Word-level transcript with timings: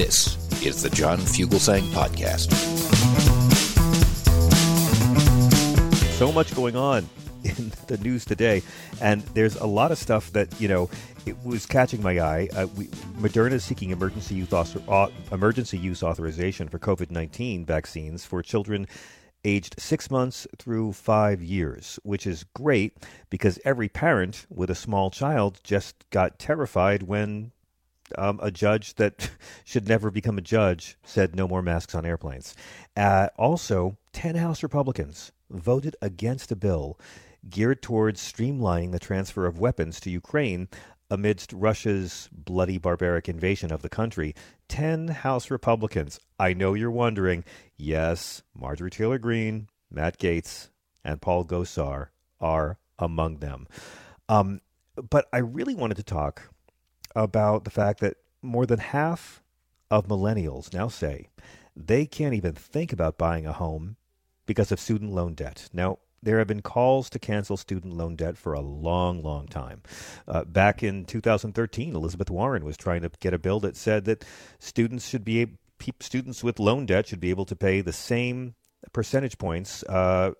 This 0.00 0.38
is 0.64 0.82
the 0.82 0.88
John 0.88 1.18
Fugelsang 1.18 1.82
Podcast. 1.90 2.50
So 6.16 6.32
much 6.32 6.54
going 6.56 6.74
on 6.74 7.06
in 7.44 7.70
the 7.86 7.98
news 7.98 8.24
today, 8.24 8.62
and 9.02 9.20
there's 9.34 9.56
a 9.56 9.66
lot 9.66 9.92
of 9.92 9.98
stuff 9.98 10.32
that, 10.32 10.58
you 10.58 10.68
know, 10.68 10.88
it 11.26 11.36
was 11.44 11.66
catching 11.66 12.02
my 12.02 12.18
eye. 12.18 12.48
Uh, 12.56 12.66
we, 12.78 12.86
Moderna 13.18 13.52
is 13.52 13.62
seeking 13.62 13.90
emergency 13.90 14.36
use, 14.36 14.54
author, 14.54 14.80
uh, 14.88 15.08
emergency 15.32 15.76
use 15.76 16.02
authorization 16.02 16.66
for 16.66 16.78
COVID 16.78 17.10
19 17.10 17.66
vaccines 17.66 18.24
for 18.24 18.42
children 18.42 18.86
aged 19.44 19.74
six 19.78 20.10
months 20.10 20.46
through 20.56 20.94
five 20.94 21.42
years, 21.42 21.98
which 22.04 22.26
is 22.26 22.46
great 22.54 22.96
because 23.28 23.60
every 23.66 23.90
parent 23.90 24.46
with 24.48 24.70
a 24.70 24.74
small 24.74 25.10
child 25.10 25.60
just 25.62 26.08
got 26.08 26.38
terrified 26.38 27.02
when 27.02 27.52
um, 28.18 28.38
a 28.42 28.50
judge 28.50 28.94
that 28.94 29.30
should 29.64 29.88
never 29.88 30.10
become 30.10 30.38
a 30.38 30.42
judge 30.42 30.96
said 31.02 31.34
no 31.34 31.48
more 31.48 31.62
masks 31.62 31.94
on 31.94 32.06
airplanes. 32.06 32.54
Uh, 32.96 33.28
also, 33.36 33.96
10 34.12 34.36
House 34.36 34.62
Republicans 34.62 35.32
voted 35.50 35.96
against 36.00 36.52
a 36.52 36.56
bill 36.56 36.98
geared 37.48 37.82
towards 37.82 38.20
streamlining 38.20 38.92
the 38.92 38.98
transfer 38.98 39.46
of 39.46 39.58
weapons 39.58 39.98
to 40.00 40.10
Ukraine 40.10 40.68
amidst 41.10 41.52
Russia's 41.52 42.28
bloody 42.32 42.78
barbaric 42.78 43.28
invasion 43.28 43.72
of 43.72 43.82
the 43.82 43.88
country. 43.88 44.34
10 44.68 45.08
House 45.08 45.50
Republicans. 45.50 46.20
I 46.38 46.52
know 46.52 46.74
you're 46.74 46.90
wondering. 46.90 47.44
Yes, 47.76 48.42
Marjorie 48.54 48.90
Taylor 48.90 49.18
Greene, 49.18 49.68
Matt 49.90 50.18
Gaetz, 50.18 50.70
and 51.04 51.20
Paul 51.20 51.44
Gosar 51.44 52.08
are 52.40 52.78
among 52.98 53.38
them. 53.38 53.66
Um, 54.28 54.60
but 55.08 55.26
I 55.32 55.38
really 55.38 55.74
wanted 55.74 55.96
to 55.96 56.02
talk 56.02 56.42
about 57.14 57.64
the 57.64 57.70
fact 57.70 58.00
that 58.00 58.16
more 58.42 58.66
than 58.66 58.78
half 58.78 59.42
of 59.90 60.06
millennials 60.06 60.72
now 60.72 60.88
say 60.88 61.28
they 61.76 62.06
can't 62.06 62.34
even 62.34 62.54
think 62.54 62.92
about 62.92 63.18
buying 63.18 63.46
a 63.46 63.52
home 63.52 63.96
because 64.46 64.72
of 64.72 64.80
student 64.80 65.12
loan 65.12 65.34
debt. 65.34 65.68
Now, 65.72 65.98
there 66.22 66.38
have 66.38 66.48
been 66.48 66.62
calls 66.62 67.08
to 67.10 67.18
cancel 67.18 67.56
student 67.56 67.94
loan 67.94 68.16
debt 68.16 68.36
for 68.36 68.52
a 68.52 68.60
long, 68.60 69.22
long 69.22 69.46
time. 69.46 69.82
Uh, 70.28 70.44
back 70.44 70.82
in 70.82 71.04
2013, 71.04 71.94
Elizabeth 71.94 72.30
Warren 72.30 72.64
was 72.64 72.76
trying 72.76 73.02
to 73.02 73.10
get 73.20 73.32
a 73.32 73.38
bill 73.38 73.60
that 73.60 73.76
said 73.76 74.04
that 74.04 74.24
students 74.58 75.08
should 75.08 75.24
be 75.24 75.56
students 76.00 76.44
with 76.44 76.60
loan 76.60 76.84
debt 76.84 77.06
should 77.06 77.20
be 77.20 77.30
able 77.30 77.46
to 77.46 77.56
pay 77.56 77.80
the 77.80 77.92
same 77.92 78.54
percentage 78.92 79.38
points 79.38 79.82
uh, 79.84 80.32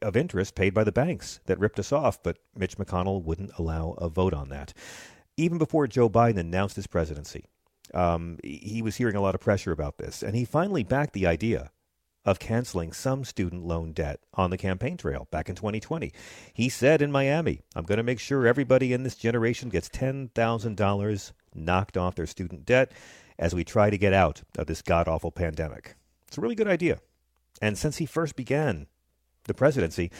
of 0.00 0.16
interest 0.16 0.54
paid 0.54 0.72
by 0.72 0.84
the 0.84 0.92
banks 0.92 1.40
that 1.44 1.58
ripped 1.58 1.78
us 1.78 1.92
off. 1.92 2.22
But 2.22 2.38
Mitch 2.56 2.78
McConnell 2.78 3.22
wouldn't 3.22 3.50
allow 3.58 3.92
a 3.98 4.08
vote 4.08 4.32
on 4.32 4.48
that 4.48 4.72
even 5.36 5.58
before 5.58 5.86
Joe 5.86 6.08
Biden 6.08 6.38
announced 6.38 6.76
his 6.76 6.86
presidency, 6.86 7.46
um, 7.94 8.38
he 8.42 8.82
was 8.82 8.96
hearing 8.96 9.16
a 9.16 9.20
lot 9.20 9.34
of 9.34 9.40
pressure 9.40 9.72
about 9.72 9.98
this, 9.98 10.22
and 10.22 10.34
he 10.34 10.44
finally 10.44 10.82
backed 10.82 11.12
the 11.12 11.26
idea 11.26 11.70
of 12.24 12.40
canceling 12.40 12.92
some 12.92 13.24
student 13.24 13.64
loan 13.64 13.92
debt 13.92 14.18
on 14.34 14.50
the 14.50 14.58
campaign 14.58 14.96
trail 14.96 15.28
back 15.30 15.48
in 15.48 15.54
2020. 15.54 16.12
He 16.52 16.68
said 16.68 17.00
in 17.00 17.12
Miami, 17.12 17.62
I'm 17.76 17.84
going 17.84 17.98
to 17.98 18.02
make 18.02 18.18
sure 18.18 18.46
everybody 18.46 18.92
in 18.92 19.04
this 19.04 19.14
generation 19.14 19.68
gets 19.68 19.88
$10,000 19.88 21.32
knocked 21.54 21.96
off 21.96 22.16
their 22.16 22.26
student 22.26 22.66
debt 22.66 22.90
as 23.38 23.54
we 23.54 23.62
try 23.62 23.90
to 23.90 23.98
get 23.98 24.12
out 24.12 24.42
of 24.58 24.66
this 24.66 24.82
god 24.82 25.06
awful 25.06 25.30
pandemic. 25.30 25.94
It's 26.26 26.36
a 26.36 26.40
really 26.40 26.56
good 26.56 26.68
idea. 26.68 26.98
And 27.62 27.78
since 27.78 27.98
he 27.98 28.06
first 28.06 28.34
began 28.34 28.88
the 29.44 29.54
presidency, 29.54 30.10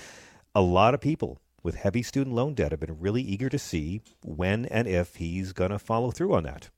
a 0.55 0.63
lot 0.63 0.95
of 0.95 1.01
people 1.01 1.41
with 1.67 1.75
heavy 1.75 2.01
student 2.01 2.33
loan 2.33 2.55
debt 2.55 2.71
have 2.71 2.79
been 2.79 3.01
really 3.01 3.21
eager 3.21 3.49
to 3.49 3.59
see 3.59 4.01
when 4.23 4.67
and 4.67 4.87
if 4.87 5.17
he's 5.17 5.53
going 5.53 5.73
to 5.73 5.81
follow 5.81 6.13
through 6.13 6.33
on 6.33 6.45
that. 6.45 6.71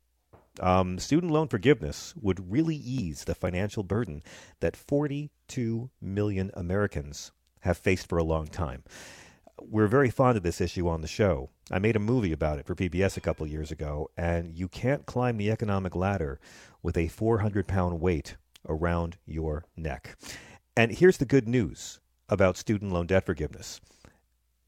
Um, 0.60 0.99
student 0.99 1.31
loan 1.31 1.47
forgiveness 1.49 2.15
would 2.19 2.50
really 2.50 2.76
ease 2.76 3.25
the 3.25 3.34
financial 3.34 3.82
burden 3.82 4.22
that 4.60 4.75
42 4.75 5.91
million 6.00 6.50
Americans 6.54 7.32
have 7.60 7.76
faced 7.76 8.09
for 8.09 8.16
a 8.16 8.25
long 8.25 8.47
time. 8.47 8.82
We're 9.60 9.88
very 9.88 10.09
fond 10.09 10.38
of 10.38 10.43
this 10.43 10.59
issue 10.59 10.88
on 10.88 11.03
the 11.03 11.06
show. 11.06 11.50
I 11.70 11.78
made 11.78 11.94
a 11.94 12.00
movie 12.00 12.32
about 12.32 12.59
it 12.59 12.65
for 12.65 12.75
PBS 12.75 13.19
a 13.19 13.20
couple 13.20 13.47
years 13.47 13.70
ago, 13.70 14.10
and 14.16 14.55
you 14.55 14.69
can't 14.69 15.05
climb 15.05 15.37
the 15.37 15.50
economic 15.50 15.94
ladder 15.94 16.41
with 16.82 16.97
a 16.97 17.09
400 17.09 17.69
pound 17.69 18.00
weight 18.00 18.37
around 18.66 19.19
your 19.26 19.66
neck. 19.76 20.16
And 20.75 20.93
here's 20.93 21.19
the 21.19 21.26
good 21.26 21.47
news 21.47 22.00
about 22.31 22.56
student 22.56 22.91
loan 22.91 23.06
debt 23.06 23.26
forgiveness 23.26 23.82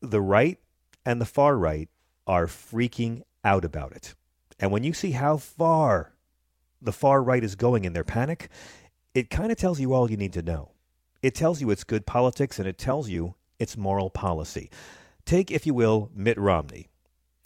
the 0.01 0.21
right 0.21 0.59
and 1.05 1.21
the 1.21 1.27
far 1.27 1.57
right 1.57 1.89
are 2.27 2.47
freaking 2.47 3.23
out 3.45 3.65
about 3.65 3.93
it. 3.93 4.15
And 4.59 4.71
when 4.71 4.85
you 4.85 4.93
see 4.93 5.13
how 5.13 5.37
far 5.37 6.13
the 6.83 6.93
far 6.93 7.23
right 7.23 7.43
is 7.43 7.55
going 7.55 7.85
in 7.85 7.93
their 7.93 8.05
panic, 8.05 8.49
it 9.15 9.31
kind 9.31 9.51
of 9.51 9.59
tells 9.59 9.81
you 9.81 9.93
all 9.93 10.11
you 10.11 10.17
need 10.17 10.33
to 10.35 10.43
know. 10.43 10.73
It 11.23 11.35
tells 11.35 11.61
you 11.61 11.71
it's 11.71 11.85
good 11.85 12.07
politics 12.07 12.59
and 12.59 12.67
it 12.67 12.79
tells 12.79 13.09
you 13.09 13.35
it's 13.59 13.77
moral 13.77 14.11
policy. 14.11 14.71
Take, 15.25 15.51
if 15.51 15.67
you 15.67 15.75
will, 15.75 16.11
Mitt 16.15 16.39
Romney, 16.39 16.89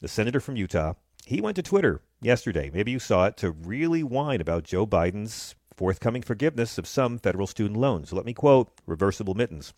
the 0.00 0.08
senator 0.08 0.40
from 0.40 0.56
Utah. 0.56 0.94
He 1.26 1.40
went 1.40 1.56
to 1.56 1.62
Twitter 1.62 2.02
yesterday, 2.20 2.70
maybe 2.72 2.92
you 2.92 2.98
saw 2.98 3.26
it, 3.26 3.36
to 3.38 3.50
really 3.50 4.02
whine 4.02 4.40
about 4.40 4.64
Joe 4.64 4.86
Biden's 4.86 5.54
forthcoming 5.76 6.22
forgiveness 6.22 6.78
of 6.78 6.86
some 6.86 7.18
federal 7.18 7.46
student 7.46 7.80
loans. 7.80 8.12
Let 8.12 8.26
me 8.26 8.32
quote 8.32 8.70
reversible 8.86 9.34
mittens. 9.34 9.74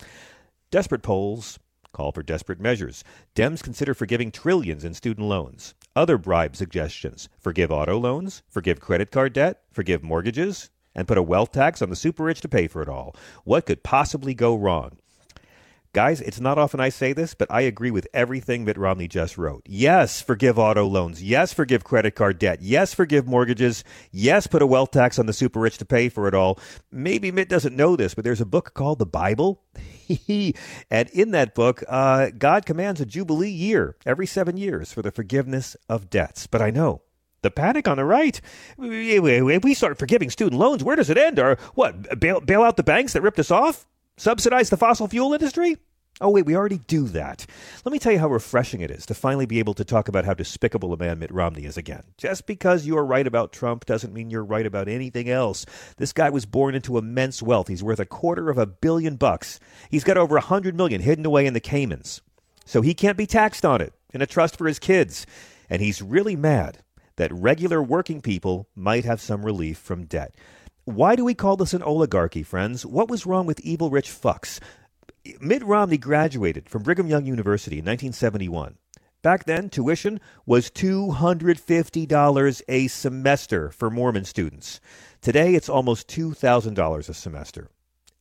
Desperate 0.71 1.03
polls 1.03 1.59
call 1.97 2.12
for 2.12 2.23
desperate 2.23 2.61
measures. 2.61 3.03
Dems 3.34 3.62
consider 3.62 3.95
forgiving 3.95 4.31
trillions 4.31 4.84
in 4.84 4.93
student 4.93 5.27
loans. 5.27 5.75
Other 5.97 6.19
bribe 6.19 6.55
suggestions 6.55 7.31
forgive 7.39 7.73
auto 7.73 7.99
loans, 7.99 8.43
forgive 8.49 8.81
credit 8.81 9.11
card 9.11 9.33
debt, 9.33 9.62
forgive 9.73 10.03
mortgages, 10.03 10.71
and 10.95 11.09
put 11.09 11.19
a 11.19 11.23
wealth 11.23 11.53
tax 11.53 11.81
on 11.81 11.89
the 11.89 11.97
super 11.97 12.25
rich 12.25 12.43
to 12.43 12.49
pay 12.49 12.69
for 12.69 12.83
it 12.83 12.89
all. 12.89 13.17
What 13.45 13.65
could 13.65 13.83
possibly 13.83 14.34
go 14.34 14.55
wrong? 14.55 14.99
Guys, 15.97 16.21
it's 16.21 16.39
not 16.41 16.59
often 16.59 16.79
I 16.79 16.91
say 16.91 17.15
this, 17.15 17.33
but 17.33 17.51
I 17.51 17.62
agree 17.62 17.91
with 17.91 18.07
everything 18.13 18.67
Mitt 18.67 18.77
Romney 18.77 19.09
just 19.09 19.39
wrote. 19.39 19.63
Yes, 19.67 20.21
forgive 20.21 20.59
auto 20.59 20.87
loans. 20.87 21.23
Yes, 21.23 21.55
forgive 21.55 21.84
credit 21.84 22.15
card 22.15 22.39
debt. 22.39 22.61
Yes, 22.61 22.93
forgive 22.93 23.27
mortgages. 23.27 23.83
Yes, 24.13 24.47
put 24.47 24.60
a 24.60 24.66
wealth 24.66 24.91
tax 24.91 25.19
on 25.19 25.25
the 25.25 25.33
super 25.33 25.59
rich 25.59 25.78
to 25.78 25.87
pay 25.87 26.10
for 26.10 26.28
it 26.28 26.34
all. 26.34 26.59
Maybe 26.93 27.31
Mitt 27.31 27.48
doesn't 27.48 27.75
know 27.75 27.97
this, 27.97 28.13
but 28.13 28.25
there's 28.25 28.43
a 28.43 28.45
book 28.45 28.75
called 28.75 28.98
the 28.98 29.07
Bible. 29.07 29.63
and 30.91 31.11
in 31.11 31.31
that 31.33 31.55
book, 31.55 31.83
uh, 31.89 32.31
God 32.37 32.67
commands 32.67 33.01
a 33.01 33.07
Jubilee 33.07 33.51
year 33.51 33.97
every 34.05 34.27
seven 34.27 34.57
years 34.57 34.93
for 34.93 35.03
the 35.03 35.11
forgiveness 35.11 35.77
of 35.89 36.11
debts. 36.11 36.47
But 36.47 36.63
I 36.63 36.71
know 36.71 37.03
the 37.43 37.51
panic 37.51 37.87
on 37.89 37.97
the 37.97 38.05
right. 38.05 38.41
If 38.79 39.65
we 39.65 39.75
start 39.75 39.99
forgiving 39.99 40.31
student 40.31 40.59
loans, 40.59 40.83
where 40.83 40.97
does 40.97 41.11
it 41.11 41.19
end? 41.19 41.39
Or 41.39 41.57
what? 41.75 42.19
Bail, 42.19 42.41
bail 42.41 42.63
out 42.63 42.77
the 42.77 42.83
banks 42.83 43.13
that 43.13 43.23
ripped 43.23 43.39
us 43.39 43.51
off? 43.51 43.87
Subsidize 44.17 44.71
the 44.71 44.77
fossil 44.77 45.09
fuel 45.09 45.35
industry? 45.35 45.77
Oh, 46.18 46.30
wait, 46.30 46.47
we 46.47 46.57
already 46.57 46.78
do 46.78 47.04
that. 47.09 47.45
Let 47.84 47.92
me 47.92 47.98
tell 47.98 48.10
you 48.10 48.18
how 48.18 48.28
refreshing 48.28 48.80
it 48.80 48.91
is 48.91 49.04
to 49.04 49.15
finally 49.15 49.45
be 49.45 49.59
able 49.59 49.74
to 49.74 49.84
talk 49.84 50.09
about 50.09 50.24
how 50.24 50.33
despicable 50.33 50.95
a 50.95 50.97
man 50.97 51.18
Mitt 51.18 51.30
Romney 51.30 51.66
is 51.66 51.77
again. 51.77 52.04
Just 52.16 52.47
because 52.47 52.86
you're 52.86 53.04
right 53.04 53.27
about 53.27 53.53
Trump 53.53 53.84
doesn't 53.84 54.15
mean 54.15 54.30
you're 54.30 54.42
right 54.42 54.65
about 54.65 54.89
anything 54.89 55.28
else. 55.28 55.66
This 55.98 56.15
guy 56.15 56.30
was 56.30 56.47
born 56.47 56.74
into 56.74 56.97
immense 56.97 57.42
wealth. 57.42 57.68
He's 57.68 57.83
worth 57.83 58.01
a 58.01 58.07
quarter 58.07 58.48
of 58.48 58.57
a 58.57 58.65
billion 58.65 59.16
bucks. 59.16 59.60
He's 59.91 60.04
got 60.04 60.16
over 60.16 60.39
a 60.39 60.41
hundred 60.41 60.74
million 60.74 61.03
hidden 61.03 61.27
away 61.27 61.45
in 61.45 61.53
the 61.53 61.60
Caymans. 61.60 62.22
So 62.65 62.80
he 62.80 62.95
can't 62.95 63.19
be 63.19 63.27
taxed 63.27 63.66
on 63.66 63.83
it 63.83 63.92
in 64.15 64.22
a 64.22 64.27
trust 64.27 64.57
for 64.57 64.66
his 64.66 64.78
kids. 64.78 65.27
And 65.69 65.83
he's 65.83 66.01
really 66.01 66.34
mad 66.34 66.78
that 67.16 67.30
regular 67.30 67.83
working 67.83 68.22
people 68.22 68.69
might 68.74 69.04
have 69.04 69.21
some 69.21 69.45
relief 69.45 69.77
from 69.77 70.07
debt. 70.07 70.34
Why 70.86 71.15
do 71.15 71.27
we 71.27 71.34
call 71.34 71.59
this 71.59 71.74
an 71.74 71.83
oligarchy, 71.83 72.42
friends? 72.42 72.86
What 72.86 73.10
was 73.10 73.27
wrong 73.27 73.45
with 73.45 73.60
evil 73.60 73.91
rich 73.91 74.09
fucks? 74.09 74.60
Mitt 75.41 75.65
Romney 75.65 75.99
graduated 75.99 76.69
from 76.69 76.83
Brigham 76.83 77.09
Young 77.09 77.27
University 77.27 77.77
in 77.77 77.84
1971. 77.84 78.77
Back 79.23 79.45
then, 79.45 79.71
tuition 79.71 80.21
was 80.45 80.71
$250 80.71 82.63
a 82.69 82.87
semester 82.87 83.71
for 83.71 83.91
Mormon 83.91 84.25
students. 84.25 84.81
Today, 85.21 85.55
it's 85.55 85.69
almost 85.69 86.09
$2,000 86.09 87.09
a 87.09 87.15
semester. 87.15 87.71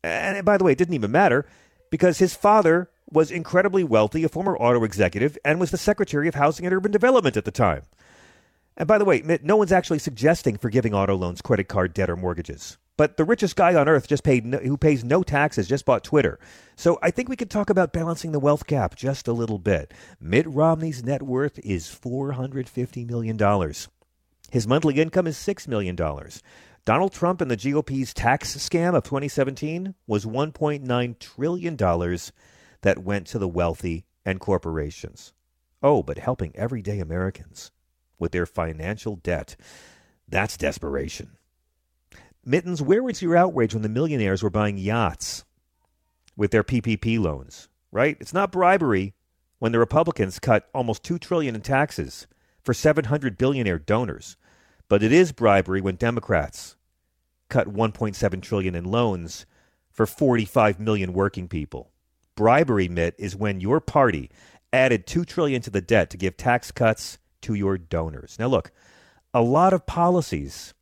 And 0.03 0.43
by 0.45 0.57
the 0.57 0.63
way, 0.63 0.71
it 0.71 0.77
didn't 0.77 0.95
even 0.95 1.11
matter 1.11 1.45
because 1.91 2.17
his 2.17 2.35
father 2.35 2.89
was 3.11 3.29
incredibly 3.29 3.83
wealthy, 3.83 4.23
a 4.23 4.29
former 4.29 4.57
auto 4.57 4.83
executive, 4.83 5.37
and 5.45 5.59
was 5.59 5.71
the 5.71 5.77
Secretary 5.77 6.27
of 6.27 6.35
Housing 6.35 6.65
and 6.65 6.73
Urban 6.73 6.91
Development 6.91 7.37
at 7.37 7.45
the 7.45 7.51
time. 7.51 7.83
And 8.77 8.87
by 8.87 8.97
the 8.97 9.05
way, 9.05 9.21
no 9.43 9.55
one's 9.55 9.71
actually 9.71 9.99
suggesting 9.99 10.57
forgiving 10.57 10.93
auto 10.93 11.15
loans, 11.15 11.41
credit 11.41 11.67
card 11.67 11.93
debt, 11.93 12.09
or 12.09 12.15
mortgages. 12.15 12.77
But 12.97 13.17
the 13.17 13.25
richest 13.25 13.55
guy 13.55 13.75
on 13.75 13.89
earth 13.89 14.07
just 14.07 14.23
paid 14.23 14.45
no, 14.45 14.57
who 14.57 14.77
pays 14.77 15.03
no 15.03 15.21
taxes 15.21 15.67
just 15.67 15.85
bought 15.85 16.03
Twitter. 16.03 16.39
So 16.77 16.97
I 17.01 17.11
think 17.11 17.27
we 17.27 17.35
could 17.35 17.49
talk 17.49 17.69
about 17.69 17.91
balancing 17.91 18.31
the 18.31 18.39
wealth 18.39 18.67
gap 18.67 18.95
just 18.95 19.27
a 19.27 19.33
little 19.33 19.59
bit. 19.59 19.93
Mitt 20.19 20.47
Romney's 20.47 21.03
net 21.03 21.21
worth 21.21 21.59
is 21.59 21.87
$450 21.87 23.05
million. 23.05 23.73
His 24.51 24.67
monthly 24.67 24.95
income 24.95 25.27
is 25.27 25.37
$6 25.37 25.67
million. 25.67 25.97
Donald 26.85 27.11
Trump 27.11 27.41
and 27.41 27.49
the 27.51 27.57
GOP's 27.57 28.13
tax 28.13 28.55
scam 28.55 28.95
of 28.95 29.03
2017 29.03 29.95
was 30.07 30.25
$1.9 30.25 31.19
trillion 31.19 31.75
that 32.81 32.99
went 32.99 33.27
to 33.27 33.39
the 33.39 33.47
wealthy 33.47 34.05
and 34.23 34.39
corporations. 34.39 35.33
Oh, 35.81 36.01
but 36.01 36.19
helping 36.19 36.55
everyday 36.55 36.99
Americans 36.99 37.71
with 38.19 38.31
their 38.31 38.45
financial 38.45 39.15
debt. 39.17 39.55
That's 40.27 40.57
desperation. 40.57 41.37
Mittens, 42.45 42.79
where 42.79 43.01
was 43.01 43.23
your 43.23 43.35
outrage 43.35 43.73
when 43.73 43.81
the 43.81 43.89
millionaires 43.89 44.43
were 44.43 44.51
buying 44.51 44.77
yachts 44.77 45.43
with 46.37 46.51
their 46.51 46.63
PPP 46.63 47.19
loans? 47.19 47.69
Right? 47.91 48.17
It's 48.19 48.33
not 48.33 48.51
bribery 48.51 49.15
when 49.57 49.71
the 49.71 49.79
Republicans 49.79 50.37
cut 50.37 50.69
almost 50.73 51.03
2 51.03 51.17
trillion 51.17 51.55
in 51.55 51.61
taxes 51.61 52.27
for 52.61 52.73
700 52.73 53.37
billionaire 53.37 53.79
donors, 53.79 54.37
but 54.87 55.01
it 55.01 55.11
is 55.11 55.31
bribery 55.31 55.81
when 55.81 55.95
Democrats 55.95 56.75
cut 57.49 57.73
1.7 57.73 58.41
trillion 58.41 58.75
in 58.75 58.83
loans 58.83 59.45
for 59.89 60.05
45 60.05 60.79
million 60.79 61.13
working 61.13 61.47
people. 61.47 61.91
Bribery, 62.35 62.87
Mitt, 62.87 63.15
is 63.17 63.35
when 63.35 63.61
your 63.61 63.79
party 63.79 64.29
added 64.73 65.07
2 65.07 65.25
trillion 65.25 65.61
to 65.63 65.69
the 65.69 65.81
debt 65.81 66.09
to 66.11 66.17
give 66.17 66.37
tax 66.37 66.71
cuts 66.71 67.17
to 67.41 67.53
your 67.53 67.77
donors. 67.77 68.37
Now, 68.37 68.47
look, 68.47 68.71
a 69.33 69.41
lot 69.41 69.73
of 69.73 69.85
policies 69.85 70.73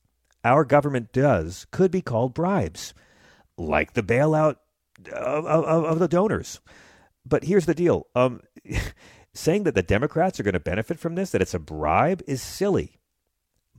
our 0.44 0.66
government 0.66 1.12
does 1.12 1.66
could 1.72 1.92
be 1.92 2.02
called 2.02 2.34
bribes, 2.34 2.94
like 3.58 3.94
the 3.94 4.04
bailout 4.04 4.58
of, 5.12 5.46
of, 5.46 5.86
of 5.86 6.00
the 6.00 6.08
donors. 6.08 6.60
But 7.26 7.46
here's 7.46 7.66
the 7.66 7.76
deal 7.76 8.08
um, 8.16 8.42
saying 9.34 9.64
that 9.64 9.76
the 9.76 9.84
Democrats 9.84 10.40
are 10.40 10.44
going 10.44 10.54
to 10.54 10.60
benefit 10.60 11.00
from 11.00 11.16
this, 11.16 11.32
that 11.32 11.42
it's 11.42 11.54
a 11.54 11.60
bribe, 11.60 12.22
is 12.28 12.42
silly. 12.42 13.00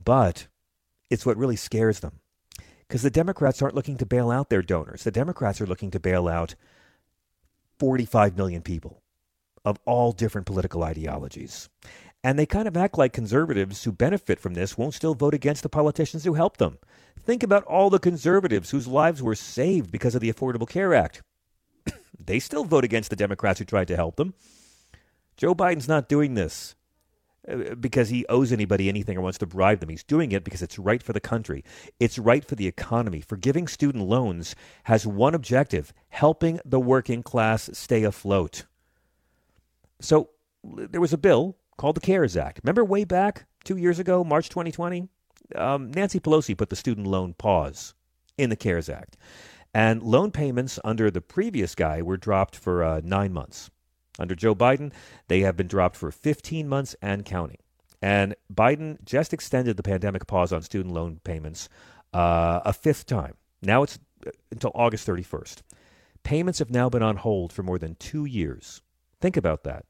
But 0.03 0.47
it's 1.09 1.25
what 1.25 1.37
really 1.37 1.55
scares 1.55 1.99
them. 1.99 2.19
Because 2.87 3.01
the 3.01 3.09
Democrats 3.09 3.61
aren't 3.61 3.75
looking 3.75 3.97
to 3.97 4.05
bail 4.05 4.29
out 4.29 4.49
their 4.49 4.61
donors. 4.61 5.03
The 5.03 5.11
Democrats 5.11 5.59
are 5.59 5.65
looking 5.65 5.91
to 5.91 5.99
bail 5.99 6.27
out 6.27 6.55
45 7.79 8.37
million 8.37 8.61
people 8.61 9.01
of 9.63 9.79
all 9.85 10.11
different 10.11 10.45
political 10.45 10.83
ideologies. 10.83 11.69
And 12.25 12.39
they 12.39 12.47
kind 12.47 12.67
of 12.67 12.75
act 12.75 12.97
like 12.97 13.13
conservatives 13.13 13.83
who 13.83 13.91
benefit 13.91 14.39
from 14.39 14.55
this 14.55 14.75
won't 14.75 14.95
still 14.95 15.13
vote 15.13 15.35
against 15.35 15.61
the 15.61 15.69
politicians 15.69 16.23
who 16.23 16.33
help 16.33 16.57
them. 16.57 16.79
Think 17.19 17.43
about 17.43 17.63
all 17.65 17.91
the 17.91 17.99
conservatives 17.99 18.71
whose 18.71 18.87
lives 18.87 19.21
were 19.21 19.35
saved 19.35 19.91
because 19.91 20.15
of 20.15 20.21
the 20.21 20.33
Affordable 20.33 20.67
Care 20.67 20.95
Act. 20.95 21.21
they 22.19 22.39
still 22.39 22.63
vote 22.63 22.83
against 22.83 23.11
the 23.11 23.15
Democrats 23.15 23.59
who 23.59 23.65
tried 23.65 23.89
to 23.89 23.95
help 23.95 24.15
them. 24.15 24.33
Joe 25.37 25.53
Biden's 25.53 25.87
not 25.87 26.09
doing 26.09 26.33
this 26.33 26.73
uh, 27.47 27.75
because 27.75 28.09
he 28.09 28.25
owes 28.25 28.51
anybody 28.51 28.89
anything 28.89 29.19
or 29.19 29.21
wants 29.21 29.37
to 29.37 29.45
bribe 29.45 29.79
them. 29.79 29.89
He's 29.89 30.03
doing 30.03 30.31
it 30.31 30.43
because 30.43 30.63
it's 30.63 30.79
right 30.79 31.03
for 31.03 31.13
the 31.13 31.19
country. 31.19 31.63
It's 31.99 32.17
right 32.17 32.43
for 32.43 32.55
the 32.55 32.65
economy. 32.65 33.21
Forgiving 33.21 33.67
student 33.67 34.03
loans 34.03 34.55
has 34.85 35.05
one 35.05 35.35
objective 35.35 35.93
helping 36.09 36.59
the 36.65 36.79
working 36.79 37.21
class 37.21 37.69
stay 37.73 38.01
afloat. 38.01 38.65
So 39.99 40.31
there 40.63 41.01
was 41.01 41.13
a 41.13 41.19
bill 41.19 41.57
called 41.77 41.95
the 41.95 42.01
CARES 42.01 42.37
Act. 42.37 42.61
Remember 42.63 42.83
way 42.83 43.03
back 43.03 43.45
two 43.63 43.77
years 43.77 43.99
ago, 43.99 44.23
March 44.23 44.49
2020? 44.49 45.07
Um, 45.55 45.91
Nancy 45.91 46.19
Pelosi 46.19 46.57
put 46.57 46.69
the 46.69 46.75
student 46.75 47.07
loan 47.07 47.33
pause 47.33 47.93
in 48.37 48.49
the 48.49 48.55
CARES 48.55 48.89
Act. 48.89 49.17
And 49.73 50.01
loan 50.01 50.31
payments 50.31 50.79
under 50.83 51.11
the 51.11 51.21
previous 51.21 51.75
guy 51.75 52.01
were 52.01 52.17
dropped 52.17 52.55
for 52.55 52.83
uh, 52.83 53.01
nine 53.03 53.33
months. 53.33 53.69
Under 54.17 54.35
Joe 54.35 54.55
Biden, 54.55 54.93
they 55.27 55.41
have 55.41 55.57
been 55.57 55.67
dropped 55.67 55.97
for 55.97 56.11
15 56.11 56.67
months 56.67 56.95
and 57.01 57.25
counting. 57.25 57.57
And 58.01 58.35
Biden 58.53 59.03
just 59.03 59.33
extended 59.33 59.77
the 59.77 59.83
pandemic 59.83 60.27
pause 60.27 60.53
on 60.53 60.61
student 60.61 60.93
loan 60.93 61.19
payments 61.23 61.67
uh, 62.13 62.61
a 62.63 62.71
fifth 62.71 63.05
time. 63.05 63.33
Now 63.61 63.83
it's 63.83 63.99
uh, 64.25 64.31
until 64.51 64.71
August 64.73 65.07
31st. 65.07 65.63
Payments 66.23 66.59
have 66.59 66.71
now 66.71 66.89
been 66.89 67.03
on 67.03 67.17
hold 67.17 67.51
for 67.51 67.61
more 67.61 67.77
than 67.77 67.95
two 67.95 68.25
years. 68.25 68.81
Think 69.19 69.37
about 69.37 69.63
that. 69.63 69.85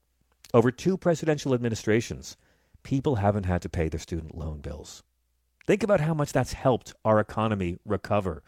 Over 0.55 0.71
two 0.71 0.95
presidential 0.95 1.53
administrations, 1.53 2.37
people 2.81 3.15
haven't 3.15 3.45
had 3.45 3.61
to 3.63 3.67
pay 3.67 3.89
their 3.89 3.99
student 3.99 4.37
loan 4.37 4.61
bills. 4.61 5.03
Think 5.67 5.83
about 5.83 5.99
how 5.99 6.13
much 6.13 6.31
that's 6.31 6.53
helped 6.53 6.93
our 7.03 7.19
economy 7.19 7.77
recover. 7.83 8.41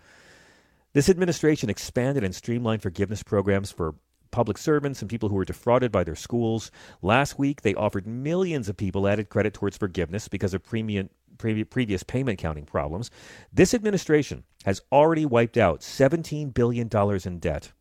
This 0.94 1.10
administration 1.10 1.70
expanded 1.70 2.24
and 2.24 2.34
streamlined 2.34 2.82
forgiveness 2.82 3.24
programs 3.24 3.74
for 3.74 3.96
public 4.32 4.58
servants 4.58 5.02
and 5.02 5.10
people 5.10 5.28
who 5.28 5.36
were 5.36 5.44
defrauded 5.44 5.92
by 5.92 6.06
their 6.06 6.16
schools. 6.16 6.72
Last 7.02 7.38
week, 7.38 7.64
they 7.64 7.76
offered 7.76 8.08
millions 8.08 8.70
of 8.70 8.78
people 8.78 9.06
added 9.06 9.28
credit 9.28 9.54
towards 9.54 9.76
forgiveness 9.76 10.30
because 10.30 10.54
of 10.54 10.64
premium, 10.64 11.10
pre- 11.38 11.66
previous 11.66 12.04
payment 12.04 12.40
counting 12.40 12.66
problems. 12.66 13.12
This 13.52 13.74
administration 13.74 14.46
has 14.64 14.82
already 14.94 15.26
wiped 15.26 15.58
out 15.58 15.82
$17 15.82 16.54
billion 16.54 16.88
in 17.26 17.40
debt 17.40 17.74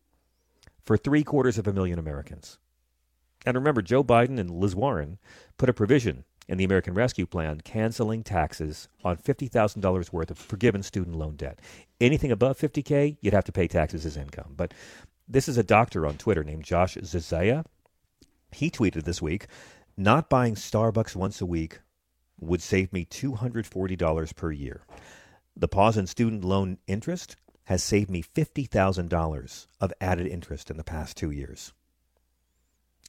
for 0.83 0.97
three 0.97 1.23
quarters 1.23 1.57
of 1.57 1.65
a 1.65 1.71
million 1.71 1.97
Americans. 1.97 2.59
And 3.45 3.55
remember, 3.55 3.81
Joe 3.81 4.03
Biden 4.03 4.39
and 4.39 4.51
Liz 4.51 4.75
Warren 4.75 5.19
put 5.57 5.69
a 5.69 5.73
provision 5.73 6.25
in 6.47 6.57
the 6.57 6.63
American 6.63 6.93
Rescue 6.93 7.25
Plan 7.25 7.61
canceling 7.61 8.23
taxes 8.23 8.87
on 9.03 9.17
$50,000 9.17 10.13
worth 10.13 10.31
of 10.31 10.37
forgiven 10.37 10.81
student 10.83 11.15
loan 11.17 11.35
debt. 11.35 11.59
Anything 11.99 12.31
above 12.31 12.57
50K, 12.57 13.17
you'd 13.21 13.33
have 13.33 13.43
to 13.45 13.51
pay 13.51 13.67
taxes 13.67 14.05
as 14.05 14.17
income. 14.17 14.53
But 14.55 14.73
this 15.27 15.47
is 15.47 15.57
a 15.57 15.63
doctor 15.63 16.05
on 16.05 16.17
Twitter 16.17 16.43
named 16.43 16.63
Josh 16.63 16.95
Zazaya. 16.95 17.65
He 18.51 18.69
tweeted 18.71 19.03
this 19.03 19.21
week 19.21 19.47
Not 19.97 20.29
buying 20.29 20.55
Starbucks 20.55 21.15
once 21.15 21.41
a 21.41 21.45
week 21.45 21.79
would 22.39 22.61
save 22.61 22.93
me 22.93 23.03
$240 23.05 24.35
per 24.35 24.51
year. 24.51 24.85
The 25.55 25.67
pause 25.67 25.97
in 25.97 26.07
student 26.07 26.45
loan 26.45 26.77
interest 26.87 27.35
has 27.65 27.83
saved 27.83 28.09
me 28.09 28.23
$50,000 28.23 29.67
of 29.81 29.93
added 29.99 30.27
interest 30.27 30.69
in 30.71 30.77
the 30.77 30.83
past 30.83 31.17
two 31.17 31.31
years. 31.31 31.73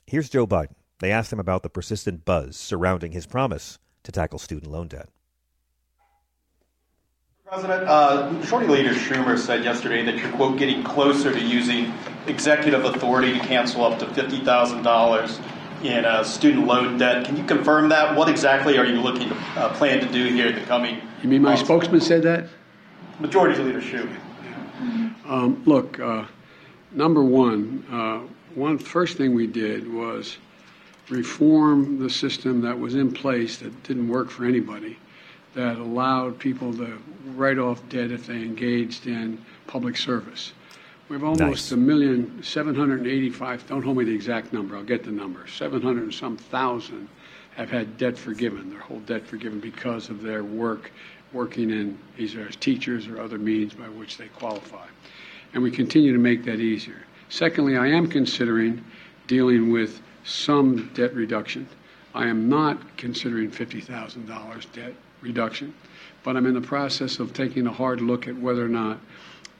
Here's 0.09 0.31
Joe 0.31 0.47
Biden. 0.47 0.73
They 1.00 1.12
asked 1.12 1.31
him 1.35 1.38
about 1.38 1.62
the 1.62 1.69
persistent 1.69 2.25
buzz 2.25 2.57
surrounding 2.57 3.12
his 3.12 3.27
promise 3.27 3.79
to 4.05 4.11
tackle 4.11 4.38
student 4.38 4.73
loan 4.73 4.88
debt. 4.88 5.11
President, 7.45 7.87
uh, 7.87 8.31
Majority 8.33 8.73
Leader 8.73 8.95
Schumer 8.95 9.38
said 9.38 9.62
yesterday 9.65 10.03
that 10.07 10.17
you're, 10.17 10.33
quote, 10.33 10.59
getting 10.59 10.83
closer 10.83 11.31
to 11.31 11.38
using 11.38 11.93
executive 12.27 12.87
authority 12.87 13.35
to 13.35 13.38
cancel 13.41 13.85
up 13.85 13.99
to 13.99 14.07
$50,000 14.07 15.85
in 15.85 16.07
uh, 16.07 16.25
student 16.25 16.67
loan 16.67 16.97
debt. 16.97 17.27
Can 17.27 17.37
you 17.37 17.45
confirm 17.45 17.91
that? 17.91 18.17
What 18.17 18.31
exactly 18.31 18.79
are 18.79 18.87
you 18.87 19.03
looking 19.03 19.29
to 19.29 19.35
uh, 19.35 19.75
plan 19.75 20.00
to 20.00 20.11
do 20.11 20.25
here 20.33 20.47
in 20.47 20.55
the 20.55 20.62
coming 20.62 21.03
You 21.23 21.29
mean 21.29 21.43
my 21.43 21.50
months? 21.50 21.65
spokesman 21.65 22.00
said 22.00 22.23
that? 22.23 22.49
Majority 23.21 23.62
Leader 23.62 23.83
Schumer. 23.83 24.17
Um, 25.27 25.62
look, 25.67 26.00
uh, 26.00 26.25
number 26.93 27.23
one, 27.23 27.85
uh, 27.91 28.21
one 28.55 28.78
first 28.78 29.17
thing 29.17 29.35
we 29.35 29.47
did 29.47 29.93
was 29.93 30.38
reform 31.09 31.99
the 31.99 32.11
system 32.11 32.61
that 32.62 32.78
was 32.78 32.95
in 32.95 33.12
place 33.12 33.59
that 33.59 33.83
didn't 33.83 34.09
work 34.09 34.31
for 34.31 34.45
anybody, 34.45 34.99
that 35.55 35.78
allowed 35.78 36.38
people 36.38 36.73
to 36.75 36.99
write 37.35 37.59
off 37.59 37.87
debt 37.88 38.11
if 38.11 38.26
they 38.26 38.37
engaged 38.37 39.07
in 39.07 39.43
public 39.67 39.97
service. 39.97 40.52
We 41.09 41.14
have 41.14 41.25
almost 41.25 41.73
a 41.73 41.76
million, 41.76 42.43
785, 42.43 43.67
don't 43.67 43.83
hold 43.83 43.97
me 43.97 44.05
the 44.05 44.14
exact 44.14 44.52
number, 44.52 44.76
I'll 44.76 44.85
get 44.85 45.05
the 45.05 45.11
number, 45.11 45.47
700 45.47 46.02
and 46.02 46.14
some 46.14 46.37
thousand 46.37 47.09
have 47.57 47.71
had 47.71 47.97
debt 47.97 48.19
forgiven, 48.19 48.71
their 48.71 48.81
whole 48.81 49.00
debt 49.00 49.26
forgiven 49.26 49.59
because 49.59 50.11
of 50.11 50.23
their 50.23 50.45
work, 50.45 50.93
working 51.33 51.71
in 51.71 51.99
either 52.19 52.47
as 52.47 52.57
teachers 52.57 53.09
or 53.09 53.21
other 53.21 53.38
means 53.38 53.75
by 53.75 53.88
which 53.88 54.19
they 54.19 54.28
qualify. 54.28 54.87
And 55.55 55.62
we 55.62 55.71
continue 55.71 56.12
to 56.12 56.19
make 56.19 56.45
that 56.45 56.61
easier. 56.61 57.02
Secondly, 57.28 57.76
I 57.76 57.88
am 57.88 58.08
considering 58.08 58.85
dealing 59.26 59.73
with 59.73 60.00
some 60.25 60.90
debt 60.94 61.14
reduction 61.14 61.68
I 62.14 62.26
am 62.26 62.49
not 62.49 62.97
considering 62.97 63.50
$50,000 63.50 64.73
debt 64.73 64.94
reduction, 65.20 65.75
but 66.25 66.37
I'm 66.37 66.47
in 66.47 66.54
the 66.54 66.61
process 66.61 67.20
of 67.20 67.32
taking 67.32 67.66
a 67.66 67.73
hard 67.73 68.00
look 68.00 68.26
at 68.26 68.37
whether 68.37 68.64
or 68.64 68.68
not 68.68 68.99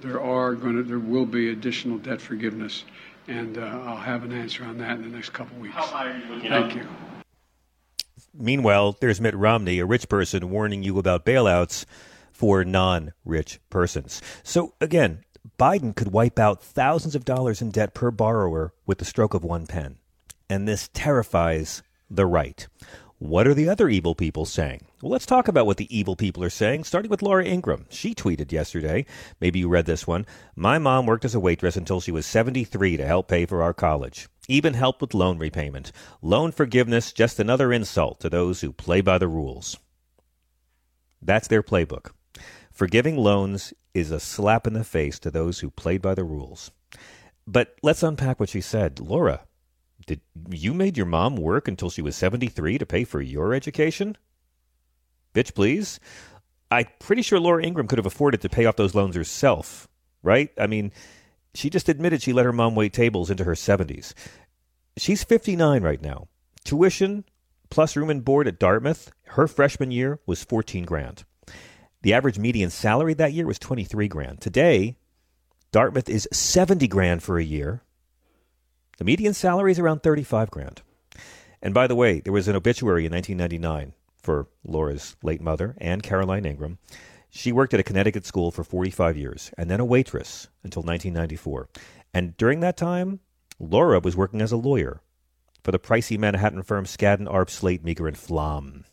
there 0.01 0.21
are 0.21 0.55
going 0.55 0.77
to 0.77 0.83
there 0.83 0.99
will 0.99 1.27
be 1.27 1.51
additional 1.51 1.99
debt 1.99 2.21
forgiveness, 2.21 2.85
and 3.27 3.59
uh, 3.59 3.63
I'll 3.85 3.97
have 3.97 4.25
an 4.25 4.33
answer 4.33 4.65
on 4.65 4.79
that 4.79 4.97
in 4.97 5.03
the 5.03 5.09
next 5.09 5.31
couple 5.31 5.57
of 5.57 5.63
weeks. 5.63 5.75
How 5.75 5.87
high 5.87 6.11
are 6.11 6.19
you 6.19 6.35
looking 6.35 6.51
Thank 6.51 6.71
at? 6.73 6.77
you. 6.77 6.89
Meanwhile, 8.35 8.97
there's 9.01 9.21
Mitt 9.21 9.37
Romney, 9.37 9.79
a 9.79 9.87
rich 9.87 10.09
person, 10.09 10.51
warning 10.51 10.83
you 10.83 10.99
about 10.99 11.25
bailouts 11.25 11.85
for 12.33 12.65
non 12.65 13.13
rich 13.25 13.61
persons. 13.71 14.23
So, 14.43 14.75
again, 14.81 15.25
Biden 15.57 15.95
could 15.95 16.13
wipe 16.13 16.39
out 16.39 16.63
thousands 16.63 17.15
of 17.15 17.25
dollars 17.25 17.63
in 17.63 17.71
debt 17.71 17.95
per 17.95 18.11
borrower 18.11 18.73
with 18.87 18.99
the 18.99 19.05
stroke 19.05 19.35
of 19.35 19.45
one 19.45 19.67
pen. 19.67 19.99
And 20.51 20.67
this 20.67 20.91
terrifies 20.93 21.83
the 22.11 22.27
right. 22.27 22.67
What 23.19 23.49
are 23.49 23.55
the 23.55 23.69
other 23.69 23.89
evil 23.89 24.15
people 24.15 24.45
saying? 24.45 24.87
Well, 25.03 25.11
let's 25.11 25.27
talk 25.27 25.49
about 25.49 25.67
what 25.67 25.77
the 25.77 25.97
evil 25.97 26.15
people 26.15 26.45
are 26.45 26.51
saying, 26.51 26.85
starting 26.85 27.11
with 27.11 27.23
Laura 27.23 27.45
Ingraham. 27.45 27.87
She 27.91 28.15
tweeted 28.15 28.53
yesterday, 28.53 29.07
maybe 29.41 29.59
you 29.59 29.69
read 29.69 29.87
this 29.87 30.07
one 30.07 30.25
My 30.55 30.79
mom 30.79 31.07
worked 31.07 31.25
as 31.25 31.35
a 31.35 31.41
waitress 31.41 31.77
until 31.77 32.01
she 32.01 32.13
was 32.13 32.27
73 32.27 32.97
to 32.97 33.07
help 33.07 33.29
pay 33.29 33.45
for 33.45 33.63
our 33.63 33.75
college. 33.75 34.29
Even 34.47 34.75
helped 34.75 35.01
with 35.01 35.15
loan 35.15 35.37
repayment. 35.39 35.93
Loan 36.23 36.53
forgiveness, 36.53 37.13
just 37.13 37.41
another 37.41 37.73
insult 37.73 38.21
to 38.21 38.31
those 38.31 38.61
who 38.61 38.73
play 38.73 39.01
by 39.01 39.19
the 39.19 39.29
rules. 39.29 39.77
That's 41.21 41.49
their 41.49 41.63
playbook. 41.63 42.13
Forgiving 42.73 43.17
loans 43.17 43.75
is 43.95 44.11
a 44.11 44.21
slap 44.21 44.67
in 44.67 44.73
the 44.73 44.85
face 44.85 45.19
to 45.21 45.31
those 45.31 45.61
who 45.61 45.71
played 45.71 46.03
by 46.03 46.15
the 46.15 46.25
rules. 46.25 46.71
But 47.47 47.77
let's 47.83 48.03
unpack 48.03 48.39
what 48.39 48.51
she 48.51 48.61
said. 48.61 49.01
Laura, 49.01 49.43
did 50.07 50.21
you 50.51 50.75
made 50.75 50.97
your 50.97 51.07
mom 51.07 51.37
work 51.37 51.69
until 51.69 51.91
she 51.91 52.03
was 52.03 52.17
73 52.17 52.79
to 52.79 52.87
pay 52.87 53.05
for 53.05 53.21
your 53.21 53.55
education? 53.55 54.17
Bitch, 55.35 55.55
please. 55.55 56.01
I'm 56.71 56.87
pretty 56.99 57.23
sure 57.23 57.41
Laura 57.41 57.65
Ingraham 57.65 57.89
could 57.89 57.99
have 57.99 58.07
afforded 58.07 58.43
to 58.43 58.49
pay 58.49 58.67
off 58.67 58.77
those 58.77 58.95
loans 58.95 59.17
herself, 59.17 59.89
right? 60.23 60.51
I 60.59 60.67
mean, 60.67 60.93
she 61.55 61.71
just 61.71 61.89
admitted 61.89 62.23
she 62.23 62.33
let 62.33 62.45
her 62.45 62.53
mom 62.53 62.75
wait 62.75 62.93
tables 62.93 63.31
into 63.31 63.45
her 63.45 63.55
70s. 63.55 64.13
She's 64.97 65.25
59 65.25 65.83
right 65.83 66.03
now. 66.03 66.29
Tuition 66.65 67.25
plus 67.71 67.97
room 67.97 68.11
and 68.11 68.25
board 68.25 68.49
at 68.49 68.59
Dartmouth, 68.59 69.11
her 69.29 69.47
freshman 69.47 69.91
year 69.91 70.21
was 70.27 70.45
14 70.45 70.85
grand. 70.85 71.25
The 72.03 72.15
average 72.15 72.39
median 72.39 72.71
salary 72.71 73.15
that 73.15 73.33
year 73.33 73.47
was 73.47 73.59
23 73.59 74.09
grand. 74.09 74.41
Today, 74.41 74.97
Dartmouth 75.73 76.09
is 76.09 76.29
70 76.33 76.87
grand 76.89 77.23
for 77.23 77.39
a 77.39 77.45
year. 77.45 77.83
The 78.99 79.05
median 79.05 79.35
salary 79.35 79.73
is 79.73 79.79
around 79.79 80.03
35 80.03 80.51
grand. 80.51 80.83
And 81.61 81.75
by 81.75 81.87
the 81.87 81.97
way, 81.97 82.21
there 82.21 82.33
was 82.33 82.49
an 82.49 82.57
obituary 82.57 83.05
in 83.05 83.13
1999 83.13 83.95
for 84.23 84.49
Laura's 84.65 85.17
late 85.23 85.41
mother, 85.41 85.77
Anne 85.81 86.01
Caroline 86.01 86.45
Ingraham. 86.45 86.79
She 87.31 87.53
worked 87.53 87.75
at 87.75 87.81
a 87.81 87.85
Connecticut 87.85 88.25
school 88.25 88.51
for 88.51 88.65
45 88.65 89.17
years 89.17 89.51
and 89.59 89.71
then 89.71 89.81
a 89.81 89.85
waitress 89.85 90.49
until 90.63 90.83
1994. 90.83 91.69
And 92.15 92.37
during 92.37 92.61
that 92.61 92.77
time, 92.77 93.21
Laura 93.59 94.01
was 94.01 94.17
working 94.17 94.41
as 94.41 94.53
a 94.53 94.57
lawyer 94.57 95.03
for 95.63 95.73
the 95.73 95.79
pricey 95.79 96.19
Manhattan 96.19 96.63
firm 96.63 96.85
Skadden, 96.85 97.31
Arps, 97.31 97.51
Slate, 97.51 97.85
Meagher, 97.85 98.09
and 98.09 98.17
Flom. 98.17 98.85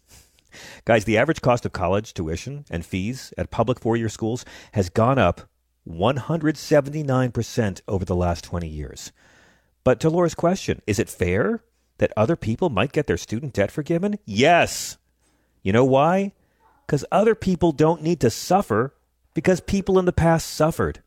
Guys, 0.86 1.06
the 1.06 1.18
average 1.18 1.42
cost 1.42 1.66
of 1.66 1.72
college 1.74 2.14
tuition 2.14 2.66
and 2.70 2.86
fees 2.86 3.34
at 3.38 3.52
public 3.52 3.80
four 3.80 3.98
year 3.98 4.10
schools 4.10 4.46
has 4.74 4.90
gone 4.90 5.20
up 5.20 5.42
179% 5.88 7.82
over 7.88 8.06
the 8.06 8.16
last 8.16 8.44
20 8.44 8.68
years. 8.68 9.12
But 9.84 10.00
to 10.00 10.10
Laura's 10.10 10.36
question, 10.36 10.82
is 10.88 10.98
it 11.00 11.10
fair 11.10 11.64
that 12.00 12.12
other 12.18 12.36
people 12.36 12.70
might 12.70 12.92
get 12.92 13.08
their 13.08 13.18
student 13.18 13.54
debt 13.54 13.72
forgiven? 13.72 14.18
Yes. 14.26 14.98
You 15.62 15.74
know 15.74 15.86
why? 15.86 16.34
Because 16.86 17.06
other 17.12 17.36
people 17.36 17.72
don't 17.72 18.02
need 18.02 18.20
to 18.22 18.30
suffer 18.30 18.94
because 19.34 19.60
people 19.60 20.00
in 20.00 20.06
the 20.06 20.14
past 20.14 20.48
suffered. 20.48 21.02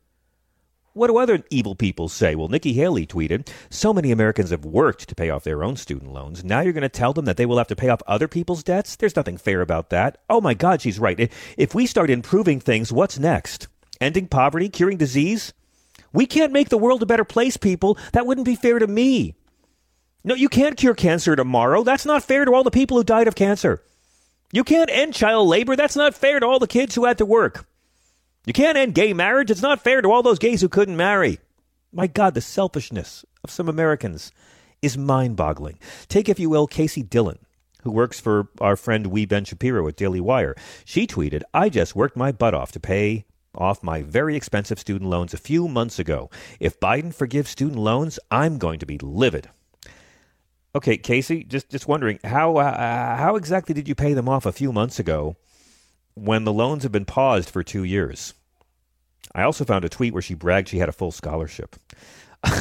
What 0.99 1.07
do 1.07 1.17
other 1.17 1.41
evil 1.49 1.75
people 1.75 2.09
say? 2.09 2.35
Well, 2.35 2.49
Nikki 2.49 2.73
Haley 2.73 3.07
tweeted, 3.07 3.47
So 3.69 3.93
many 3.93 4.11
Americans 4.11 4.49
have 4.49 4.65
worked 4.65 5.07
to 5.07 5.15
pay 5.15 5.29
off 5.29 5.45
their 5.45 5.63
own 5.63 5.77
student 5.77 6.11
loans. 6.11 6.43
Now 6.43 6.59
you're 6.59 6.73
going 6.73 6.81
to 6.81 6.89
tell 6.89 7.13
them 7.13 7.23
that 7.23 7.37
they 7.37 7.45
will 7.45 7.57
have 7.57 7.69
to 7.69 7.75
pay 7.77 7.87
off 7.87 8.01
other 8.05 8.27
people's 8.27 8.63
debts? 8.63 8.97
There's 8.97 9.15
nothing 9.15 9.37
fair 9.37 9.61
about 9.61 9.91
that. 9.91 10.17
Oh 10.29 10.41
my 10.41 10.53
God, 10.53 10.81
she's 10.81 10.99
right. 10.99 11.31
If 11.55 11.73
we 11.73 11.85
start 11.85 12.09
improving 12.09 12.59
things, 12.59 12.91
what's 12.91 13.17
next? 13.17 13.69
Ending 14.01 14.27
poverty? 14.27 14.67
Curing 14.67 14.97
disease? 14.97 15.53
We 16.11 16.25
can't 16.25 16.51
make 16.51 16.67
the 16.67 16.77
world 16.77 17.01
a 17.01 17.05
better 17.05 17.23
place, 17.23 17.55
people. 17.55 17.97
That 18.11 18.25
wouldn't 18.25 18.43
be 18.43 18.55
fair 18.57 18.77
to 18.77 18.87
me. 18.87 19.35
No, 20.25 20.35
you 20.35 20.49
can't 20.49 20.75
cure 20.75 20.95
cancer 20.95 21.33
tomorrow. 21.33 21.83
That's 21.83 22.05
not 22.05 22.25
fair 22.25 22.43
to 22.43 22.53
all 22.53 22.65
the 22.65 22.71
people 22.71 22.97
who 22.97 23.05
died 23.05 23.29
of 23.29 23.35
cancer. 23.35 23.81
You 24.51 24.65
can't 24.65 24.89
end 24.89 25.13
child 25.13 25.47
labor. 25.47 25.77
That's 25.77 25.95
not 25.95 26.13
fair 26.13 26.41
to 26.41 26.45
all 26.45 26.59
the 26.59 26.67
kids 26.67 26.93
who 26.93 27.05
had 27.05 27.19
to 27.19 27.25
work. 27.25 27.68
You 28.49 28.53
can't 28.53 28.79
end 28.79 28.95
gay 28.95 29.13
marriage. 29.13 29.51
It's 29.51 29.61
not 29.61 29.83
fair 29.83 30.01
to 30.01 30.11
all 30.11 30.23
those 30.23 30.39
gays 30.39 30.59
who 30.59 30.69
couldn't 30.69 30.97
marry. 30.97 31.37
My 31.93 32.07
God, 32.07 32.33
the 32.33 32.41
selfishness 32.41 33.23
of 33.43 33.51
some 33.51 33.69
Americans 33.69 34.31
is 34.81 34.97
mind 34.97 35.35
boggling. 35.35 35.77
Take, 36.07 36.27
if 36.27 36.39
you 36.39 36.49
will, 36.49 36.65
Casey 36.65 37.03
Dillon, 37.03 37.37
who 37.83 37.91
works 37.91 38.19
for 38.19 38.47
our 38.59 38.75
friend 38.75 39.05
Wee 39.05 39.27
Ben 39.27 39.45
Shapiro 39.45 39.87
at 39.87 39.97
Daily 39.97 40.19
Wire. 40.19 40.55
She 40.83 41.05
tweeted, 41.05 41.43
I 41.53 41.69
just 41.69 41.95
worked 41.95 42.17
my 42.17 42.31
butt 42.31 42.55
off 42.55 42.71
to 42.71 42.79
pay 42.79 43.25
off 43.53 43.83
my 43.83 44.01
very 44.01 44.35
expensive 44.35 44.79
student 44.79 45.11
loans 45.11 45.35
a 45.35 45.37
few 45.37 45.67
months 45.67 45.99
ago. 45.99 46.31
If 46.59 46.79
Biden 46.79 47.13
forgives 47.13 47.51
student 47.51 47.77
loans, 47.77 48.17
I'm 48.31 48.57
going 48.57 48.79
to 48.79 48.87
be 48.87 48.97
livid. 48.97 49.47
Okay, 50.73 50.97
Casey, 50.97 51.43
just 51.43 51.69
just 51.69 51.87
wondering 51.87 52.17
how 52.23 52.57
uh, 52.57 53.15
how 53.15 53.35
exactly 53.35 53.75
did 53.75 53.87
you 53.87 53.93
pay 53.93 54.15
them 54.15 54.27
off 54.27 54.47
a 54.47 54.51
few 54.51 54.73
months 54.73 54.97
ago 54.97 55.35
when 56.15 56.45
the 56.45 56.53
loans 56.53 56.81
have 56.81 56.91
been 56.91 57.05
paused 57.05 57.51
for 57.51 57.61
2 57.61 57.83
years? 57.83 58.33
I 59.33 59.43
also 59.43 59.65
found 59.65 59.85
a 59.85 59.89
tweet 59.89 60.13
where 60.13 60.21
she 60.21 60.33
bragged 60.33 60.69
she 60.69 60.79
had 60.79 60.89
a 60.89 60.93
full 60.93 61.11
scholarship. 61.11 61.75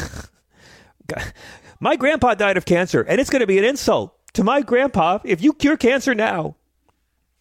my 1.81 1.97
grandpa 1.97 2.35
died 2.35 2.57
of 2.57 2.65
cancer, 2.65 3.03
and 3.03 3.21
it's 3.21 3.31
going 3.31 3.41
to 3.41 3.47
be 3.47 3.59
an 3.59 3.65
insult 3.65 4.15
to 4.35 4.45
my 4.45 4.61
grandpa 4.61 5.19
if 5.25 5.43
you 5.43 5.53
cure 5.53 5.77
cancer 5.77 6.15
now. 6.15 6.57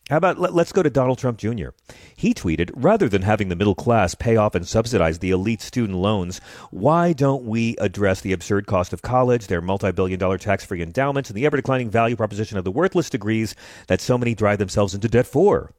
How 0.09 0.17
about 0.17 0.39
let, 0.39 0.53
us 0.53 0.71
go 0.71 0.81
to 0.81 0.89
Donald 0.89 1.17
Trump 1.17 1.37
Jr.? 1.37 1.69
He 2.15 2.33
tweeted, 2.33 2.71
rather 2.73 3.09
than 3.09 3.23
having 3.23 3.49
the 3.49 3.57
middle 3.57 3.75
class 3.75 4.15
pay 4.15 4.37
off 4.37 4.55
and 4.55 4.65
subsidize 4.65 5.19
the 5.19 5.31
elite 5.31 5.61
student 5.61 5.97
loans, 5.97 6.39
why 6.71 7.11
don't 7.11 7.43
we 7.43 7.75
address 7.77 8.21
the 8.21 8.31
absurd 8.31 8.67
cost 8.67 8.93
of 8.93 9.01
college, 9.01 9.47
their 9.47 9.61
multi 9.61 9.91
billion 9.91 10.17
dollar 10.17 10.37
tax 10.37 10.63
free 10.63 10.81
endowments, 10.81 11.29
and 11.29 11.35
the 11.35 11.45
ever 11.45 11.57
declining 11.57 11.89
value 11.89 12.15
proposition 12.15 12.57
of 12.57 12.63
the 12.63 12.71
worthless 12.71 13.09
degrees 13.09 13.53
that 13.87 13.99
so 13.99 14.17
many 14.17 14.33
drive 14.33 14.59
themselves 14.59 14.95
into 14.95 15.09
debt 15.09 15.27
for? 15.27 15.73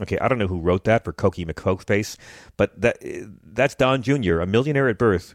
Okay, 0.00 0.18
I 0.18 0.28
don't 0.28 0.38
know 0.38 0.46
who 0.46 0.60
wrote 0.60 0.84
that 0.84 1.04
for 1.04 1.12
Cokie 1.12 1.46
McCokeface, 1.46 2.16
but 2.56 2.80
that, 2.80 2.96
that's 3.42 3.74
Don 3.74 4.02
Jr., 4.02 4.40
a 4.40 4.46
millionaire 4.46 4.88
at 4.88 4.98
birth, 4.98 5.34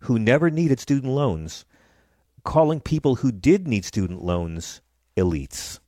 who 0.00 0.18
never 0.18 0.50
needed 0.50 0.80
student 0.80 1.12
loans, 1.12 1.64
calling 2.44 2.80
people 2.80 3.16
who 3.16 3.32
did 3.32 3.66
need 3.66 3.84
student 3.84 4.22
loans 4.22 4.82
elites. 5.16 5.78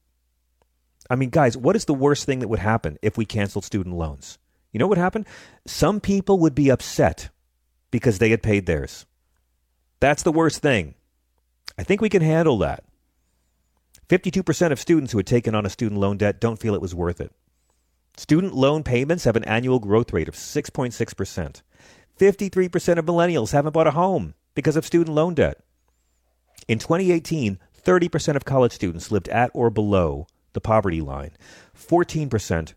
I 1.11 1.17
mean, 1.17 1.31
guys, 1.31 1.57
what 1.57 1.77
is 1.77 1.85
the 1.85 1.95
worst 1.95 2.25
thing 2.25 2.39
that 2.41 2.49
would 2.49 2.59
happen 2.59 2.99
if 3.03 3.17
we 3.17 3.25
canceled 3.25 3.65
student 3.65 3.95
loans? 3.95 4.39
You 4.73 4.79
know 4.79 4.87
what 4.87 4.99
would 4.99 5.03
happen? 5.03 5.27
Some 5.67 6.01
people 6.01 6.39
would 6.41 6.55
be 6.55 6.71
upset 6.71 7.31
because 7.91 8.19
they 8.19 8.31
had 8.31 8.43
paid 8.43 8.67
theirs. 8.67 9.07
That's 10.01 10.23
the 10.23 10.33
worst 10.33 10.61
thing. 10.61 10.95
I 11.79 11.83
think 11.83 12.01
we 12.01 12.09
can 12.09 12.23
handle 12.23 12.59
that. 12.59 12.85
52% 14.09 14.73
of 14.73 14.81
students 14.81 15.13
who 15.13 15.19
had 15.19 15.27
taken 15.27 15.55
on 15.55 15.67
a 15.67 15.71
student 15.71 16.01
loan 16.01 16.17
debt 16.17 16.41
don't 16.41 16.59
feel 16.59 16.75
it 16.75 16.81
was 16.81 16.95
worth 16.95 17.21
it. 17.21 17.33
Student 18.19 18.53
loan 18.53 18.83
payments 18.83 19.23
have 19.23 19.37
an 19.37 19.45
annual 19.45 19.79
growth 19.79 20.13
rate 20.13 20.27
of 20.27 20.35
6.6%. 20.35 21.63
53% 22.19 22.99
of 22.99 23.05
millennials 23.05 23.53
haven't 23.53 23.71
bought 23.71 23.87
a 23.87 23.93
home 23.93 24.35
because 24.57 24.75
of 24.75 24.85
student 24.85 25.15
loan 25.15 25.35
debt. 25.35 25.61
In 26.67 26.81
2018, 26.81 27.61
30% 27.81 28.35
of 28.35 28.45
college 28.45 28.73
students 28.73 29.13
lived 29.13 29.29
at 29.29 29.53
or 29.55 29.71
below 29.71 30.27
the 30.53 30.61
poverty 30.61 31.01
line. 31.01 31.31
14% 31.79 32.75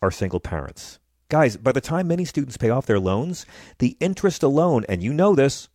are 0.00 0.12
single 0.12 0.38
parents. 0.38 1.00
Guys, 1.28 1.56
by 1.56 1.72
the 1.72 1.80
time 1.80 2.06
many 2.06 2.24
students 2.24 2.56
pay 2.56 2.70
off 2.70 2.86
their 2.86 3.00
loans, 3.00 3.46
the 3.80 3.96
interest 3.98 4.44
alone, 4.44 4.84
and 4.88 5.02
you 5.02 5.12
know 5.12 5.34
this, 5.34 5.68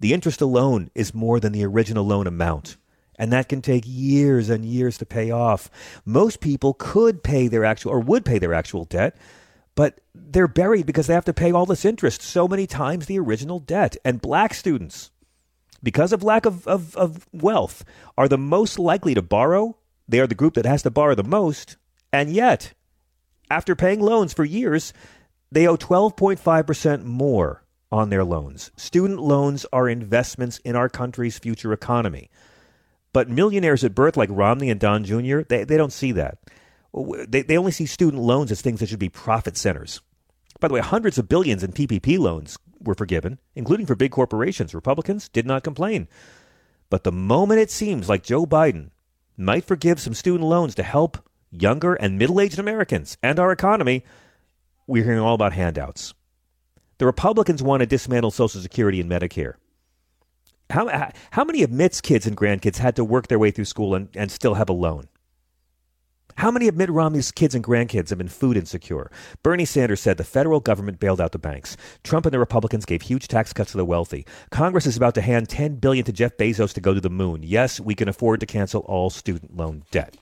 the 0.00 0.12
interest 0.12 0.42
alone 0.42 0.90
is 0.94 1.14
more 1.14 1.40
than 1.40 1.52
the 1.52 1.64
original 1.64 2.04
loan 2.04 2.26
amount. 2.26 2.76
And 3.18 3.32
that 3.32 3.48
can 3.48 3.62
take 3.62 3.84
years 3.86 4.50
and 4.50 4.64
years 4.64 4.98
to 4.98 5.06
pay 5.06 5.30
off. 5.30 5.70
Most 6.04 6.40
people 6.40 6.74
could 6.74 7.22
pay 7.22 7.48
their 7.48 7.64
actual, 7.64 7.92
or 7.92 8.00
would 8.00 8.24
pay 8.24 8.38
their 8.38 8.54
actual 8.54 8.84
debt, 8.84 9.16
but 9.74 10.00
they're 10.14 10.48
buried 10.48 10.86
because 10.86 11.06
they 11.06 11.14
have 11.14 11.24
to 11.26 11.34
pay 11.34 11.52
all 11.52 11.66
this 11.66 11.84
interest 11.84 12.22
so 12.22 12.46
many 12.46 12.66
times 12.66 13.06
the 13.06 13.18
original 13.18 13.58
debt. 13.58 13.96
And 14.04 14.20
black 14.20 14.54
students, 14.54 15.10
because 15.82 16.12
of 16.12 16.22
lack 16.22 16.46
of, 16.46 16.66
of, 16.66 16.96
of 16.96 17.26
wealth, 17.32 17.84
are 18.18 18.28
the 18.28 18.38
most 18.38 18.78
likely 18.78 19.14
to 19.14 19.22
borrow 19.22 19.76
they 20.08 20.20
are 20.20 20.26
the 20.26 20.34
group 20.34 20.54
that 20.54 20.66
has 20.66 20.82
to 20.82 20.90
borrow 20.90 21.14
the 21.14 21.24
most, 21.24 21.76
and 22.12 22.30
yet, 22.30 22.72
after 23.50 23.74
paying 23.74 24.00
loans 24.00 24.32
for 24.32 24.44
years, 24.44 24.92
they 25.50 25.66
owe 25.66 25.76
12.5% 25.76 27.04
more 27.04 27.64
on 27.90 28.10
their 28.10 28.24
loans. 28.24 28.70
Student 28.76 29.20
loans 29.20 29.66
are 29.72 29.88
investments 29.88 30.58
in 30.58 30.76
our 30.76 30.88
country's 30.88 31.38
future 31.38 31.72
economy. 31.72 32.30
But 33.16 33.30
millionaires 33.30 33.82
at 33.82 33.94
birth, 33.94 34.18
like 34.18 34.28
Romney 34.30 34.68
and 34.68 34.78
Don 34.78 35.02
Jr., 35.02 35.40
they, 35.48 35.64
they 35.64 35.78
don't 35.78 35.90
see 35.90 36.12
that. 36.12 36.36
They, 36.92 37.40
they 37.40 37.56
only 37.56 37.72
see 37.72 37.86
student 37.86 38.22
loans 38.22 38.52
as 38.52 38.60
things 38.60 38.80
that 38.80 38.90
should 38.90 38.98
be 38.98 39.08
profit 39.08 39.56
centers. 39.56 40.02
By 40.60 40.68
the 40.68 40.74
way, 40.74 40.80
hundreds 40.80 41.16
of 41.16 41.26
billions 41.26 41.64
in 41.64 41.72
PPP 41.72 42.18
loans 42.18 42.58
were 42.78 42.94
forgiven, 42.94 43.38
including 43.54 43.86
for 43.86 43.96
big 43.96 44.10
corporations. 44.10 44.74
Republicans 44.74 45.30
did 45.30 45.46
not 45.46 45.64
complain. 45.64 46.08
But 46.90 47.04
the 47.04 47.10
moment 47.10 47.60
it 47.60 47.70
seems 47.70 48.06
like 48.06 48.22
Joe 48.22 48.44
Biden 48.44 48.90
might 49.34 49.64
forgive 49.64 49.98
some 49.98 50.12
student 50.12 50.44
loans 50.44 50.74
to 50.74 50.82
help 50.82 51.16
younger 51.50 51.94
and 51.94 52.18
middle 52.18 52.38
aged 52.38 52.58
Americans 52.58 53.16
and 53.22 53.38
our 53.38 53.50
economy, 53.50 54.04
we're 54.86 55.04
hearing 55.04 55.20
all 55.20 55.36
about 55.36 55.54
handouts. 55.54 56.12
The 56.98 57.06
Republicans 57.06 57.62
want 57.62 57.80
to 57.80 57.86
dismantle 57.86 58.32
Social 58.32 58.60
Security 58.60 59.00
and 59.00 59.10
Medicare. 59.10 59.54
How, 60.70 61.10
how 61.30 61.44
many 61.44 61.62
of 61.62 61.70
Mitt's 61.70 62.00
kids 62.00 62.26
and 62.26 62.36
grandkids 62.36 62.78
had 62.78 62.96
to 62.96 63.04
work 63.04 63.28
their 63.28 63.38
way 63.38 63.50
through 63.50 63.66
school 63.66 63.94
and, 63.94 64.08
and 64.14 64.30
still 64.30 64.54
have 64.54 64.68
a 64.68 64.72
loan? 64.72 65.08
How 66.36 66.50
many 66.50 66.68
of 66.68 66.76
Mitt 66.76 66.90
Romney's 66.90 67.32
kids 67.32 67.54
and 67.54 67.64
grandkids 67.64 68.10
have 68.10 68.18
been 68.18 68.28
food 68.28 68.58
insecure? 68.58 69.10
Bernie 69.42 69.64
Sanders 69.64 70.02
said 70.02 70.18
the 70.18 70.24
federal 70.24 70.60
government 70.60 71.00
bailed 71.00 71.20
out 71.20 71.32
the 71.32 71.38
banks. 71.38 71.78
Trump 72.04 72.26
and 72.26 72.34
the 72.34 72.38
Republicans 72.38 72.84
gave 72.84 73.00
huge 73.00 73.26
tax 73.26 73.54
cuts 73.54 73.70
to 73.70 73.78
the 73.78 73.86
wealthy. 73.86 74.26
Congress 74.50 74.84
is 74.84 74.98
about 74.98 75.14
to 75.14 75.22
hand 75.22 75.48
10 75.48 75.76
billion 75.76 76.04
to 76.04 76.12
Jeff 76.12 76.36
Bezos 76.36 76.74
to 76.74 76.80
go 76.82 76.92
to 76.92 77.00
the 77.00 77.08
moon. 77.08 77.42
Yes, 77.42 77.80
we 77.80 77.94
can 77.94 78.08
afford 78.08 78.40
to 78.40 78.46
cancel 78.46 78.82
all 78.82 79.08
student 79.08 79.56
loan 79.56 79.84
debt. 79.90 80.18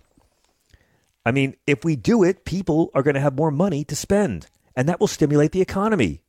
I 1.26 1.32
mean, 1.32 1.56
if 1.66 1.84
we 1.84 1.96
do 1.96 2.22
it, 2.22 2.44
people 2.44 2.92
are 2.94 3.02
going 3.02 3.14
to 3.14 3.20
have 3.20 3.34
more 3.34 3.50
money 3.50 3.82
to 3.84 3.96
spend, 3.96 4.46
and 4.76 4.88
that 4.88 5.00
will 5.00 5.08
stimulate 5.08 5.50
the 5.50 5.62
economy 5.62 6.22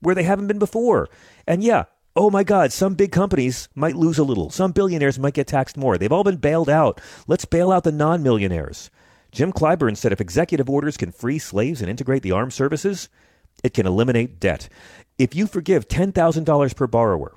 where 0.00 0.14
they 0.16 0.24
haven't 0.24 0.48
been 0.48 0.58
before. 0.58 1.08
And 1.46 1.62
yeah, 1.62 1.84
oh 2.20 2.28
my 2.28 2.44
God, 2.44 2.70
some 2.70 2.92
big 2.92 3.12
companies 3.12 3.70
might 3.74 3.96
lose 3.96 4.18
a 4.18 4.22
little. 4.22 4.50
Some 4.50 4.72
billionaires 4.72 5.18
might 5.18 5.32
get 5.32 5.46
taxed 5.46 5.78
more. 5.78 5.96
They've 5.96 6.12
all 6.12 6.22
been 6.22 6.36
bailed 6.36 6.68
out. 6.68 7.00
Let's 7.26 7.46
bail 7.46 7.72
out 7.72 7.82
the 7.82 7.92
non 7.92 8.22
millionaires. 8.22 8.90
Jim 9.32 9.54
Clyburn 9.54 9.96
said 9.96 10.12
if 10.12 10.20
executive 10.20 10.68
orders 10.68 10.98
can 10.98 11.12
free 11.12 11.38
slaves 11.38 11.80
and 11.80 11.88
integrate 11.88 12.22
the 12.22 12.32
armed 12.32 12.52
services, 12.52 13.08
it 13.64 13.72
can 13.72 13.86
eliminate 13.86 14.38
debt. 14.38 14.68
If 15.16 15.34
you 15.34 15.46
forgive 15.46 15.88
$10,000 15.88 16.76
per 16.76 16.86
borrower, 16.86 17.36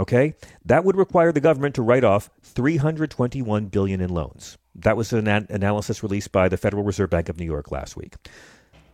okay, 0.00 0.34
that 0.64 0.84
would 0.84 0.96
require 0.96 1.30
the 1.30 1.40
government 1.40 1.76
to 1.76 1.82
write 1.82 2.02
off 2.02 2.28
321 2.42 3.66
billion 3.66 4.00
in 4.00 4.10
loans. 4.10 4.58
That 4.74 4.96
was 4.96 5.12
an 5.12 5.28
an 5.28 5.46
analysis 5.50 6.02
released 6.02 6.32
by 6.32 6.48
the 6.48 6.56
Federal 6.56 6.82
Reserve 6.82 7.10
Bank 7.10 7.28
of 7.28 7.38
New 7.38 7.44
York 7.44 7.70
last 7.70 7.96
week. 7.96 8.16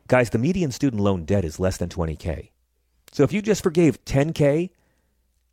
Guys, 0.08 0.28
the 0.28 0.36
median 0.36 0.72
student 0.72 1.00
loan 1.00 1.24
debt 1.24 1.46
is 1.46 1.58
less 1.58 1.78
than 1.78 1.88
20k. 1.88 2.50
So 3.12 3.22
if 3.22 3.32
you 3.32 3.40
just 3.40 3.62
forgave 3.62 4.04
10k, 4.04 4.68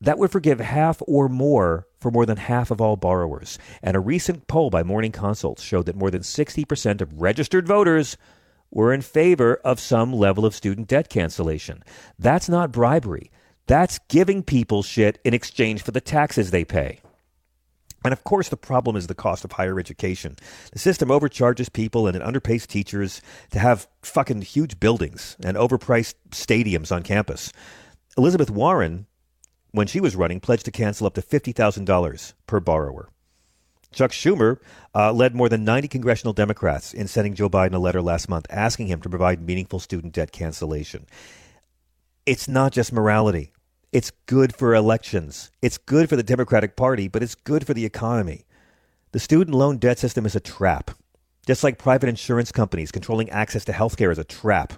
that 0.01 0.17
would 0.17 0.31
forgive 0.31 0.59
half 0.59 1.01
or 1.07 1.27
more 1.27 1.87
for 1.99 2.11
more 2.11 2.25
than 2.25 2.37
half 2.37 2.71
of 2.71 2.79
all 2.79 2.95
borrowers. 2.95 3.59
And 3.81 3.95
a 3.97 3.99
recent 3.99 4.47
poll 4.47 4.69
by 4.69 4.83
Morning 4.83 5.11
Consult 5.11 5.59
showed 5.59 5.85
that 5.87 5.95
more 5.95 6.11
than 6.11 6.21
60% 6.21 7.01
of 7.01 7.21
registered 7.21 7.67
voters 7.67 8.17
were 8.71 8.93
in 8.93 9.01
favor 9.01 9.55
of 9.65 9.79
some 9.79 10.13
level 10.13 10.45
of 10.45 10.55
student 10.55 10.87
debt 10.87 11.09
cancellation. 11.09 11.83
That's 12.17 12.47
not 12.47 12.71
bribery. 12.71 13.31
That's 13.67 13.99
giving 14.07 14.43
people 14.43 14.83
shit 14.83 15.19
in 15.23 15.33
exchange 15.33 15.83
for 15.83 15.91
the 15.91 16.01
taxes 16.01 16.51
they 16.51 16.65
pay. 16.65 16.99
And 18.03 18.13
of 18.13 18.23
course, 18.23 18.47
the 18.47 18.57
problem 18.57 18.95
is 18.95 19.07
the 19.07 19.15
cost 19.15 19.43
of 19.43 19.51
higher 19.51 19.77
education. 19.77 20.37
The 20.71 20.79
system 20.79 21.11
overcharges 21.11 21.67
people 21.67 22.07
and 22.07 22.15
it 22.15 22.23
underpays 22.23 22.65
teachers 22.65 23.21
to 23.51 23.59
have 23.59 23.87
fucking 24.01 24.43
huge 24.43 24.79
buildings 24.79 25.35
and 25.43 25.57
overpriced 25.57 26.15
stadiums 26.31 26.95
on 26.95 27.03
campus. 27.03 27.51
Elizabeth 28.17 28.49
Warren 28.49 29.05
when 29.71 29.87
she 29.87 29.99
was 29.99 30.15
running, 30.15 30.39
pledged 30.39 30.65
to 30.65 30.71
cancel 30.71 31.07
up 31.07 31.13
to 31.15 31.21
$50,000 31.21 32.33
per 32.47 32.59
borrower. 32.59 33.09
Chuck 33.91 34.11
Schumer 34.11 34.59
uh, 34.93 35.11
led 35.11 35.35
more 35.35 35.49
than 35.49 35.63
90 35.63 35.87
congressional 35.87 36.33
Democrats 36.33 36.93
in 36.93 37.07
sending 37.07 37.33
Joe 37.33 37.49
Biden 37.49 37.73
a 37.73 37.79
letter 37.79 38.01
last 38.01 38.29
month 38.29 38.45
asking 38.49 38.87
him 38.87 39.01
to 39.01 39.09
provide 39.09 39.41
meaningful 39.41 39.79
student 39.79 40.13
debt 40.13 40.31
cancellation. 40.31 41.07
It's 42.25 42.47
not 42.47 42.71
just 42.71 42.93
morality. 42.93 43.51
It's 43.91 44.11
good 44.27 44.55
for 44.55 44.75
elections. 44.75 45.49
It's 45.63 45.79
good 45.79 46.09
for 46.09 46.15
the 46.15 46.21
Democratic 46.21 46.75
Party, 46.75 47.07
but 47.07 47.23
it's 47.23 47.33
good 47.33 47.65
for 47.65 47.73
the 47.73 47.85
economy. 47.85 48.45
The 49.11 49.19
student 49.19 49.57
loan 49.57 49.77
debt 49.77 49.97
system 49.97 50.27
is 50.27 50.35
a 50.35 50.39
trap. 50.39 50.91
Just 51.47 51.63
like 51.63 51.79
private 51.79 52.09
insurance 52.09 52.51
companies 52.51 52.91
controlling 52.91 53.31
access 53.31 53.65
to 53.65 53.73
health 53.73 53.97
care 53.97 54.11
is 54.11 54.19
a 54.19 54.23
trap. 54.23 54.73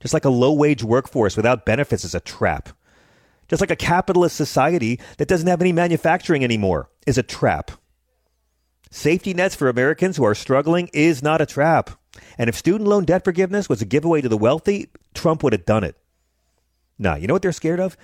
Just 0.00 0.12
like 0.12 0.26
a 0.26 0.30
low 0.30 0.52
wage 0.52 0.84
workforce 0.84 1.38
without 1.38 1.64
benefits 1.64 2.04
is 2.04 2.14
a 2.14 2.20
trap. 2.20 2.68
Just 3.52 3.60
like 3.60 3.70
a 3.70 3.76
capitalist 3.76 4.34
society 4.34 4.98
that 5.18 5.28
doesn't 5.28 5.46
have 5.46 5.60
any 5.60 5.72
manufacturing 5.72 6.42
anymore 6.42 6.88
is 7.06 7.18
a 7.18 7.22
trap. 7.22 7.70
Safety 8.90 9.34
nets 9.34 9.54
for 9.54 9.68
Americans 9.68 10.16
who 10.16 10.24
are 10.24 10.34
struggling 10.34 10.88
is 10.94 11.22
not 11.22 11.42
a 11.42 11.46
trap. 11.46 11.90
And 12.38 12.48
if 12.48 12.56
student 12.56 12.88
loan 12.88 13.04
debt 13.04 13.24
forgiveness 13.24 13.68
was 13.68 13.82
a 13.82 13.84
giveaway 13.84 14.22
to 14.22 14.28
the 14.30 14.38
wealthy, 14.38 14.88
Trump 15.12 15.42
would 15.42 15.52
have 15.52 15.66
done 15.66 15.84
it. 15.84 15.98
Now, 16.98 17.16
you 17.16 17.26
know 17.26 17.34
what 17.34 17.42
they're 17.42 17.52
scared 17.52 17.78
of? 17.78 17.94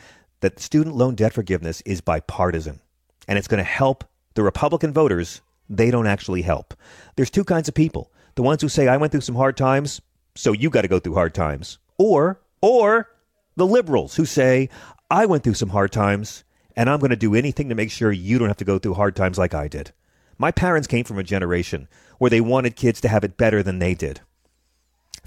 That 0.40 0.60
student 0.60 0.96
loan 0.96 1.14
debt 1.14 1.32
forgiveness 1.32 1.80
is 1.86 2.02
bipartisan 2.02 2.80
and 3.26 3.38
it's 3.38 3.48
going 3.48 3.56
to 3.56 3.64
help 3.64 4.04
the 4.34 4.42
Republican 4.42 4.92
voters. 4.92 5.40
They 5.70 5.90
don't 5.90 6.06
actually 6.06 6.42
help. 6.42 6.74
There's 7.16 7.30
two 7.30 7.44
kinds 7.44 7.68
of 7.68 7.74
people 7.74 8.12
the 8.34 8.42
ones 8.42 8.60
who 8.60 8.68
say, 8.68 8.86
I 8.86 8.98
went 8.98 9.12
through 9.12 9.22
some 9.22 9.34
hard 9.34 9.56
times, 9.56 10.02
so 10.34 10.52
you 10.52 10.68
got 10.68 10.82
to 10.82 10.88
go 10.88 10.98
through 10.98 11.14
hard 11.14 11.34
times. 11.34 11.78
Or, 11.96 12.38
or 12.60 13.08
the 13.56 13.66
liberals 13.66 14.14
who 14.14 14.26
say, 14.26 14.68
I 15.10 15.24
went 15.24 15.42
through 15.42 15.54
some 15.54 15.70
hard 15.70 15.90
times, 15.90 16.44
and 16.76 16.90
I'm 16.90 17.00
going 17.00 17.10
to 17.10 17.16
do 17.16 17.34
anything 17.34 17.70
to 17.70 17.74
make 17.74 17.90
sure 17.90 18.12
you 18.12 18.38
don't 18.38 18.48
have 18.48 18.58
to 18.58 18.64
go 18.64 18.78
through 18.78 18.94
hard 18.94 19.16
times 19.16 19.38
like 19.38 19.54
I 19.54 19.66
did. 19.66 19.92
My 20.36 20.50
parents 20.50 20.86
came 20.86 21.04
from 21.04 21.18
a 21.18 21.24
generation 21.24 21.88
where 22.18 22.30
they 22.30 22.40
wanted 22.40 22.76
kids 22.76 23.00
to 23.00 23.08
have 23.08 23.24
it 23.24 23.38
better 23.38 23.62
than 23.62 23.78
they 23.78 23.94
did. 23.94 24.20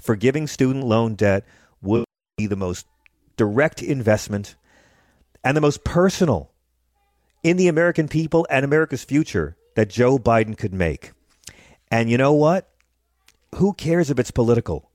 Forgiving 0.00 0.46
student 0.46 0.84
loan 0.84 1.16
debt 1.16 1.44
would 1.82 2.04
be 2.36 2.46
the 2.46 2.56
most 2.56 2.86
direct 3.36 3.82
investment 3.82 4.54
and 5.42 5.56
the 5.56 5.60
most 5.60 5.84
personal 5.84 6.52
in 7.42 7.56
the 7.56 7.68
American 7.68 8.06
people 8.06 8.46
and 8.48 8.64
America's 8.64 9.04
future 9.04 9.56
that 9.74 9.90
Joe 9.90 10.16
Biden 10.16 10.56
could 10.56 10.72
make. 10.72 11.10
And 11.90 12.08
you 12.08 12.16
know 12.16 12.32
what? 12.32 12.70
Who 13.56 13.72
cares 13.72 14.10
if 14.10 14.18
it's 14.18 14.30
political? 14.30 14.91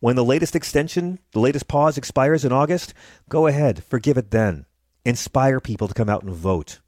When 0.00 0.16
the 0.16 0.24
latest 0.24 0.56
extension, 0.56 1.18
the 1.32 1.40
latest 1.40 1.68
pause 1.68 1.98
expires 1.98 2.42
in 2.42 2.52
August, 2.52 2.94
go 3.28 3.46
ahead, 3.46 3.84
forgive 3.84 4.16
it 4.16 4.30
then. 4.30 4.64
Inspire 5.04 5.60
people 5.60 5.88
to 5.88 5.94
come 5.94 6.08
out 6.08 6.22
and 6.22 6.32
vote. 6.32 6.80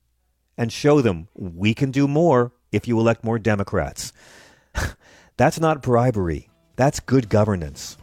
And 0.57 0.73
show 0.73 1.03
them 1.03 1.29
we 1.35 1.75
can 1.75 1.91
do 1.91 2.09
more 2.09 2.53
if 2.73 2.89
you 2.89 2.99
elect 2.99 3.23
more 3.23 3.39
Democrats. 3.39 4.15
That's 5.37 5.61
not 5.61 5.83
bribery. 5.83 6.49
That's 6.77 7.01
good 7.01 7.29
governance. 7.29 7.99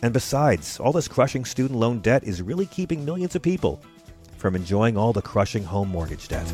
And 0.00 0.12
besides, 0.12 0.78
all 0.78 0.92
this 0.92 1.08
crushing 1.08 1.44
student 1.44 1.80
loan 1.80 1.98
debt 1.98 2.22
is 2.22 2.40
really 2.40 2.66
keeping 2.66 3.04
millions 3.04 3.34
of 3.34 3.42
people 3.42 3.82
from 4.36 4.54
enjoying 4.54 4.96
all 4.96 5.12
the 5.12 5.22
crushing 5.22 5.64
home 5.64 5.88
mortgage 5.88 6.28
debt. 6.28 6.46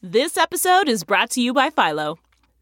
This 0.00 0.38
episode 0.38 0.88
is 0.88 1.04
brought 1.04 1.28
to 1.32 1.42
you 1.42 1.52
by 1.52 1.68
Philo. 1.68 2.18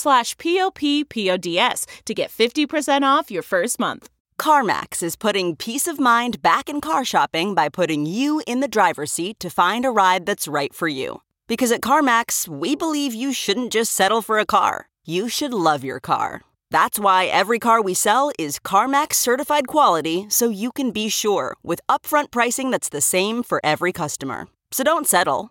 slash 0.00 0.36
p-o-p-p-o-d-s 0.38 1.86
to 2.04 2.14
get 2.14 2.30
50% 2.30 3.02
off 3.02 3.30
your 3.30 3.42
first 3.42 3.78
month. 3.78 4.08
CarMax 4.40 5.02
is 5.02 5.16
putting 5.16 5.54
peace 5.54 5.86
of 5.86 6.00
mind 6.00 6.40
back 6.40 6.68
in 6.70 6.80
car 6.80 7.04
shopping 7.04 7.54
by 7.54 7.68
putting 7.68 8.06
you 8.06 8.42
in 8.46 8.60
the 8.60 8.74
driver's 8.76 9.12
seat 9.12 9.38
to 9.40 9.50
find 9.50 9.84
a 9.84 9.90
ride 9.90 10.24
that's 10.24 10.48
right 10.48 10.72
for 10.72 10.88
you. 10.88 11.20
Because 11.46 11.70
at 11.72 11.82
CarMax, 11.82 12.48
we 12.48 12.74
believe 12.74 13.12
you 13.12 13.32
shouldn't 13.34 13.72
just 13.72 13.92
settle 13.92 14.22
for 14.22 14.38
a 14.38 14.46
car. 14.46 14.88
You 15.04 15.28
should 15.28 15.52
love 15.52 15.84
your 15.84 16.00
car. 16.00 16.40
That's 16.70 16.98
why 16.98 17.26
every 17.26 17.58
car 17.58 17.82
we 17.82 17.94
sell 17.94 18.30
is 18.38 18.58
CarMax 18.60 19.14
certified 19.14 19.66
quality 19.66 20.26
so 20.28 20.48
you 20.48 20.72
can 20.72 20.90
be 20.90 21.08
sure 21.08 21.56
with 21.62 21.80
upfront 21.88 22.30
pricing 22.30 22.70
that's 22.70 22.88
the 22.88 23.00
same 23.00 23.42
for 23.42 23.60
every 23.62 23.92
customer. 23.92 24.46
So 24.70 24.84
don't 24.84 25.06
settle. 25.06 25.50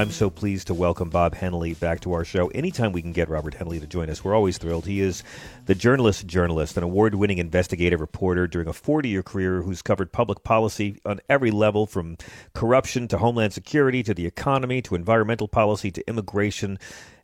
I'm 0.00 0.10
so 0.10 0.30
pleased 0.30 0.68
to 0.68 0.74
welcome 0.74 1.10
Bob 1.10 1.34
Hennelly 1.34 1.78
back 1.78 2.00
to 2.00 2.14
our 2.14 2.24
show. 2.24 2.48
Anytime 2.48 2.92
we 2.92 3.02
can 3.02 3.12
get 3.12 3.28
Robert 3.28 3.54
Hennelly 3.54 3.80
to 3.80 3.86
join 3.86 4.08
us, 4.08 4.24
we're 4.24 4.34
always 4.34 4.56
thrilled. 4.56 4.86
He 4.86 5.02
is 5.02 5.22
the 5.66 5.74
journalist 5.74 6.26
journalist, 6.26 6.78
an 6.78 6.82
award 6.82 7.16
winning 7.16 7.36
investigative 7.36 8.00
reporter 8.00 8.46
during 8.46 8.66
a 8.66 8.72
40 8.72 9.10
year 9.10 9.22
career 9.22 9.60
who's 9.60 9.82
covered 9.82 10.10
public 10.10 10.42
policy 10.42 10.98
on 11.04 11.20
every 11.28 11.50
level 11.50 11.84
from 11.84 12.16
corruption 12.54 13.08
to 13.08 13.18
homeland 13.18 13.52
security 13.52 14.02
to 14.02 14.14
the 14.14 14.24
economy 14.24 14.80
to 14.80 14.94
environmental 14.94 15.48
policy 15.48 15.90
to 15.90 16.08
immigration. 16.08 16.78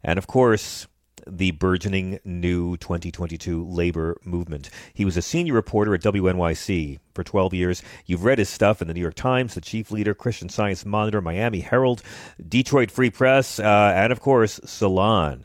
And 0.04 0.18
of 0.18 0.26
course, 0.26 0.86
the 1.26 1.50
burgeoning 1.52 2.18
new 2.24 2.76
2022 2.76 3.66
labor 3.66 4.16
movement. 4.24 4.70
He 4.94 5.04
was 5.04 5.16
a 5.16 5.22
senior 5.22 5.54
reporter 5.54 5.94
at 5.94 6.02
WNYC 6.02 6.98
for 7.14 7.24
12 7.24 7.54
years. 7.54 7.82
You've 8.06 8.24
read 8.24 8.38
his 8.38 8.48
stuff 8.48 8.80
in 8.80 8.88
the 8.88 8.94
New 8.94 9.00
York 9.00 9.14
Times, 9.14 9.54
the 9.54 9.60
chief 9.60 9.90
leader, 9.90 10.14
Christian 10.14 10.48
Science 10.48 10.84
Monitor, 10.84 11.20
Miami 11.20 11.60
Herald, 11.60 12.02
Detroit 12.46 12.90
Free 12.90 13.10
Press, 13.10 13.58
uh, 13.58 13.92
and 13.96 14.12
of 14.12 14.20
course, 14.20 14.60
Salon. 14.64 15.44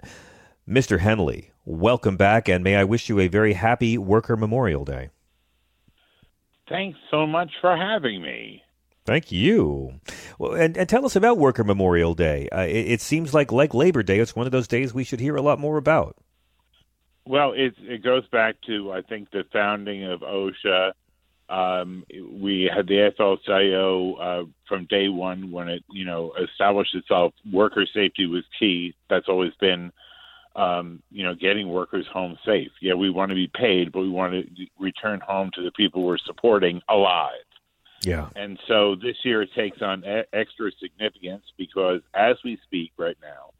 Mr. 0.67 0.99
Hennelly, 0.99 1.51
welcome 1.65 2.17
back, 2.17 2.47
and 2.47 2.63
may 2.63 2.75
I 2.75 2.83
wish 2.83 3.09
you 3.09 3.19
a 3.19 3.27
very 3.27 3.53
happy 3.53 3.97
Worker 3.97 4.37
Memorial 4.37 4.85
Day. 4.85 5.09
Thanks 6.69 6.97
so 7.09 7.27
much 7.27 7.51
for 7.59 7.75
having 7.75 8.21
me. 8.21 8.63
Thank 9.11 9.29
you. 9.29 9.99
Well, 10.39 10.53
and, 10.53 10.77
and 10.77 10.87
tell 10.87 11.05
us 11.05 11.17
about 11.17 11.37
Worker 11.37 11.65
Memorial 11.65 12.13
Day. 12.13 12.47
Uh, 12.49 12.61
it, 12.61 12.91
it, 12.91 13.01
seems 13.01 13.33
like, 13.33 13.51
like 13.51 13.73
Labor 13.73 14.03
Day, 14.03 14.19
it's 14.19 14.37
one 14.37 14.45
of 14.45 14.53
those 14.53 14.69
days 14.69 14.93
we 14.93 15.03
should 15.03 15.19
hear 15.19 15.35
a 15.35 15.41
lot 15.41 15.59
more 15.59 15.75
about. 15.75 16.15
Well, 17.25 17.51
it, 17.51 17.73
it 17.79 18.05
goes 18.05 18.25
back 18.29 18.55
to, 18.67 18.93
I 18.93 19.01
think, 19.01 19.29
the 19.31 19.43
founding 19.51 20.05
of 20.05 20.21
OSHA. 20.21 20.93
Um, 21.49 22.05
we 22.09 22.71
had 22.73 22.87
the 22.87 23.11
AFL-CIO 23.19 24.13
uh, 24.13 24.43
from 24.69 24.85
day 24.85 25.09
one 25.09 25.51
when 25.51 25.67
it, 25.67 25.83
you 25.91 26.05
know, 26.05 26.31
established 26.41 26.95
itself. 26.95 27.33
Worker 27.51 27.85
safety 27.93 28.27
was 28.27 28.45
key. 28.57 28.95
That's 29.09 29.27
always 29.27 29.51
been, 29.59 29.91
um, 30.55 31.03
you 31.11 31.25
know, 31.25 31.35
getting 31.35 31.67
workers 31.67 32.07
home 32.13 32.37
safe. 32.45 32.71
Yeah, 32.79 32.93
we 32.93 33.09
want 33.09 33.27
to 33.31 33.35
be 33.35 33.51
paid, 33.53 33.91
but 33.91 33.99
we 33.99 34.09
want 34.09 34.31
to 34.31 34.65
return 34.79 35.19
home 35.19 35.51
to 35.55 35.61
the 35.61 35.71
people 35.71 36.05
we're 36.05 36.17
supporting 36.17 36.81
alive. 36.87 37.43
Yeah. 38.03 38.29
And 38.35 38.59
so 38.67 38.95
this 38.95 39.17
year 39.23 39.43
it 39.43 39.49
takes 39.55 39.81
on 39.81 40.03
e- 40.03 40.23
extra 40.33 40.71
significance 40.81 41.43
because 41.57 42.01
as 42.13 42.37
we 42.43 42.57
speak 42.65 42.91
right 42.97 43.17
now, 43.21 43.51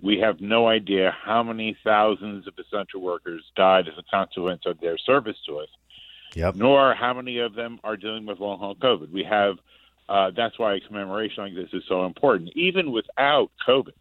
we 0.00 0.18
have 0.20 0.40
no 0.40 0.68
idea 0.68 1.14
how 1.24 1.42
many 1.42 1.76
thousands 1.82 2.46
of 2.46 2.54
essential 2.58 3.00
workers 3.00 3.42
died 3.56 3.88
as 3.88 3.94
a 3.98 4.04
consequence 4.10 4.62
of 4.66 4.80
their 4.80 4.98
service 4.98 5.36
to 5.46 5.58
us. 5.58 5.68
Yep. 6.34 6.56
Nor 6.56 6.94
how 6.94 7.14
many 7.14 7.38
of 7.38 7.54
them 7.54 7.80
are 7.82 7.96
dealing 7.96 8.26
with 8.26 8.38
long 8.38 8.58
haul 8.58 8.76
COVID. 8.76 9.10
We 9.10 9.24
have, 9.24 9.56
uh, 10.08 10.30
that's 10.36 10.58
why 10.58 10.74
a 10.74 10.80
commemoration 10.80 11.44
like 11.44 11.54
this 11.54 11.70
is 11.72 11.82
so 11.88 12.04
important. 12.04 12.50
Even 12.54 12.92
without 12.92 13.50
COVID, 13.66 13.94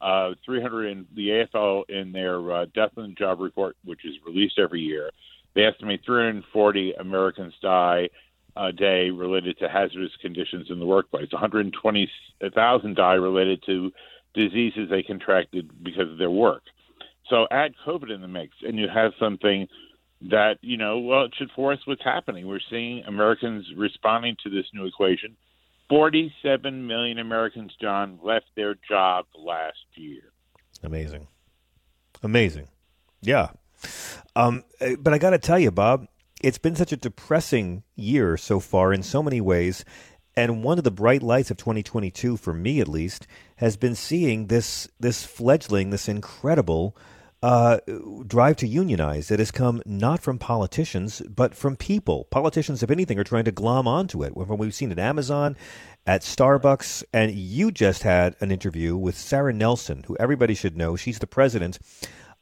uh, 0.00 0.34
300 0.44 0.86
in 0.86 1.06
the 1.14 1.28
AFL 1.30 1.84
in 1.88 2.12
their 2.12 2.52
uh, 2.52 2.66
death 2.74 2.92
and 2.96 3.16
job 3.16 3.40
report, 3.40 3.76
which 3.84 4.04
is 4.04 4.14
released 4.24 4.58
every 4.58 4.80
year, 4.80 5.10
they 5.54 5.64
estimate 5.64 6.02
340 6.06 6.92
Americans 6.92 7.54
die 7.60 8.08
a 8.56 8.72
day 8.72 9.10
related 9.10 9.58
to 9.58 9.68
hazardous 9.68 10.12
conditions 10.20 10.68
in 10.70 10.78
the 10.78 10.86
workplace. 10.86 11.32
120,000 11.32 12.96
die 12.96 13.14
related 13.14 13.62
to 13.66 13.90
diseases 14.34 14.88
they 14.90 15.02
contracted 15.02 15.70
because 15.82 16.10
of 16.10 16.18
their 16.18 16.30
work. 16.30 16.62
So 17.28 17.46
add 17.50 17.74
COVID 17.86 18.14
in 18.14 18.20
the 18.20 18.28
mix, 18.28 18.54
and 18.62 18.78
you 18.78 18.86
have 18.92 19.12
something 19.18 19.66
that, 20.30 20.58
you 20.60 20.76
know, 20.76 20.98
well, 20.98 21.24
it 21.24 21.34
should 21.36 21.50
force 21.52 21.80
what's 21.84 22.04
happening. 22.04 22.46
We're 22.46 22.60
seeing 22.70 23.04
Americans 23.04 23.66
responding 23.76 24.36
to 24.44 24.50
this 24.50 24.66
new 24.72 24.86
equation. 24.86 25.36
47 25.88 26.86
million 26.86 27.18
Americans, 27.18 27.72
John, 27.80 28.18
left 28.22 28.46
their 28.56 28.74
job 28.88 29.26
last 29.36 29.78
year. 29.94 30.22
Amazing. 30.82 31.26
Amazing. 32.22 32.68
Yeah. 33.20 33.48
Um, 34.36 34.64
eh, 34.80 34.96
but 34.98 35.12
I 35.12 35.18
got 35.18 35.30
to 35.30 35.38
tell 35.38 35.58
you, 35.58 35.70
Bob, 35.70 36.06
it's 36.44 36.58
been 36.58 36.76
such 36.76 36.92
a 36.92 36.96
depressing 36.96 37.84
year 37.96 38.36
so 38.36 38.60
far 38.60 38.92
in 38.92 39.02
so 39.02 39.22
many 39.22 39.40
ways. 39.40 39.82
And 40.36 40.62
one 40.62 40.76
of 40.76 40.84
the 40.84 40.90
bright 40.90 41.22
lights 41.22 41.50
of 41.50 41.56
2022, 41.56 42.36
for 42.36 42.52
me 42.52 42.80
at 42.80 42.88
least, 42.88 43.26
has 43.56 43.76
been 43.76 43.94
seeing 43.94 44.48
this 44.48 44.88
this 45.00 45.24
fledgling, 45.24 45.88
this 45.88 46.08
incredible 46.08 46.96
uh, 47.42 47.78
drive 48.26 48.56
to 48.56 48.66
unionize 48.66 49.28
that 49.28 49.38
has 49.38 49.50
come 49.50 49.80
not 49.86 50.20
from 50.20 50.38
politicians, 50.38 51.22
but 51.22 51.54
from 51.54 51.76
people. 51.76 52.24
Politicians, 52.24 52.82
if 52.82 52.90
anything, 52.90 53.18
are 53.18 53.24
trying 53.24 53.44
to 53.44 53.52
glom 53.52 53.88
onto 53.88 54.22
it. 54.22 54.36
We've 54.36 54.74
seen 54.74 54.90
it 54.90 54.98
at 54.98 55.04
Amazon, 55.04 55.56
at 56.06 56.22
Starbucks, 56.22 57.04
and 57.12 57.32
you 57.32 57.70
just 57.70 58.02
had 58.02 58.34
an 58.40 58.50
interview 58.50 58.96
with 58.96 59.16
Sarah 59.16 59.52
Nelson, 59.52 60.04
who 60.06 60.16
everybody 60.18 60.54
should 60.54 60.76
know. 60.76 60.96
She's 60.96 61.20
the 61.20 61.26
president 61.26 61.78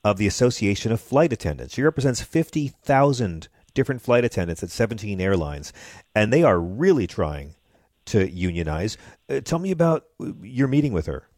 of 0.04 0.16
the 0.16 0.26
Association 0.26 0.90
of 0.90 1.00
Flight 1.00 1.32
Attendants. 1.32 1.74
She 1.74 1.82
represents 1.82 2.22
50,000 2.22 3.48
different 3.74 4.02
flight 4.02 4.24
attendants 4.24 4.62
at 4.62 4.70
17 4.70 5.20
airlines, 5.20 5.72
and 6.14 6.32
they 6.32 6.42
are 6.42 6.58
really 6.60 7.06
trying 7.06 7.54
to 8.06 8.30
unionize. 8.30 8.96
Uh, 9.28 9.40
tell 9.40 9.58
me 9.58 9.70
about 9.70 10.04
your 10.42 10.68
meeting 10.68 10.92
with 10.92 11.06
her. 11.06 11.28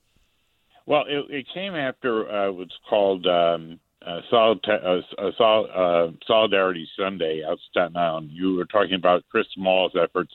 Well, 0.86 1.04
it, 1.08 1.24
it 1.30 1.46
came 1.52 1.74
after 1.74 2.30
uh, 2.30 2.52
what's 2.52 2.76
called 2.88 3.26
um, 3.26 3.80
uh, 4.06 4.20
uh, 4.20 5.00
Sol- 5.38 5.68
uh, 5.74 6.08
Solidarity 6.26 6.86
Sunday 6.98 7.42
out 7.46 7.58
Staten 7.70 7.96
Island. 7.96 8.30
You 8.32 8.56
were 8.56 8.66
talking 8.66 8.94
about 8.94 9.24
Chris 9.30 9.46
Smalls' 9.54 9.92
efforts. 10.00 10.32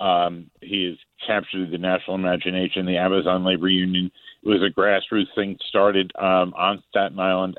Um, 0.00 0.50
he 0.60 0.84
has 0.86 0.96
captured 1.26 1.70
the 1.70 1.78
national 1.78 2.16
imagination. 2.16 2.86
The 2.86 2.98
Amazon 2.98 3.44
Labor 3.44 3.68
Union 3.68 4.10
it 4.42 4.48
was 4.48 4.62
a 4.62 4.72
grassroots 4.72 5.34
thing 5.34 5.58
started 5.68 6.12
um, 6.18 6.54
on 6.56 6.82
Staten 6.90 7.18
Island. 7.18 7.58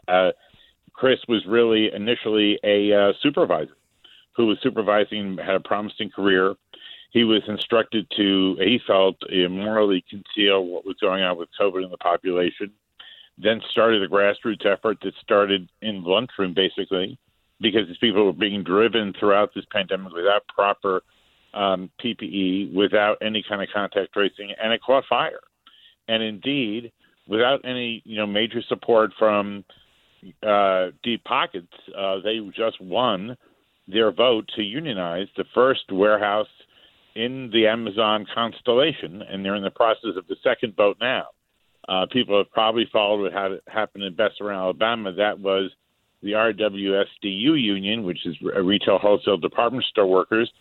Uh, 0.99 1.01
Chris 1.01 1.19
was 1.27 1.45
really 1.47 1.89
initially 1.93 2.59
a 2.63 2.93
uh, 2.93 3.13
supervisor 3.21 3.75
who 4.35 4.47
was 4.47 4.57
supervising, 4.62 5.38
had 5.38 5.55
a 5.55 5.59
promising 5.59 6.09
career. 6.09 6.55
He 7.12 7.23
was 7.23 7.41
instructed 7.47 8.07
to, 8.15 8.55
he 8.59 8.79
felt, 8.85 9.17
morally 9.49 10.03
conceal 10.09 10.65
what 10.65 10.85
was 10.85 10.95
going 11.01 11.23
on 11.23 11.38
with 11.38 11.49
COVID 11.59 11.83
in 11.83 11.91
the 11.91 11.97
population. 11.97 12.71
Then 13.38 13.62
started 13.71 14.03
a 14.03 14.07
grassroots 14.07 14.65
effort 14.65 14.97
that 15.03 15.13
started 15.21 15.69
in 15.81 16.03
the 16.03 16.09
lunchroom, 16.09 16.53
basically, 16.53 17.17
because 17.59 17.88
these 17.88 17.97
people 17.97 18.25
were 18.25 18.33
being 18.33 18.63
driven 18.63 19.13
throughout 19.19 19.51
this 19.55 19.65
pandemic 19.71 20.13
without 20.13 20.47
proper 20.47 21.01
um, 21.53 21.89
PPE, 22.03 22.73
without 22.73 23.17
any 23.21 23.43
kind 23.47 23.62
of 23.62 23.69
contact 23.73 24.13
tracing, 24.13 24.53
and 24.62 24.71
it 24.71 24.81
caught 24.83 25.05
fire. 25.09 25.39
And 26.07 26.21
indeed, 26.21 26.91
without 27.27 27.62
any 27.63 28.01
you 28.05 28.17
know 28.17 28.27
major 28.27 28.62
support 28.67 29.12
from 29.17 29.63
uh, 30.43 30.88
deep 31.03 31.23
pockets, 31.23 31.73
uh, 31.97 32.19
they 32.23 32.39
just 32.55 32.82
won 32.82 33.38
their 33.88 34.12
vote 34.12 34.49
to 34.55 34.62
unionize 34.62 35.27
the 35.36 35.45
first 35.53 35.91
warehouse 35.91 36.47
in 37.15 37.49
the 37.51 37.67
Amazon 37.67 38.25
constellation, 38.34 39.21
and 39.21 39.43
they're 39.43 39.55
in 39.55 39.63
the 39.63 39.71
process 39.71 40.15
of 40.15 40.27
the 40.27 40.36
second 40.43 40.75
vote 40.75 40.97
now. 41.01 41.27
Uh, 41.88 42.05
people 42.05 42.38
have 42.38 42.51
probably 42.51 42.88
followed 42.91 43.21
what 43.21 43.34
had 43.34 43.60
happened 43.67 44.03
in 44.03 44.13
Bessemer, 44.13 44.51
Alabama. 44.51 45.12
That 45.12 45.39
was 45.39 45.71
the 46.21 46.34
RWSDU 46.34 47.62
union, 47.62 48.03
which 48.03 48.25
is 48.25 48.36
a 48.53 48.62
retail 48.62 48.99
wholesale 48.99 49.38
department 49.38 49.86
store 49.86 50.05
workers. 50.05 50.51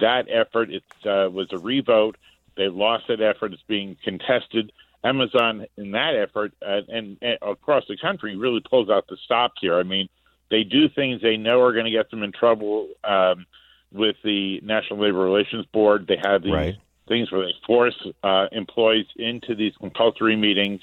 That 0.00 0.26
effort 0.28 0.70
it, 0.70 0.82
uh, 1.06 1.30
was 1.30 1.48
a 1.52 1.58
revote. 1.58 2.16
They 2.56 2.68
lost 2.68 3.04
that 3.08 3.20
effort. 3.20 3.52
It's 3.52 3.62
being 3.68 3.96
contested. 4.02 4.72
Amazon, 5.04 5.66
in 5.76 5.90
that 5.92 6.16
effort, 6.16 6.54
uh, 6.66 6.80
and, 6.88 7.18
and 7.20 7.38
across 7.42 7.84
the 7.88 7.96
country, 7.96 8.36
really 8.36 8.60
pulls 8.60 8.88
out 8.88 9.06
the 9.06 9.18
stops 9.24 9.60
here. 9.60 9.78
I 9.78 9.82
mean, 9.82 10.08
they 10.50 10.64
do 10.64 10.88
things 10.88 11.20
they 11.20 11.36
know 11.36 11.60
are 11.60 11.72
going 11.72 11.84
to 11.84 11.90
get 11.90 12.10
them 12.10 12.22
in 12.22 12.32
trouble 12.32 12.88
um, 13.04 13.44
with 13.92 14.16
the 14.24 14.60
National 14.62 15.00
Labor 15.00 15.18
Relations 15.18 15.66
Board. 15.66 16.06
They 16.06 16.18
have 16.22 16.42
these 16.42 16.52
right. 16.52 16.76
things 17.06 17.30
where 17.30 17.46
they 17.46 17.52
force 17.66 17.96
uh, 18.22 18.46
employees 18.50 19.06
into 19.16 19.54
these 19.54 19.74
compulsory 19.78 20.36
meetings. 20.36 20.80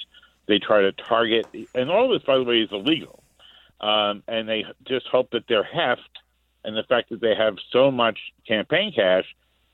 They 0.48 0.60
try 0.60 0.82
to 0.82 0.92
target, 0.92 1.48
and 1.74 1.90
all 1.90 2.10
this, 2.10 2.22
by 2.24 2.38
the 2.38 2.44
way, 2.44 2.62
is 2.62 2.70
illegal. 2.72 3.24
Um, 3.80 4.22
and 4.28 4.48
they 4.48 4.66
just 4.88 5.08
hope 5.08 5.32
that 5.32 5.48
their 5.48 5.64
heft 5.64 6.20
and 6.64 6.78
the 6.78 6.84
fact 6.84 7.10
that 7.10 7.22
they 7.22 7.34
have 7.36 7.56
so 7.72 7.90
much 7.90 8.20
campaign 8.48 8.94
cash 8.96 9.26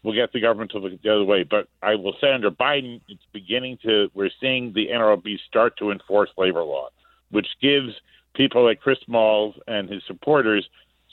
will 0.07 0.13
get 0.13 0.31
the 0.31 0.39
government 0.39 0.71
to 0.71 0.79
look 0.79 0.99
the 1.01 1.13
other 1.13 1.25
way. 1.25 1.43
But 1.43 1.67
I 1.83 1.95
will 1.95 2.15
say 2.21 2.31
under 2.33 2.49
Biden, 2.49 3.01
it's 3.09 3.21
beginning 3.33 3.77
to, 3.83 4.09
we're 4.13 4.29
seeing 4.39 4.71
the 4.71 4.87
NLRB 4.87 5.37
start 5.45 5.77
to 5.79 5.91
enforce 5.91 6.29
labor 6.37 6.63
law, 6.63 6.87
which 7.29 7.47
gives 7.61 7.93
people 8.33 8.63
like 8.63 8.79
Chris 8.79 8.99
Smalls 9.05 9.55
and 9.67 9.89
his 9.89 10.01
supporters 10.07 10.67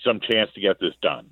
some 0.04 0.20
chance 0.20 0.48
to 0.54 0.60
get 0.60 0.78
this 0.78 0.94
done. 1.02 1.30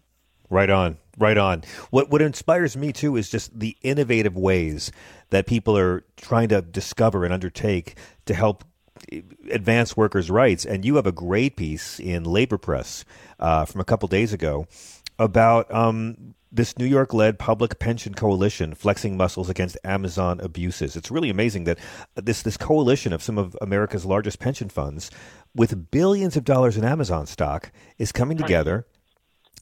Right 0.50 0.70
on. 0.70 0.98
Right 1.16 1.38
on. 1.38 1.62
What 1.90 2.10
what 2.10 2.20
inspires 2.20 2.76
me 2.76 2.92
too 2.92 3.16
is 3.16 3.30
just 3.30 3.58
the 3.58 3.76
innovative 3.82 4.36
ways 4.36 4.90
that 5.30 5.46
people 5.46 5.78
are 5.78 6.04
trying 6.16 6.48
to 6.48 6.62
discover 6.62 7.24
and 7.24 7.32
undertake 7.32 7.96
to 8.26 8.34
help 8.34 8.64
advance 9.50 9.96
workers' 9.96 10.30
rights. 10.30 10.64
And 10.64 10.84
you 10.84 10.96
have 10.96 11.06
a 11.06 11.12
great 11.12 11.56
piece 11.56 12.00
in 12.00 12.24
Labor 12.24 12.58
Press 12.58 13.04
uh, 13.38 13.66
from 13.66 13.80
a 13.80 13.84
couple 13.84 14.08
days 14.08 14.32
ago 14.32 14.66
about 15.18 15.72
um, 15.72 16.34
this 16.52 16.78
New 16.78 16.84
York 16.86 17.14
led 17.14 17.38
public 17.38 17.78
pension 17.78 18.14
coalition 18.14 18.74
flexing 18.74 19.16
muscles 19.16 19.48
against 19.48 19.78
Amazon 19.84 20.38
abuses. 20.40 20.96
It's 20.96 21.10
really 21.10 21.30
amazing 21.30 21.64
that 21.64 21.78
this, 22.14 22.42
this 22.42 22.58
coalition 22.58 23.12
of 23.14 23.22
some 23.22 23.38
of 23.38 23.56
America's 23.62 24.04
largest 24.04 24.38
pension 24.38 24.68
funds 24.68 25.10
with 25.54 25.90
billions 25.90 26.36
of 26.36 26.44
dollars 26.44 26.76
in 26.76 26.84
Amazon 26.84 27.26
stock 27.26 27.72
is 27.98 28.12
coming 28.12 28.36
together. 28.36 28.86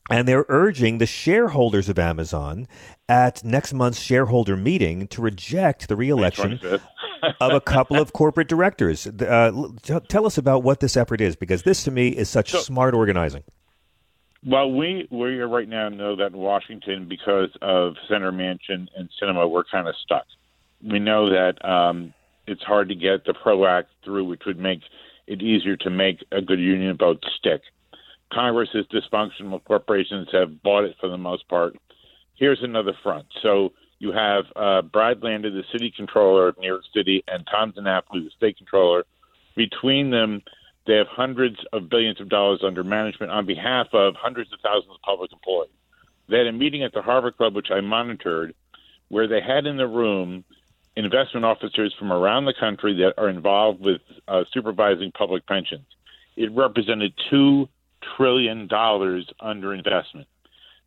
And 0.08 0.26
they're 0.26 0.46
urging 0.48 0.98
the 0.98 1.06
shareholders 1.06 1.88
of 1.88 1.96
Amazon 1.96 2.66
at 3.08 3.44
next 3.44 3.72
month's 3.72 4.00
shareholder 4.00 4.56
meeting 4.56 5.06
to 5.08 5.22
reject 5.22 5.86
the 5.86 5.94
reelection 5.94 6.58
of 7.40 7.52
a 7.52 7.60
couple 7.60 8.00
of 8.00 8.12
corporate 8.12 8.48
directors. 8.48 9.06
Uh, 9.06 9.68
tell 10.08 10.26
us 10.26 10.36
about 10.36 10.64
what 10.64 10.80
this 10.80 10.96
effort 10.96 11.20
is, 11.20 11.36
because 11.36 11.62
this 11.62 11.84
to 11.84 11.92
me 11.92 12.08
is 12.08 12.28
such 12.28 12.50
so, 12.50 12.58
smart 12.58 12.94
organizing. 12.94 13.44
Well, 14.44 14.72
we 14.72 15.06
we 15.10 15.36
right 15.40 15.68
now 15.68 15.90
know 15.90 16.16
that 16.16 16.32
in 16.32 16.38
Washington, 16.38 17.08
because 17.08 17.50
of 17.60 17.94
Senator 18.08 18.32
Manchin 18.32 18.88
and 18.96 19.10
Sinema, 19.20 19.50
we're 19.50 19.64
kind 19.64 19.86
of 19.86 19.94
stuck. 20.02 20.24
We 20.82 20.98
know 20.98 21.28
that 21.28 21.62
um, 21.62 22.14
it's 22.46 22.62
hard 22.62 22.88
to 22.88 22.94
get 22.94 23.26
the 23.26 23.34
PRO 23.34 23.66
Act 23.66 23.90
through, 24.02 24.24
which 24.24 24.42
would 24.46 24.58
make 24.58 24.80
it 25.26 25.42
easier 25.42 25.76
to 25.76 25.90
make 25.90 26.24
a 26.32 26.40
good 26.40 26.58
union 26.58 26.96
vote 26.96 27.22
stick. 27.38 27.60
Congress 28.32 28.70
is 28.74 28.86
dysfunctional. 28.86 29.62
Corporations 29.64 30.28
have 30.32 30.62
bought 30.62 30.84
it 30.84 30.96
for 31.00 31.08
the 31.08 31.18
most 31.18 31.46
part. 31.48 31.76
Here's 32.36 32.62
another 32.62 32.94
front. 33.02 33.26
So 33.42 33.72
you 33.98 34.12
have 34.12 34.44
uh, 34.56 34.82
Brad 34.82 35.22
Lander, 35.22 35.50
the 35.50 35.64
city 35.70 35.92
controller 35.94 36.48
of 36.48 36.58
New 36.58 36.66
York 36.66 36.84
City, 36.94 37.22
and 37.28 37.46
Tom 37.50 37.72
DiNapoli, 37.72 38.24
the 38.24 38.30
state 38.36 38.56
controller. 38.56 39.04
Between 39.56 40.10
them, 40.10 40.42
they 40.86 40.96
have 40.96 41.06
hundreds 41.08 41.56
of 41.72 41.88
billions 41.88 42.20
of 42.20 42.28
dollars 42.28 42.60
under 42.64 42.82
management 42.82 43.30
on 43.32 43.46
behalf 43.46 43.88
of 43.92 44.14
hundreds 44.16 44.52
of 44.52 44.60
thousands 44.60 44.94
of 44.94 45.02
public 45.02 45.32
employees. 45.32 45.70
They 46.28 46.38
had 46.38 46.46
a 46.46 46.52
meeting 46.52 46.82
at 46.84 46.92
the 46.92 47.02
Harvard 47.02 47.36
Club, 47.36 47.54
which 47.54 47.70
I 47.70 47.80
monitored, 47.80 48.54
where 49.08 49.26
they 49.26 49.40
had 49.40 49.66
in 49.66 49.76
the 49.76 49.86
room 49.86 50.44
investment 50.96 51.44
officers 51.44 51.94
from 51.98 52.12
around 52.12 52.44
the 52.44 52.54
country 52.58 52.94
that 52.94 53.14
are 53.18 53.28
involved 53.28 53.80
with 53.80 54.00
uh, 54.28 54.44
supervising 54.52 55.12
public 55.12 55.46
pensions. 55.46 55.86
It 56.36 56.50
represented 56.52 57.12
two 57.28 57.68
trillion 58.16 58.66
dollars 58.66 59.28
under 59.40 59.74
investment. 59.74 60.26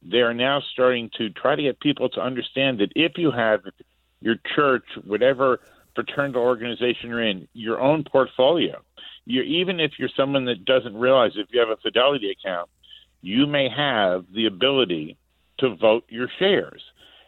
They 0.01 0.19
are 0.19 0.33
now 0.33 0.61
starting 0.73 1.09
to 1.17 1.29
try 1.29 1.55
to 1.55 1.61
get 1.61 1.79
people 1.79 2.09
to 2.09 2.21
understand 2.21 2.79
that 2.79 2.91
if 2.95 3.13
you 3.17 3.31
have 3.31 3.61
your 4.19 4.35
church, 4.55 4.83
whatever 5.05 5.59
fraternal 5.95 6.41
organization 6.41 7.09
you're 7.09 7.23
in, 7.23 7.47
your 7.53 7.79
own 7.79 8.03
portfolio, 8.03 8.81
you're, 9.25 9.43
even 9.43 9.79
if 9.79 9.93
you're 9.97 10.09
someone 10.15 10.45
that 10.45 10.65
doesn't 10.65 10.95
realize 10.95 11.31
if 11.35 11.47
you 11.51 11.59
have 11.59 11.69
a 11.69 11.77
Fidelity 11.77 12.31
account, 12.31 12.69
you 13.21 13.47
may 13.47 13.69
have 13.69 14.25
the 14.33 14.45
ability 14.45 15.17
to 15.59 15.75
vote 15.75 16.03
your 16.09 16.27
shares. 16.39 16.81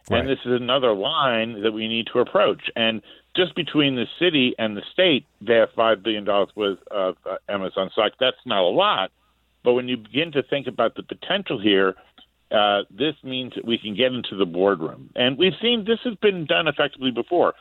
Right. 0.09 0.19
And 0.19 0.29
this 0.29 0.39
is 0.45 0.51
another 0.51 0.93
line 0.93 1.63
that 1.63 1.71
we 1.71 1.87
need 1.87 2.07
to 2.13 2.19
approach. 2.19 2.69
And 2.75 3.01
just 3.35 3.55
between 3.55 3.95
the 3.95 4.05
city 4.19 4.53
and 4.59 4.77
the 4.77 4.83
state, 4.93 5.25
they 5.41 5.55
have 5.55 5.69
$5 5.75 6.03
billion 6.03 6.25
worth 6.25 6.79
of 6.91 7.15
uh, 7.29 7.37
Amazon 7.49 7.89
stock. 7.91 8.13
That's 8.19 8.37
not 8.45 8.61
a 8.61 8.69
lot. 8.69 9.11
But 9.63 9.73
when 9.73 9.87
you 9.87 9.97
begin 9.97 10.31
to 10.33 10.43
think 10.43 10.67
about 10.67 10.95
the 10.95 11.01
potential 11.01 11.59
here, 11.59 11.95
uh, 12.51 12.83
this 12.91 13.15
means 13.23 13.53
that 13.55 13.65
we 13.65 13.79
can 13.79 13.95
get 13.95 14.13
into 14.13 14.35
the 14.37 14.45
boardroom. 14.45 15.09
And 15.15 15.37
we've 15.37 15.53
seen 15.59 15.85
this 15.85 15.99
has 16.03 16.15
been 16.15 16.45
done 16.45 16.67
effectively 16.67 17.11
before. 17.11 17.55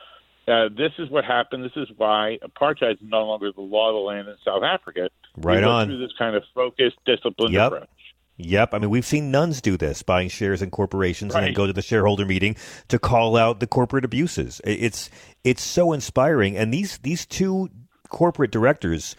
Uh, 0.46 0.68
this 0.76 0.92
is 0.98 1.08
what 1.10 1.24
happened. 1.24 1.64
This 1.64 1.76
is 1.76 1.88
why 1.96 2.38
apartheid 2.42 2.94
is 2.94 2.98
no 3.02 3.24
longer 3.24 3.50
the 3.52 3.62
law 3.62 3.88
of 3.88 3.94
the 3.94 4.00
land 4.00 4.28
in 4.28 4.36
South 4.44 4.62
Africa. 4.62 5.08
Right 5.36 5.64
on. 5.64 5.88
Through 5.88 5.98
this 5.98 6.12
kind 6.18 6.36
of 6.36 6.42
focused, 6.54 6.96
disciplined 7.06 7.54
yep. 7.54 7.72
approach. 7.72 7.88
Yep. 8.36 8.74
I 8.74 8.78
mean, 8.78 8.90
we've 8.90 9.06
seen 9.06 9.30
nuns 9.30 9.60
do 9.60 9.76
this, 9.76 10.02
buying 10.02 10.28
shares 10.28 10.60
in 10.60 10.70
corporations 10.70 11.32
right. 11.32 11.40
and 11.40 11.46
then 11.48 11.54
go 11.54 11.66
to 11.66 11.72
the 11.72 11.82
shareholder 11.82 12.26
meeting 12.26 12.56
to 12.88 12.98
call 12.98 13.36
out 13.36 13.60
the 13.60 13.66
corporate 13.66 14.04
abuses. 14.04 14.60
It's 14.64 15.08
it's 15.44 15.62
so 15.62 15.92
inspiring. 15.92 16.56
And 16.56 16.74
these 16.74 16.98
these 16.98 17.26
two 17.26 17.70
corporate 18.08 18.50
directors 18.50 19.16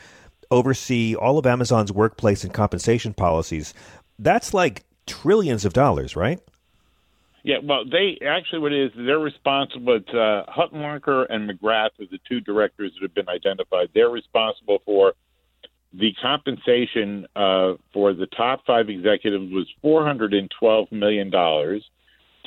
oversee 0.52 1.16
all 1.16 1.38
of 1.38 1.46
Amazon's 1.46 1.92
workplace 1.92 2.44
and 2.44 2.54
compensation 2.54 3.14
policies. 3.14 3.74
That's 4.20 4.54
like 4.54 4.84
trillions 5.08 5.66
of 5.66 5.74
dollars, 5.74 6.16
right? 6.16 6.40
Yeah, 7.46 7.58
well, 7.64 7.86
they 7.86 8.18
actually 8.26 8.58
what 8.58 8.74
it 8.74 8.86
is 8.86 8.92
they're 8.98 9.20
responsible. 9.20 9.98
It's 9.98 10.10
uh, 10.10 10.52
Hutmacher 10.52 11.28
and 11.30 11.48
McGrath 11.48 11.92
are 12.00 12.08
the 12.10 12.18
two 12.28 12.40
directors 12.40 12.92
that 12.96 13.04
have 13.04 13.14
been 13.14 13.30
identified. 13.30 13.90
They're 13.94 14.10
responsible 14.10 14.80
for 14.84 15.14
the 15.94 16.12
compensation 16.20 17.28
uh, 17.36 17.74
for 17.94 18.14
the 18.14 18.26
top 18.36 18.66
five 18.66 18.90
executives 18.90 19.54
was 19.54 19.68
four 19.84 20.04
hundred 20.04 20.34
and 20.34 20.52
twelve 20.60 20.92
million 20.92 21.30
dollars. 21.30 21.86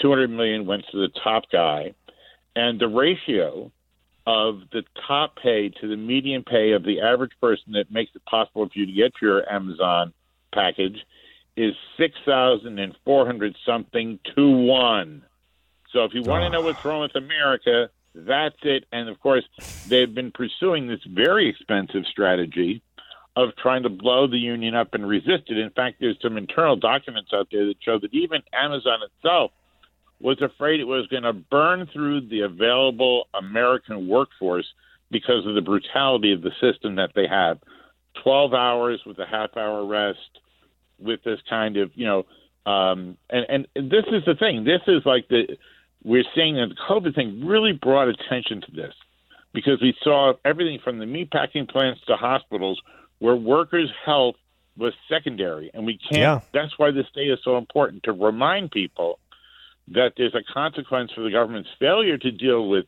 Two 0.02 0.11
hundred 0.11 0.30
million 0.30 0.66
went 0.66 0.82
to 0.90 0.98
the 0.98 1.11
top 1.22 1.44
guy, 1.52 1.94
and 2.56 2.80
the 2.80 2.88
ratio 2.88 3.70
of 4.26 4.62
the 4.72 4.82
top 5.06 5.37
pay 5.40 5.68
to 5.80 5.87
the 5.87 5.96
median 5.96 6.42
pay 6.42 6.72
of 6.72 6.82
the 6.82 7.00
average 7.02 7.32
person 7.40 7.74
that 7.74 7.92
makes 7.92 8.11
it 8.16 8.24
possible 8.24 8.66
for 8.66 8.76
you 8.76 8.87
to 8.87 8.92
get 8.92 9.12
your 9.22 9.48
Amazon 9.48 10.12
package 10.52 10.98
is 11.59 11.75
six 11.97 12.14
thousand 12.25 12.79
and 12.79 12.94
four 13.05 13.27
hundred 13.27 13.57
something 13.66 14.18
to 14.37 14.51
one. 14.51 15.25
So 15.92 16.05
if 16.05 16.14
you 16.14 16.23
want 16.23 16.44
to 16.44 16.51
know 16.51 16.61
what's 16.61 16.85
wrong 16.85 17.01
with 17.01 17.16
America, 17.16 17.90
that's 18.14 18.59
it. 18.62 18.85
And 18.92 19.09
of 19.09 19.18
course, 19.21 19.44
they've 19.88 20.14
been 20.14 20.31
pursuing 20.31 20.87
this 20.87 21.01
very 21.05 21.49
expensive 21.49 22.05
strategy 22.11 22.83
of 23.35 23.57
trying 23.57 23.83
to 23.83 23.88
blow 23.88 24.27
the 24.27 24.38
union 24.38 24.75
up 24.75 24.94
and 24.94 25.09
resist 25.09 25.44
it. 25.49 25.59
In 25.59 25.71
fact, 25.71 25.97
there's 26.01 26.18
some 26.23 26.37
internal 26.37 26.77
documents 26.77 27.31
out 27.33 27.49
there 27.51 27.66
that 27.66 27.77
show 27.81 27.99
that 27.99 28.12
even 28.12 28.42
Amazon 28.53 29.01
itself 29.03 29.51
was 30.21 30.40
afraid 30.42 30.81
it 30.81 30.85
was 30.85 31.07
going 31.09 31.23
to 31.23 31.33
burn 31.33 31.88
through 31.92 32.29
the 32.29 32.40
available 32.40 33.29
American 33.35 34.09
workforce 34.09 34.66
because 35.11 35.47
of 35.47 35.55
the 35.55 35.61
brutality 35.61 36.33
of 36.33 36.42
the 36.42 36.53
system 36.61 36.97
that 36.97 37.12
they 37.14 37.27
have. 37.27 37.59
12 38.23 38.53
hours 38.55 39.01
with 39.07 39.18
a 39.18 39.27
half 39.27 39.57
hour 39.57 39.85
rest, 39.85 40.18
with 40.98 41.22
this 41.24 41.40
kind 41.48 41.76
of, 41.76 41.90
you 41.94 42.06
know, 42.06 42.26
um, 42.70 43.16
and, 43.30 43.66
and 43.74 43.90
this 43.90 44.04
is 44.12 44.24
the 44.26 44.34
thing. 44.34 44.64
This 44.64 44.82
is 44.87 45.02
like 45.06 45.28
the, 45.28 45.56
we're 46.04 46.24
seeing 46.34 46.56
that 46.56 46.68
the 46.68 46.76
COVID 46.88 47.14
thing 47.14 47.46
really 47.46 47.72
brought 47.72 48.08
attention 48.08 48.61
to 48.62 48.72
this 48.72 48.94
because 49.52 49.80
we 49.80 49.94
saw 50.02 50.34
everything 50.44 50.78
from 50.82 50.98
the 50.98 51.06
meatpacking 51.06 51.68
plants 51.68 52.00
to 52.06 52.16
hospitals 52.16 52.80
where 53.18 53.34
workers' 53.34 53.90
health 54.04 54.37
was 54.76 54.92
secondary. 55.08 55.70
And 55.74 55.87
we 55.87 55.98
can't, 55.98 56.20
yeah. 56.20 56.40
that's 56.52 56.78
why 56.78 56.90
this 56.90 57.06
day 57.14 57.24
is 57.26 57.40
so 57.42 57.58
important 57.58 58.04
to 58.04 58.12
remind 58.12 58.70
people 58.70 59.18
that 59.88 60.12
there's 60.16 60.34
a 60.34 60.52
consequence 60.52 61.11
for 61.14 61.22
the 61.22 61.30
government's 61.30 61.70
failure 61.80 62.18
to 62.18 62.30
deal 62.30 62.68
with 62.68 62.84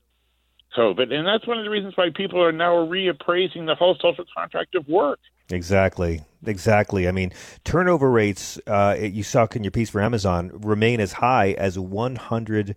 COVID. 0.77 1.13
And 1.13 1.27
that's 1.27 1.47
one 1.47 1.59
of 1.59 1.65
the 1.65 1.71
reasons 1.71 1.97
why 1.97 2.11
people 2.15 2.43
are 2.43 2.53
now 2.53 2.75
reappraising 2.87 3.67
the 3.67 3.75
whole 3.75 3.97
social 4.01 4.25
contract 4.37 4.75
of 4.75 4.87
work. 4.89 5.19
Exactly. 5.51 6.23
Exactly. 6.47 7.07
I 7.07 7.13
mean, 7.13 7.33
turnover 7.65 8.11
rates, 8.11 8.59
uh, 8.67 8.97
you 8.99 9.23
saw 9.23 9.47
in 9.55 9.65
your 9.65 9.71
piece 9.71 9.91
for 9.91 10.01
Amazon, 10.01 10.51
remain 10.55 11.01
as 11.01 11.13
high 11.13 11.53
as 11.53 11.77
150%. 11.77 12.75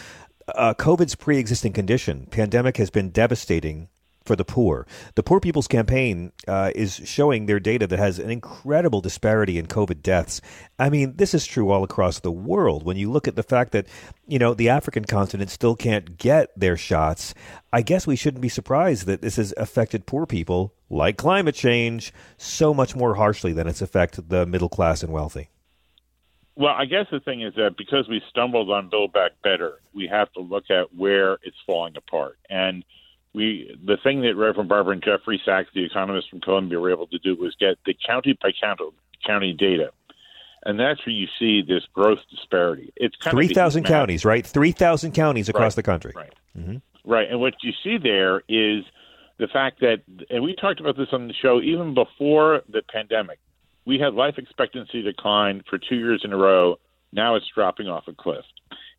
uh, 0.54 0.74
COVID's 0.74 1.14
pre-existing 1.14 1.72
condition. 1.72 2.26
Pandemic 2.30 2.76
has 2.76 2.90
been 2.90 3.10
devastating 3.10 3.88
for 4.28 4.36
the 4.36 4.44
poor. 4.44 4.86
The 5.16 5.24
Poor 5.24 5.40
People's 5.40 5.66
Campaign 5.66 6.30
uh, 6.46 6.70
is 6.74 7.00
showing 7.04 7.46
their 7.46 7.58
data 7.58 7.86
that 7.88 7.98
has 7.98 8.20
an 8.20 8.30
incredible 8.30 9.00
disparity 9.00 9.58
in 9.58 9.66
COVID 9.66 10.02
deaths. 10.02 10.40
I 10.78 10.90
mean, 10.90 11.16
this 11.16 11.34
is 11.34 11.46
true 11.46 11.70
all 11.70 11.82
across 11.82 12.20
the 12.20 12.30
world. 12.30 12.84
When 12.84 12.96
you 12.96 13.10
look 13.10 13.26
at 13.26 13.34
the 13.34 13.42
fact 13.42 13.72
that, 13.72 13.88
you 14.26 14.38
know, 14.38 14.54
the 14.54 14.68
African 14.68 15.04
continent 15.06 15.50
still 15.50 15.74
can't 15.74 16.18
get 16.18 16.52
their 16.54 16.76
shots, 16.76 17.34
I 17.72 17.82
guess 17.82 18.06
we 18.06 18.16
shouldn't 18.16 18.42
be 18.42 18.48
surprised 18.48 19.06
that 19.06 19.22
this 19.22 19.36
has 19.36 19.52
affected 19.56 20.06
poor 20.06 20.26
people, 20.26 20.74
like 20.90 21.16
climate 21.16 21.54
change, 21.54 22.12
so 22.36 22.72
much 22.72 22.94
more 22.94 23.14
harshly 23.14 23.52
than 23.52 23.66
it's 23.66 23.82
affected 23.82 24.28
the 24.28 24.46
middle 24.46 24.68
class 24.68 25.02
and 25.02 25.12
wealthy. 25.12 25.48
Well, 26.54 26.74
I 26.76 26.84
guess 26.84 27.06
the 27.10 27.20
thing 27.20 27.40
is 27.40 27.54
that 27.54 27.76
because 27.78 28.08
we 28.08 28.20
stumbled 28.28 28.68
on 28.70 28.90
Build 28.90 29.12
Back 29.12 29.30
Better, 29.42 29.78
we 29.94 30.06
have 30.08 30.30
to 30.32 30.40
look 30.40 30.70
at 30.70 30.94
where 30.94 31.38
it's 31.42 31.56
falling 31.64 31.96
apart. 31.96 32.36
And 32.50 32.84
we 33.34 33.76
the 33.84 33.96
thing 34.02 34.22
that 34.22 34.36
Reverend 34.36 34.68
Barber 34.68 34.92
and 34.92 35.02
Jeffrey 35.02 35.40
Sachs, 35.44 35.68
the 35.74 35.84
economist 35.84 36.30
from 36.30 36.40
Columbia, 36.40 36.80
were 36.80 36.90
able 36.90 37.06
to 37.08 37.18
do 37.18 37.36
was 37.36 37.54
get 37.58 37.76
the 37.84 37.94
county 38.06 38.38
by 38.40 38.50
county 38.60 38.84
county 39.26 39.52
data. 39.52 39.90
And 40.64 40.78
that's 40.78 41.04
where 41.06 41.14
you 41.14 41.28
see 41.38 41.62
this 41.62 41.84
growth 41.94 42.18
disparity. 42.30 42.92
It's 42.96 43.16
three 43.22 43.48
thousand 43.48 43.84
counties, 43.84 44.24
right? 44.24 44.46
Three 44.46 44.72
thousand 44.72 45.12
counties 45.12 45.48
across 45.48 45.72
right. 45.72 45.76
the 45.76 45.82
country. 45.82 46.12
Right. 46.16 46.34
Mm-hmm. 46.56 46.76
Right. 47.10 47.30
And 47.30 47.40
what 47.40 47.54
you 47.62 47.72
see 47.82 47.96
there 47.96 48.42
is 48.48 48.84
the 49.38 49.46
fact 49.46 49.80
that, 49.80 50.02
and 50.30 50.42
we 50.42 50.54
talked 50.56 50.80
about 50.80 50.96
this 50.96 51.08
on 51.12 51.28
the 51.28 51.34
show 51.34 51.60
even 51.60 51.94
before 51.94 52.62
the 52.68 52.82
pandemic. 52.92 53.38
We 53.86 53.98
had 53.98 54.12
life 54.12 54.34
expectancy 54.36 55.00
decline 55.00 55.62
for 55.70 55.78
two 55.78 55.96
years 55.96 56.22
in 56.24 56.32
a 56.32 56.36
row. 56.36 56.78
Now 57.12 57.36
it's 57.36 57.46
dropping 57.54 57.88
off 57.88 58.04
a 58.06 58.12
cliff 58.12 58.44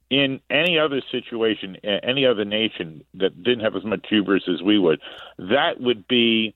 in 0.10 0.39
any 0.50 0.80
other 0.80 1.02
situation, 1.12 1.78
any 1.84 2.26
other 2.26 2.45
nation 2.45 3.04
that 3.15 3.43
didn't 3.43 3.63
have 3.63 3.76
as 3.76 3.84
much 3.84 4.06
hubris 4.10 4.43
as 4.48 4.62
we 4.62 4.80
would, 4.80 5.00
that 5.38 5.80
would 5.80 6.08
be 6.08 6.56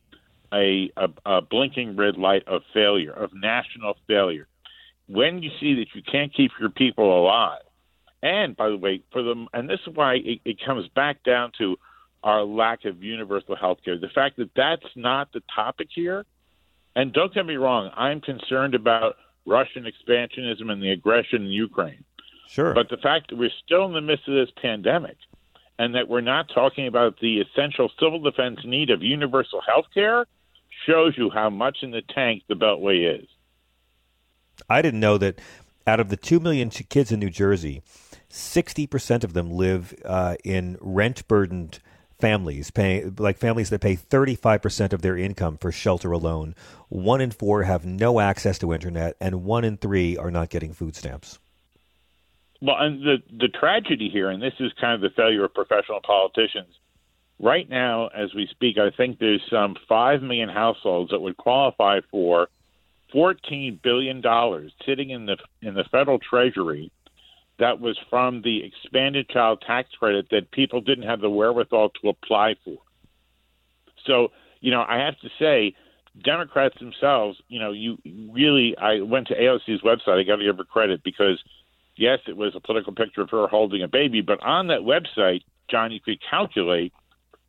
a, 0.51 0.91
a, 0.97 1.09
a 1.25 1.41
blinking 1.41 1.95
red 1.95 2.17
light 2.17 2.47
of 2.47 2.63
failure, 2.73 3.11
of 3.11 3.31
national 3.33 3.95
failure. 4.07 4.47
When 5.07 5.43
you 5.43 5.51
see 5.59 5.75
that 5.75 5.87
you 5.93 6.01
can't 6.01 6.33
keep 6.33 6.51
your 6.59 6.69
people 6.69 7.19
alive, 7.19 7.61
and 8.23 8.55
by 8.55 8.69
the 8.69 8.77
way, 8.77 9.01
for 9.11 9.21
them, 9.21 9.49
and 9.53 9.69
this 9.69 9.79
is 9.85 9.93
why 9.93 10.15
it, 10.15 10.39
it 10.45 10.57
comes 10.65 10.87
back 10.89 11.23
down 11.23 11.51
to 11.59 11.77
our 12.23 12.43
lack 12.43 12.85
of 12.85 13.03
universal 13.03 13.55
health 13.55 13.79
care. 13.83 13.99
The 13.99 14.07
fact 14.07 14.37
that 14.37 14.51
that's 14.55 14.85
not 14.95 15.33
the 15.33 15.41
topic 15.53 15.89
here, 15.93 16.25
and 16.95 17.11
don't 17.11 17.33
get 17.33 17.45
me 17.45 17.55
wrong, 17.55 17.91
I'm 17.95 18.21
concerned 18.21 18.75
about 18.75 19.17
Russian 19.45 19.85
expansionism 19.85 20.71
and 20.71 20.81
the 20.81 20.91
aggression 20.91 21.43
in 21.43 21.49
Ukraine. 21.49 22.05
Sure. 22.53 22.75
But 22.75 22.89
the 22.89 22.97
fact 22.97 23.31
that 23.31 23.37
we're 23.37 23.49
still 23.65 23.85
in 23.85 23.93
the 23.93 24.01
midst 24.01 24.27
of 24.27 24.35
this 24.35 24.53
pandemic 24.61 25.17
and 25.79 25.95
that 25.95 26.07
we're 26.07 26.21
not 26.21 26.51
talking 26.53 26.85
about 26.85 27.19
the 27.19 27.41
essential 27.41 27.89
civil 27.99 28.19
defense 28.19 28.59
need 28.63 28.91
of 28.91 29.01
universal 29.01 29.59
health 29.67 29.87
care 29.91 30.27
shows 30.85 31.17
you 31.17 31.31
how 31.31 31.49
much 31.49 31.79
in 31.81 31.89
the 31.89 32.03
tank 32.13 32.43
the 32.47 32.53
Beltway 32.53 33.21
is. 33.21 33.27
I 34.69 34.83
didn't 34.83 34.99
know 34.99 35.17
that 35.17 35.39
out 35.87 35.99
of 35.99 36.09
the 36.09 36.15
2 36.15 36.39
million 36.39 36.69
kids 36.69 37.11
in 37.11 37.19
New 37.19 37.31
Jersey, 37.31 37.81
60% 38.29 39.23
of 39.23 39.33
them 39.33 39.49
live 39.49 39.95
uh, 40.05 40.35
in 40.43 40.77
rent 40.79 41.27
burdened 41.27 41.79
families, 42.19 42.69
paying, 42.69 43.15
like 43.17 43.39
families 43.39 43.71
that 43.71 43.81
pay 43.81 43.95
35% 43.95 44.93
of 44.93 45.01
their 45.01 45.17
income 45.17 45.57
for 45.57 45.71
shelter 45.71 46.11
alone. 46.11 46.53
One 46.89 47.19
in 47.19 47.31
four 47.31 47.63
have 47.63 47.83
no 47.83 48.19
access 48.19 48.59
to 48.59 48.73
internet, 48.73 49.17
and 49.19 49.43
one 49.43 49.63
in 49.63 49.77
three 49.77 50.17
are 50.17 50.29
not 50.29 50.51
getting 50.51 50.71
food 50.71 50.95
stamps. 50.95 51.39
Well, 52.63 52.77
and 52.79 53.01
the 53.01 53.17
the 53.37 53.49
tragedy 53.49 54.09
here, 54.09 54.29
and 54.29 54.41
this 54.41 54.53
is 54.61 54.71
kind 54.79 54.95
of 54.95 55.01
the 55.01 55.13
failure 55.13 55.43
of 55.43 55.53
professional 55.53 55.99
politicians. 56.01 56.73
Right 57.37 57.69
now, 57.69 58.07
as 58.07 58.33
we 58.33 58.47
speak, 58.49 58.77
I 58.77 58.89
think 58.95 59.19
there's 59.19 59.41
some 59.49 59.75
five 59.89 60.21
million 60.21 60.47
households 60.47 61.11
that 61.11 61.19
would 61.19 61.35
qualify 61.35 61.99
for 62.09 62.47
fourteen 63.11 63.81
billion 63.83 64.21
dollars 64.21 64.71
sitting 64.85 65.09
in 65.09 65.25
the 65.25 65.35
in 65.61 65.73
the 65.73 65.83
federal 65.91 66.19
treasury 66.19 66.89
that 67.59 67.81
was 67.81 67.99
from 68.09 68.41
the 68.43 68.63
expanded 68.63 69.27
child 69.27 69.61
tax 69.67 69.89
credit 69.99 70.27
that 70.31 70.49
people 70.51 70.79
didn't 70.79 71.03
have 71.03 71.19
the 71.19 71.29
wherewithal 71.29 71.89
to 72.01 72.07
apply 72.07 72.55
for. 72.63 72.77
So, 74.05 74.29
you 74.61 74.71
know, 74.71 74.85
I 74.87 74.99
have 74.99 75.19
to 75.19 75.29
say, 75.37 75.75
Democrats 76.23 76.75
themselves, 76.79 77.39
you 77.49 77.59
know, 77.59 77.71
you 77.71 77.97
really, 78.31 78.75
I 78.77 79.01
went 79.01 79.27
to 79.27 79.35
AOC's 79.35 79.81
website. 79.81 80.19
I 80.19 80.23
got 80.23 80.37
to 80.37 80.45
give 80.45 80.57
her 80.57 80.63
credit 80.63 81.03
because 81.03 81.43
yes, 81.95 82.19
it 82.27 82.37
was 82.37 82.55
a 82.55 82.59
political 82.59 82.93
picture 82.93 83.21
of 83.21 83.29
her 83.29 83.47
holding 83.47 83.83
a 83.83 83.87
baby, 83.87 84.21
but 84.21 84.41
on 84.43 84.67
that 84.67 84.81
website, 84.81 85.41
John, 85.69 85.91
you 85.91 85.99
could 85.99 86.19
calculate 86.29 86.93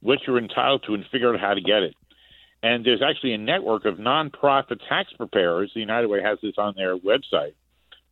what 0.00 0.20
you're 0.26 0.38
entitled 0.38 0.84
to 0.86 0.94
and 0.94 1.04
figure 1.10 1.32
out 1.32 1.40
how 1.40 1.54
to 1.54 1.60
get 1.60 1.82
it. 1.82 1.94
And 2.62 2.84
there's 2.84 3.02
actually 3.02 3.34
a 3.34 3.38
network 3.38 3.84
of 3.84 3.96
nonprofit 3.96 4.80
tax 4.88 5.12
preparers. 5.12 5.72
The 5.74 5.80
United 5.80 6.08
Way 6.08 6.22
has 6.22 6.38
this 6.42 6.54
on 6.56 6.74
their 6.76 6.96
website 6.96 7.54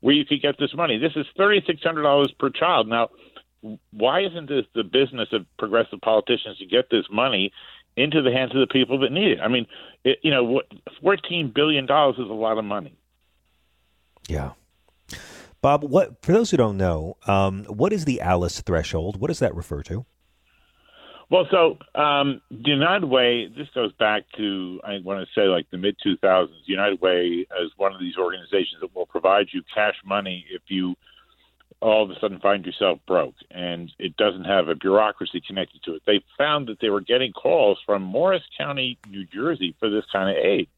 where 0.01 0.15
you 0.15 0.25
could 0.25 0.43
get 0.43 0.59
this 0.59 0.75
money. 0.75 0.99
This 0.99 1.13
is 1.17 1.27
$3,600 1.39 2.39
per 2.39 2.51
child. 2.51 2.89
Now, 2.89 3.11
why 3.93 4.25
isn't 4.25 4.49
this 4.49 4.67
the 4.75 4.83
business 4.83 5.29
of 5.33 5.47
progressive 5.59 6.01
politicians 6.01 6.59
to 6.59 6.67
get 6.67 6.91
this 6.91 7.05
money 7.11 7.53
into 7.97 8.21
the 8.21 8.33
hands 8.33 8.51
of 8.55 8.61
the 8.61 8.67
people 8.67 8.99
that 9.01 9.13
need 9.13 9.33
it? 9.33 9.41
I 9.41 9.49
mean, 9.49 9.67
it, 10.05 10.19
you 10.23 10.31
know, 10.31 10.63
$14 11.03 11.55
billion 11.55 11.85
is 11.85 11.91
a 11.91 12.35
lot 12.35 12.59
of 12.59 12.65
money. 12.65 12.97
Yeah. 14.29 14.51
Bob, 15.63 15.85
what 15.85 16.21
for 16.23 16.33
those 16.33 16.51
who 16.51 16.57
don't 16.57 16.77
know, 16.77 17.17
um, 17.27 17.65
what 17.67 17.93
is 17.93 18.05
the 18.05 18.21
Alice 18.21 18.61
threshold? 18.61 19.21
What 19.21 19.29
does 19.29 19.39
that 19.39 19.55
refer 19.55 19.83
to? 19.85 20.05
Well, 21.31 21.47
so 21.51 21.79
um, 21.99 22.43
United 22.51 23.07
Way, 23.07 23.47
this 23.57 23.69
goes 23.75 23.93
back 23.93 24.25
to 24.37 24.81
I 24.85 24.99
want 25.03 25.27
to 25.27 25.41
say 25.41 25.47
like 25.47 25.71
the 25.71 25.79
mid 25.79 25.97
2000s. 26.05 26.49
United 26.67 27.01
Way 27.01 27.47
is 27.63 27.71
one 27.77 27.95
of 27.95 28.01
these 28.01 28.17
organizations 28.19 28.81
that 28.81 28.95
will 28.95 29.07
provide 29.07 29.47
you 29.53 29.63
cash 29.73 29.95
money 30.05 30.45
if 30.53 30.63
you 30.67 30.97
all 31.81 32.05
of 32.05 32.11
a 32.11 32.15
sudden 32.21 32.39
find 32.41 32.67
yourself 32.67 32.99
broke, 33.07 33.35
and 33.51 33.91
it 33.99 34.17
doesn't 34.17 34.45
have 34.45 34.69
a 34.69 34.75
bureaucracy 34.75 35.41
connected 35.47 35.83
to 35.85 35.95
it. 35.95 36.03
They 36.07 36.23
found 36.37 36.69
that 36.69 36.81
they 36.81 36.91
were 36.91 37.01
getting 37.01 37.33
calls 37.33 37.79
from 37.87 38.03
Morris 38.03 38.43
County, 38.59 38.99
New 39.09 39.25
Jersey, 39.25 39.75
for 39.81 39.89
this 39.89 40.05
kind 40.13 40.29
of 40.29 40.45
aid, 40.45 40.69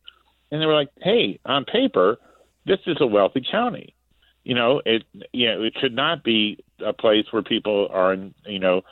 and 0.51 0.61
they 0.61 0.67
were 0.67 0.75
like, 0.75 0.91
"Hey, 1.03 1.41
on 1.47 1.65
paper, 1.65 2.19
this 2.67 2.81
is 2.87 2.99
a 3.01 3.07
wealthy 3.07 3.43
county." 3.51 3.95
You 4.45 4.55
know, 4.55 4.81
it 4.85 5.05
you 5.33 5.47
know, 5.47 5.63
it 5.63 5.75
should 5.81 5.95
not 5.95 6.23
be 6.23 6.59
a 6.85 6.93
place 6.93 7.27
where 7.31 7.43
people 7.43 7.89
are, 7.91 8.13
in 8.13 8.35
you 8.47 8.59
know, 8.59 8.83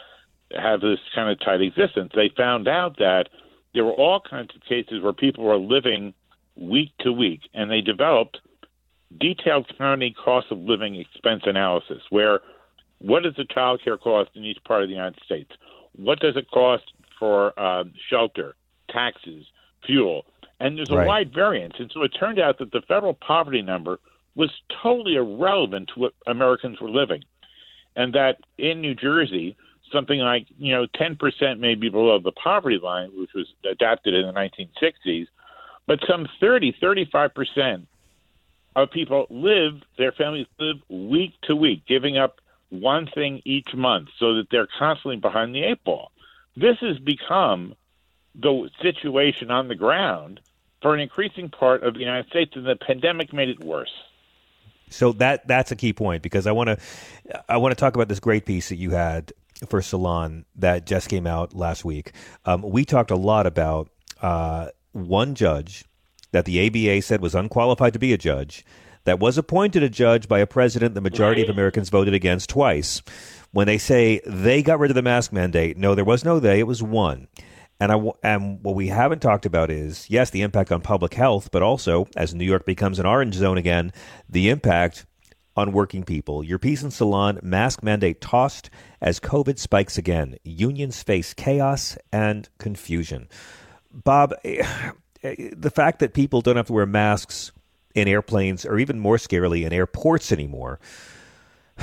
have 0.56 0.80
this 0.80 0.98
kind 1.14 1.30
of 1.30 1.38
tight 1.40 1.60
existence. 1.60 2.12
They 2.14 2.30
found 2.36 2.68
out 2.68 2.98
that 2.98 3.28
there 3.74 3.84
were 3.84 3.92
all 3.92 4.20
kinds 4.20 4.50
of 4.54 4.62
cases 4.62 5.02
where 5.02 5.12
people 5.12 5.44
were 5.44 5.56
living 5.56 6.14
week 6.56 6.90
to 7.00 7.12
week, 7.12 7.40
and 7.54 7.70
they 7.70 7.80
developed 7.80 8.38
detailed 9.18 9.70
county 9.78 10.14
cost 10.24 10.46
of 10.50 10.58
living 10.58 10.96
expense 10.96 11.42
analysis, 11.44 12.02
where 12.10 12.40
what 12.98 13.22
does 13.22 13.34
the 13.36 13.44
child 13.44 13.80
care 13.82 13.96
cost 13.98 14.30
in 14.34 14.44
each 14.44 14.62
part 14.64 14.82
of 14.82 14.88
the 14.88 14.94
United 14.94 15.18
States? 15.24 15.50
What 15.96 16.20
does 16.20 16.36
it 16.36 16.50
cost 16.50 16.84
for 17.18 17.58
um, 17.60 17.92
shelter, 18.08 18.54
taxes, 18.88 19.44
fuel? 19.86 20.24
And 20.60 20.78
there's 20.78 20.90
a 20.90 20.94
Right. 20.94 21.06
wide 21.06 21.34
variance. 21.34 21.74
And 21.78 21.90
so 21.92 22.02
it 22.02 22.10
turned 22.10 22.38
out 22.38 22.58
that 22.58 22.70
the 22.70 22.82
federal 22.82 23.14
poverty 23.14 23.62
number 23.62 23.98
was 24.34 24.50
totally 24.82 25.16
irrelevant 25.16 25.90
to 25.94 26.00
what 26.00 26.14
Americans 26.26 26.80
were 26.80 26.90
living. 26.90 27.22
And 27.94 28.14
that 28.14 28.38
in 28.56 28.80
New 28.80 28.94
Jersey, 28.94 29.56
something 29.92 30.18
like, 30.18 30.46
you 30.58 30.72
know, 30.72 30.86
10% 30.86 31.58
may 31.58 31.74
be 31.74 31.90
below 31.90 32.18
the 32.18 32.32
poverty 32.32 32.78
line, 32.82 33.10
which 33.14 33.34
was 33.34 33.46
adapted 33.70 34.14
in 34.14 34.26
the 34.26 34.32
1960s, 34.32 35.26
but 35.86 36.00
some 36.08 36.26
30, 36.40 36.74
35% 36.82 37.86
of 38.74 38.90
people 38.90 39.26
live, 39.28 39.82
their 39.98 40.12
families 40.12 40.46
live 40.58 40.76
week 40.88 41.34
to 41.42 41.54
week, 41.54 41.82
giving 41.86 42.16
up 42.16 42.40
one 42.70 43.06
thing 43.14 43.42
each 43.44 43.74
month 43.74 44.08
so 44.18 44.36
that 44.36 44.46
they're 44.50 44.68
constantly 44.78 45.16
behind 45.16 45.54
the 45.54 45.62
eight 45.62 45.84
ball. 45.84 46.10
This 46.56 46.78
has 46.80 46.98
become 46.98 47.74
the 48.34 48.70
situation 48.80 49.50
on 49.50 49.68
the 49.68 49.74
ground 49.74 50.40
for 50.80 50.94
an 50.94 51.00
increasing 51.00 51.50
part 51.50 51.82
of 51.82 51.94
the 51.94 52.00
United 52.00 52.28
States, 52.28 52.52
and 52.54 52.66
the 52.66 52.76
pandemic 52.76 53.32
made 53.32 53.50
it 53.50 53.62
worse. 53.62 53.92
So 54.94 55.12
that 55.12 55.46
that's 55.46 55.72
a 55.72 55.76
key 55.76 55.92
point 55.92 56.22
because 56.22 56.46
I 56.46 56.52
want 56.52 56.68
to 56.68 57.42
I 57.48 57.56
want 57.56 57.72
to 57.72 57.76
talk 57.76 57.94
about 57.94 58.08
this 58.08 58.20
great 58.20 58.46
piece 58.46 58.68
that 58.68 58.76
you 58.76 58.90
had 58.90 59.32
for 59.68 59.82
Salon 59.82 60.44
that 60.56 60.86
just 60.86 61.08
came 61.08 61.26
out 61.26 61.54
last 61.54 61.84
week. 61.84 62.12
Um, 62.44 62.62
we 62.62 62.84
talked 62.84 63.10
a 63.10 63.16
lot 63.16 63.46
about 63.46 63.90
uh, 64.20 64.68
one 64.92 65.34
judge 65.34 65.84
that 66.32 66.44
the 66.44 66.66
ABA 66.66 67.02
said 67.02 67.20
was 67.20 67.34
unqualified 67.34 67.92
to 67.92 67.98
be 67.98 68.12
a 68.12 68.18
judge 68.18 68.64
that 69.04 69.18
was 69.18 69.36
appointed 69.36 69.82
a 69.82 69.88
judge 69.88 70.28
by 70.28 70.38
a 70.38 70.46
president 70.46 70.94
the 70.94 71.00
majority 71.00 71.42
of 71.42 71.48
Americans 71.48 71.88
voted 71.88 72.14
against 72.14 72.48
twice. 72.48 73.02
When 73.50 73.66
they 73.66 73.78
say 73.78 74.20
they 74.24 74.62
got 74.62 74.78
rid 74.78 74.90
of 74.90 74.94
the 74.94 75.02
mask 75.02 75.32
mandate, 75.32 75.76
no, 75.76 75.94
there 75.94 76.04
was 76.04 76.24
no 76.24 76.40
they, 76.40 76.60
it 76.60 76.66
was 76.66 76.82
one. 76.82 77.28
And 77.82 77.90
I 77.90 77.96
w- 77.96 78.14
and 78.22 78.62
what 78.62 78.76
we 78.76 78.86
haven't 78.86 79.22
talked 79.22 79.44
about 79.44 79.68
is 79.68 80.08
yes, 80.08 80.30
the 80.30 80.42
impact 80.42 80.70
on 80.70 80.82
public 80.82 81.14
health, 81.14 81.50
but 81.50 81.64
also 81.64 82.06
as 82.14 82.32
New 82.32 82.44
York 82.44 82.64
becomes 82.64 83.00
an 83.00 83.06
orange 83.06 83.34
zone 83.34 83.58
again, 83.58 83.92
the 84.28 84.50
impact 84.50 85.04
on 85.56 85.72
working 85.72 86.04
people. 86.04 86.44
Your 86.44 86.60
piece 86.60 86.84
in 86.84 86.92
Salon, 86.92 87.40
mask 87.42 87.82
mandate 87.82 88.20
tossed 88.20 88.70
as 89.00 89.18
COVID 89.18 89.58
spikes 89.58 89.98
again. 89.98 90.36
Unions 90.44 91.02
face 91.02 91.34
chaos 91.34 91.98
and 92.12 92.48
confusion. 92.58 93.28
Bob, 93.90 94.32
eh, 94.44 94.62
the 95.52 95.72
fact 95.74 95.98
that 95.98 96.14
people 96.14 96.40
don't 96.40 96.54
have 96.54 96.68
to 96.68 96.72
wear 96.72 96.86
masks 96.86 97.50
in 97.96 98.06
airplanes 98.06 98.64
or 98.64 98.78
even 98.78 99.00
more 99.00 99.16
scarily 99.16 99.66
in 99.66 99.72
airports 99.72 100.30
anymore, 100.30 100.78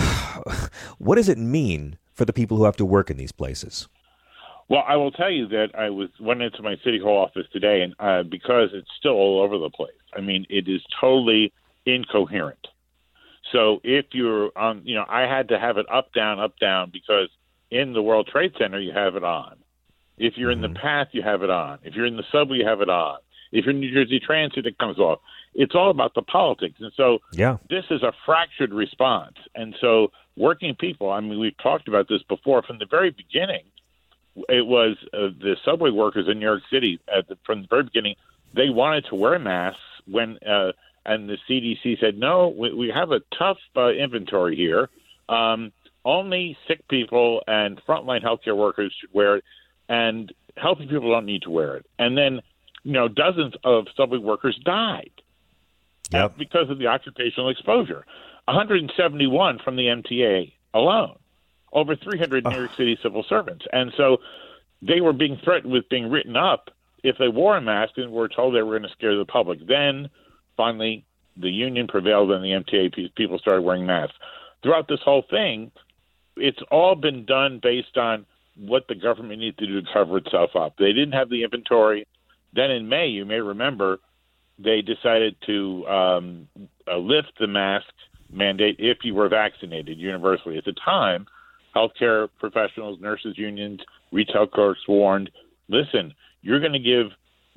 what 0.97 1.15
does 1.15 1.27
it 1.27 1.37
mean 1.37 1.97
for 2.13 2.23
the 2.23 2.31
people 2.31 2.55
who 2.55 2.63
have 2.63 2.77
to 2.77 2.85
work 2.85 3.11
in 3.11 3.17
these 3.17 3.33
places? 3.33 3.89
Well, 4.69 4.83
I 4.87 4.97
will 4.97 5.11
tell 5.11 5.31
you 5.31 5.47
that 5.47 5.69
I 5.75 5.89
was 5.89 6.09
went 6.19 6.43
into 6.43 6.61
my 6.61 6.75
city 6.83 6.99
hall 6.99 7.17
office 7.17 7.47
today, 7.51 7.81
and 7.81 7.95
uh, 7.99 8.23
because 8.23 8.69
it's 8.73 8.89
still 8.99 9.13
all 9.13 9.41
over 9.41 9.57
the 9.57 9.71
place. 9.71 9.91
I 10.15 10.21
mean, 10.21 10.45
it 10.49 10.67
is 10.67 10.81
totally 11.01 11.51
incoherent. 11.87 12.67
So 13.51 13.79
if 13.83 14.05
you're 14.11 14.51
on, 14.55 14.81
you 14.85 14.93
know, 14.93 15.05
I 15.09 15.21
had 15.21 15.49
to 15.49 15.59
have 15.59 15.77
it 15.77 15.87
up, 15.91 16.13
down, 16.13 16.39
up, 16.39 16.57
down 16.59 16.91
because 16.93 17.29
in 17.71 17.93
the 17.93 18.01
World 18.01 18.29
Trade 18.31 18.53
Center 18.59 18.79
you 18.79 18.91
have 18.93 19.15
it 19.15 19.23
on. 19.23 19.57
If 20.19 20.33
you're 20.37 20.51
mm-hmm. 20.51 20.63
in 20.65 20.73
the 20.73 20.79
mm-hmm. 20.79 20.85
path, 20.85 21.07
you 21.13 21.23
have 21.23 21.41
it 21.41 21.49
on. 21.49 21.79
If 21.83 21.95
you're 21.95 22.05
in 22.05 22.17
the 22.17 22.23
subway, 22.31 22.57
you 22.57 22.67
have 22.67 22.81
it 22.81 22.89
on. 22.89 23.17
If 23.51 23.65
you're 23.65 23.73
in 23.73 23.79
New 23.79 23.91
Jersey 23.91 24.19
Transit, 24.19 24.67
it 24.67 24.77
comes 24.77 24.99
off. 24.99 25.19
It's 25.55 25.73
all 25.73 25.89
about 25.89 26.13
the 26.13 26.21
politics, 26.21 26.75
and 26.79 26.91
so 26.95 27.17
yeah. 27.33 27.57
this 27.71 27.85
is 27.89 28.03
a 28.03 28.13
fractured 28.23 28.71
response. 28.71 29.33
And 29.55 29.75
so 29.81 30.11
working 30.37 30.75
people, 30.75 31.09
I 31.09 31.19
mean, 31.21 31.39
we've 31.39 31.57
talked 31.57 31.87
about 31.87 32.07
this 32.07 32.21
before 32.29 32.61
from 32.61 32.77
the 32.77 32.85
very 32.85 33.09
beginning 33.09 33.63
it 34.47 34.65
was 34.65 34.97
uh, 35.13 35.29
the 35.39 35.55
subway 35.65 35.89
workers 35.89 36.27
in 36.29 36.39
New 36.39 36.45
York 36.45 36.63
City 36.71 36.99
at 37.07 37.27
the, 37.27 37.37
from 37.45 37.61
the 37.61 37.67
very 37.69 37.83
beginning. 37.83 38.15
They 38.55 38.69
wanted 38.69 39.05
to 39.09 39.15
wear 39.15 39.37
masks 39.39 39.79
when, 40.07 40.37
uh, 40.47 40.71
and 41.05 41.29
the 41.29 41.37
CDC 41.49 41.99
said, 41.99 42.17
no, 42.17 42.49
we, 42.49 42.73
we 42.73 42.91
have 42.93 43.11
a 43.11 43.21
tough 43.37 43.57
uh, 43.75 43.89
inventory 43.89 44.55
here. 44.55 44.89
Um, 45.27 45.71
only 46.05 46.57
sick 46.67 46.87
people 46.87 47.41
and 47.47 47.79
frontline 47.87 48.23
healthcare 48.23 48.57
workers 48.57 48.95
should 48.99 49.13
wear 49.13 49.37
it, 49.37 49.43
and 49.87 50.33
healthy 50.57 50.87
people 50.87 51.11
don't 51.11 51.25
need 51.25 51.43
to 51.43 51.51
wear 51.51 51.75
it. 51.75 51.85
And 51.99 52.17
then, 52.17 52.41
you 52.83 52.93
know, 52.93 53.07
dozens 53.07 53.53
of 53.63 53.85
subway 53.95 54.17
workers 54.17 54.59
died 54.63 55.11
yep. 56.11 56.37
because 56.37 56.69
of 56.69 56.79
the 56.79 56.87
occupational 56.87 57.49
exposure. 57.49 58.05
171 58.45 59.59
from 59.63 59.75
the 59.75 59.83
MTA 59.83 60.53
alone 60.73 61.18
over 61.73 61.95
300 61.95 62.45
New 62.45 62.55
York 62.55 62.71
City 62.75 62.97
civil 63.01 63.23
servants. 63.27 63.65
And 63.71 63.91
so 63.95 64.17
they 64.81 65.01
were 65.01 65.13
being 65.13 65.39
threatened 65.43 65.71
with 65.71 65.89
being 65.89 66.09
written 66.09 66.35
up 66.35 66.69
if 67.03 67.17
they 67.17 67.27
wore 67.27 67.57
a 67.57 67.61
mask 67.61 67.93
and 67.97 68.11
were 68.11 68.27
told 68.27 68.55
they 68.55 68.61
were 68.61 68.77
going 68.77 68.89
to 68.89 68.95
scare 68.95 69.17
the 69.17 69.25
public. 69.25 69.65
Then 69.65 70.09
finally, 70.57 71.05
the 71.37 71.49
union 71.49 71.87
prevailed 71.87 72.31
and 72.31 72.43
the 72.43 72.49
MTA 72.49 73.15
people 73.15 73.39
started 73.39 73.61
wearing 73.61 73.85
masks. 73.85 74.15
Throughout 74.61 74.87
this 74.87 74.99
whole 75.03 75.23
thing, 75.29 75.71
it's 76.35 76.59
all 76.71 76.95
been 76.95 77.25
done 77.25 77.59
based 77.61 77.97
on 77.97 78.25
what 78.57 78.87
the 78.87 78.95
government 78.95 79.39
needs 79.39 79.57
to 79.57 79.67
do 79.67 79.81
to 79.81 79.87
cover 79.93 80.17
itself 80.17 80.51
up. 80.55 80.75
They 80.77 80.91
didn't 80.91 81.13
have 81.13 81.29
the 81.29 81.43
inventory. 81.43 82.07
Then 82.53 82.71
in 82.71 82.89
May, 82.89 83.07
you 83.07 83.25
may 83.25 83.39
remember, 83.39 83.99
they 84.57 84.81
decided 84.81 85.35
to 85.45 85.87
um, 85.87 86.47
uh, 86.87 86.97
lift 86.97 87.31
the 87.39 87.47
mask 87.47 87.87
mandate 88.29 88.75
if 88.79 88.99
you 89.03 89.15
were 89.15 89.29
vaccinated 89.29 89.97
universally. 89.97 90.57
At 90.57 90.65
the 90.65 90.73
time, 90.73 91.27
healthcare 91.75 92.29
professionals, 92.39 92.99
nurses 92.99 93.37
unions, 93.37 93.81
retail 94.11 94.47
clerks 94.47 94.87
warned, 94.87 95.29
listen, 95.67 96.13
you're 96.41 96.59
going 96.59 96.73
to 96.73 96.79
give 96.79 97.11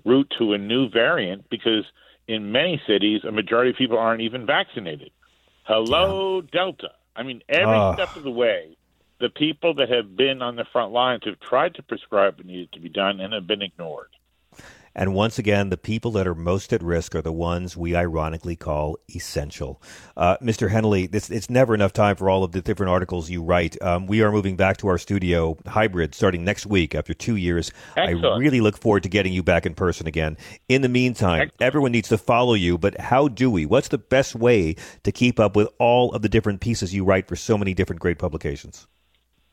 root 0.05 0.33
to 0.39 0.53
a 0.53 0.59
new 0.59 0.89
variant 0.89 1.49
because 1.51 1.85
in 2.29 2.53
many 2.53 2.81
cities, 2.87 3.23
a 3.25 3.33
majority 3.33 3.71
of 3.71 3.77
people 3.77 3.99
aren't 3.99 4.23
even 4.23 4.47
vaccinated. 4.47 5.11
Hello, 5.65 6.41
yeah. 6.41 6.49
Delta. 6.53 6.91
I 7.15 7.23
mean, 7.23 7.43
every 7.49 7.75
uh. 7.75 7.95
step 7.95 8.17
of 8.17 8.23
the 8.23 8.31
way, 8.31 8.77
the 9.21 9.29
people 9.29 9.75
that 9.75 9.89
have 9.89 10.17
been 10.17 10.43
on 10.43 10.57
the 10.57 10.65
front 10.73 10.93
lines 10.93 11.23
have 11.25 11.39
tried 11.41 11.75
to 11.75 11.83
prescribe 11.83 12.39
what 12.39 12.47
needed 12.47 12.73
to 12.73 12.81
be 12.81 12.89
done 12.89 13.21
and 13.21 13.33
have 13.33 13.47
been 13.47 13.63
ignored. 13.63 14.09
And 14.95 15.15
once 15.15 15.39
again, 15.39 15.71
the 15.71 15.77
people 15.77 16.11
that 16.13 16.27
are 16.27 16.35
most 16.35 16.73
at 16.73 16.83
risk 16.83 17.15
are 17.15 17.23
the 17.23 17.33
ones 17.33 17.77
we 17.77 17.97
ironically 17.97 18.57
call 18.57 18.99
essential. 19.15 19.83
Uh, 20.17 20.37
Mr. 20.43 20.71
Hennelly, 20.71 21.11
this, 21.11 21.31
it's 21.31 21.49
never 21.49 21.75
enough 21.75 21.93
time 21.93 22.17
for 22.17 22.29
all 22.29 22.45
of 22.45 22.53
the 22.53 22.61
different 22.61 22.91
articles 22.91 23.31
you 23.31 23.43
write. 23.43 23.81
Um, 23.81 24.07
we 24.07 24.23
are 24.23 24.31
moving 24.31 24.57
back 24.57 24.77
to 24.79 24.89
our 24.89 24.99
studio 24.99 25.57
hybrid 25.67 26.15
starting 26.15 26.45
next 26.45 26.67
week 26.67 26.95
after 26.95 27.15
two 27.15 27.37
years. 27.37 27.73
Excellent. 27.97 28.25
I 28.25 28.37
really 28.39 28.61
look 28.61 28.77
forward 28.77 29.03
to 29.05 29.09
getting 29.09 29.33
you 29.33 29.43
back 29.43 29.65
in 29.65 29.75
person 29.75 30.07
again. 30.07 30.37
In 30.69 30.83
the 30.83 30.89
meantime, 30.89 31.43
Excellent. 31.43 31.63
everyone 31.63 31.93
needs 31.93 32.09
to 32.11 32.19
follow 32.19 32.55
you, 32.55 32.77
but 32.77 33.01
how 33.01 33.29
do 33.29 33.51
we? 33.51 33.65
What's 33.65 33.89
the 33.89 33.99
best 33.99 34.35
way 34.35 34.77
to 35.05 35.13
keep 35.13 35.41
up 35.41 35.57
with 35.57 35.69
all 35.79 36.13
of 36.13 36.23
the 36.23 36.29
different 36.29 36.61
pieces 36.61 36.95
you 36.95 37.05
write 37.05 37.29
for 37.29 37.37
so 37.37 37.57
many 37.57 37.73
different 37.73 38.01
great 38.01 38.19
publications? 38.19 38.87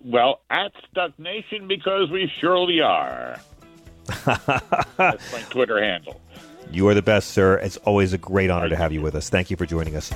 Well, 0.01 0.41
at 0.49 0.71
Stuck 0.89 1.17
Nation, 1.19 1.67
because 1.67 2.09
we 2.09 2.31
surely 2.39 2.79
are. 2.81 3.39
That's 4.26 5.32
my 5.32 5.41
Twitter 5.49 5.82
handle. 5.82 6.20
You 6.72 6.88
are 6.88 6.93
the 6.93 7.01
best, 7.01 7.32
sir. 7.32 7.57
It's 7.57 7.78
always 7.78 8.14
a 8.14 8.18
great 8.18 8.49
honor 8.49 8.70
to 8.70 8.76
have 8.76 8.93
you 8.93 9.01
with 9.01 9.16
us. 9.16 9.30
Thank 9.30 9.49
you 9.49 9.57
for 9.57 9.66
joining 9.66 9.95
us. 9.95 10.14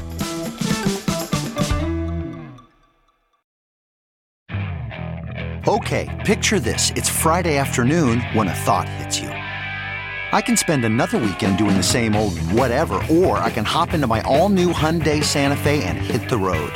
Okay, 5.66 6.22
picture 6.26 6.60
this. 6.60 6.91
It's 6.91 7.10
Friday 7.10 7.58
afternoon 7.58 8.20
when 8.34 8.50
a 8.50 8.54
thought 8.54 8.88
hits 8.88 9.20
you. 9.20 9.30
I 9.30 10.41
can 10.41 10.58
spend 10.58 10.84
another 10.84 11.18
weekend 11.18 11.58
doing 11.58 11.78
the 11.78 11.84
same 11.84 12.16
old 12.16 12.38
whatever, 12.52 12.96
or 13.10 13.38
I 13.38 13.50
can 13.50 13.66
hop 13.66 13.94
into 13.94 14.06
my 14.06 14.22
all 14.22 14.50
new 14.50 14.74
Hyundai 14.74 15.24
Santa 15.24 15.56
Fe 15.56 15.84
and 15.84 15.98
hit 15.98 16.28
the 16.30 16.38
road. 16.38 16.74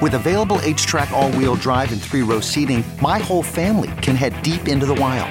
With 0.00 0.14
available 0.14 0.58
H 0.62 0.86
track, 0.86 1.10
all 1.10 1.30
wheel 1.32 1.56
drive, 1.56 1.92
and 1.92 2.00
three 2.00 2.22
row 2.22 2.40
seating, 2.40 2.84
my 3.02 3.18
whole 3.18 3.42
family 3.42 3.90
can 4.00 4.16
head 4.16 4.40
deep 4.42 4.68
into 4.68 4.86
the 4.86 4.94
wild 4.94 5.30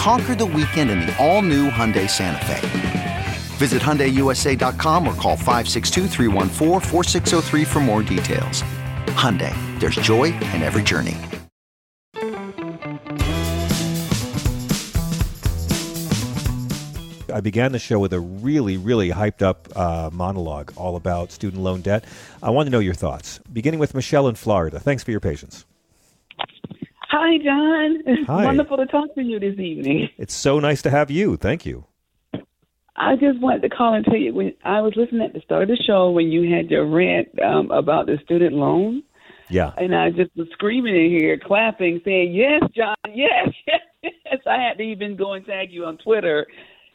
Conquer 0.00 0.34
the 0.34 0.46
weekend 0.46 0.90
in 0.90 1.00
the 1.00 1.14
all-new 1.22 1.68
Hyundai 1.68 2.08
Santa 2.08 2.42
Fe. 2.46 3.26
Visit 3.58 3.82
HyundaiUSA.com 3.82 5.06
or 5.06 5.12
call 5.12 5.36
562 5.36 6.08
for 7.66 7.80
more 7.80 8.02
details. 8.02 8.62
Hyundai, 9.08 9.54
there's 9.78 9.96
joy 9.96 10.32
in 10.54 10.62
every 10.62 10.82
journey. 10.82 11.18
I 17.30 17.40
began 17.42 17.72
the 17.72 17.78
show 17.78 17.98
with 17.98 18.14
a 18.14 18.20
really, 18.20 18.78
really 18.78 19.10
hyped 19.10 19.42
up 19.42 19.68
uh, 19.76 20.08
monologue 20.10 20.72
all 20.76 20.96
about 20.96 21.30
student 21.30 21.62
loan 21.62 21.82
debt. 21.82 22.06
I 22.42 22.48
want 22.48 22.68
to 22.68 22.70
know 22.70 22.78
your 22.78 22.94
thoughts, 22.94 23.38
beginning 23.52 23.80
with 23.80 23.94
Michelle 23.94 24.28
in 24.28 24.34
Florida. 24.34 24.80
Thanks 24.80 25.04
for 25.04 25.10
your 25.10 25.20
patience. 25.20 25.66
Hi, 27.10 27.38
John. 27.38 28.02
It's 28.06 28.26
Hi. 28.28 28.44
wonderful 28.44 28.76
to 28.76 28.86
talk 28.86 29.12
to 29.16 29.22
you 29.22 29.40
this 29.40 29.58
evening. 29.58 30.08
It's 30.16 30.32
so 30.32 30.60
nice 30.60 30.80
to 30.82 30.90
have 30.90 31.10
you. 31.10 31.36
Thank 31.36 31.66
you. 31.66 31.86
I 32.96 33.16
just 33.16 33.40
wanted 33.40 33.62
to 33.62 33.68
call 33.68 33.94
and 33.94 34.04
tell 34.04 34.14
you 34.16 34.32
when 34.32 34.54
I 34.64 34.80
was 34.80 34.92
listening 34.94 35.22
at 35.22 35.32
the 35.32 35.40
start 35.40 35.64
of 35.64 35.68
the 35.70 35.82
show 35.84 36.12
when 36.12 36.26
you 36.30 36.54
had 36.54 36.70
your 36.70 36.86
rant 36.86 37.28
um, 37.42 37.72
about 37.72 38.06
the 38.06 38.18
student 38.22 38.54
loan. 38.54 39.02
Yeah. 39.48 39.72
And 39.76 39.92
I 39.92 40.10
just 40.10 40.30
was 40.36 40.46
screaming 40.52 40.94
in 40.94 41.10
here, 41.10 41.36
clapping, 41.36 42.00
saying, 42.04 42.32
Yes, 42.32 42.62
John, 42.76 42.94
yes, 43.12 43.48
yes, 43.66 44.12
yes. 44.24 44.40
I 44.46 44.62
had 44.62 44.78
to 44.78 44.84
even 44.84 45.16
go 45.16 45.32
and 45.32 45.44
tag 45.44 45.72
you 45.72 45.86
on 45.86 45.98
Twitter 45.98 46.46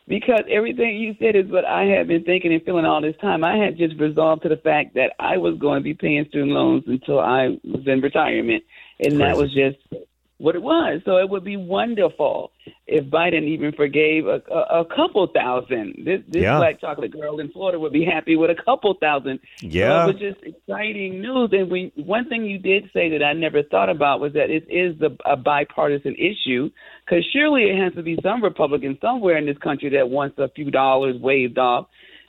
because 0.07 0.43
everything 0.49 0.95
you 0.95 1.16
said 1.20 1.36
is 1.36 1.51
what 1.51 1.66
I 1.66 1.84
have 1.97 2.07
been 2.07 2.24
thinking 2.24 2.53
and 2.53 2.63
feeling 2.63 2.86
all 2.86 3.01
this 3.01 3.18
time. 3.20 3.43
I 3.43 3.57
had 3.57 3.78
just 3.78 3.99
resolved 3.99 4.43
to 4.43 4.49
the 4.49 4.57
fact 4.57 4.93
that 4.93 5.11
I 5.20 5.36
was 5.36 5.57
going 5.57 5.80
to 5.80 5.84
be 5.84 5.93
paying 5.93 6.26
student 6.30 6.51
loans 6.51 6.84
until 6.88 7.20
I 7.20 7.57
was 7.66 7.84
in 7.86 7.99
retirement 7.99 8.63
and 9.00 9.18
Crazy. 9.18 9.18
that 9.18 9.38
was 9.38 9.54
just 9.54 10.06
what 10.38 10.56
it 10.56 10.62
was. 10.62 11.02
So 11.06 11.18
it 11.18 11.30
would 11.30 11.46
be 11.46 11.56
wonderful 11.56 12.52
if 12.88 13.06
Biden 13.06 13.43
even 13.43 13.72
forgave 13.72 14.28
a, 14.28 14.41
a, 14.52 14.82
a 14.82 14.86
couple 14.86 15.28
thousand. 15.28 16.04
This, 16.04 16.22
this 16.28 16.43
yeah. 16.43 16.58
black 16.58 16.82
chocolate 16.82 17.12
girl 17.12 17.39
in 17.39 17.50
Florida 17.52 17.80
would 17.80 17.93
be 17.93 18.04
happy 18.04 18.36
with 18.36 18.52
a 18.52 18.64
couple 18.64 18.93
thousand. 18.96 19.39
Yeah, 19.62 20.06
so 20.06 20.10
it 20.10 20.14
was 20.14 20.22
just 20.22 20.43
exciting 20.43 21.22
news. 21.22 21.50
And 21.54 21.72
we, 21.72 21.93
one 21.96 22.28
thing 22.28 22.46
you 22.46 22.58
did 22.58 22.89
say 22.93 23.10
that 23.12 23.24
I 23.24 23.34
never 23.34 23.64
thought 23.64 23.89
about 23.89 24.20
was 24.20 24.34
that 24.34 24.50
it 24.50 24.70
is 24.70 25.00
the, 25.00 25.16
a 25.26 25.38
bipartisan 25.38 26.16
issue. 26.16 26.70
Because 27.06 27.26
surely 27.32 27.64
it 27.64 27.82
has 27.82 27.93
to 27.93 28.04
be 28.04 28.18
some 28.22 28.43
Republican 28.43 28.98
somewhere 29.02 29.38
in 29.38 29.46
this 29.46 29.58
country 29.60 29.89
that 29.91 30.10
wants 30.10 30.38
a 30.38 30.50
few 30.50 30.70
dollars 30.70 31.16
waived 31.20 31.58
off 31.58 31.88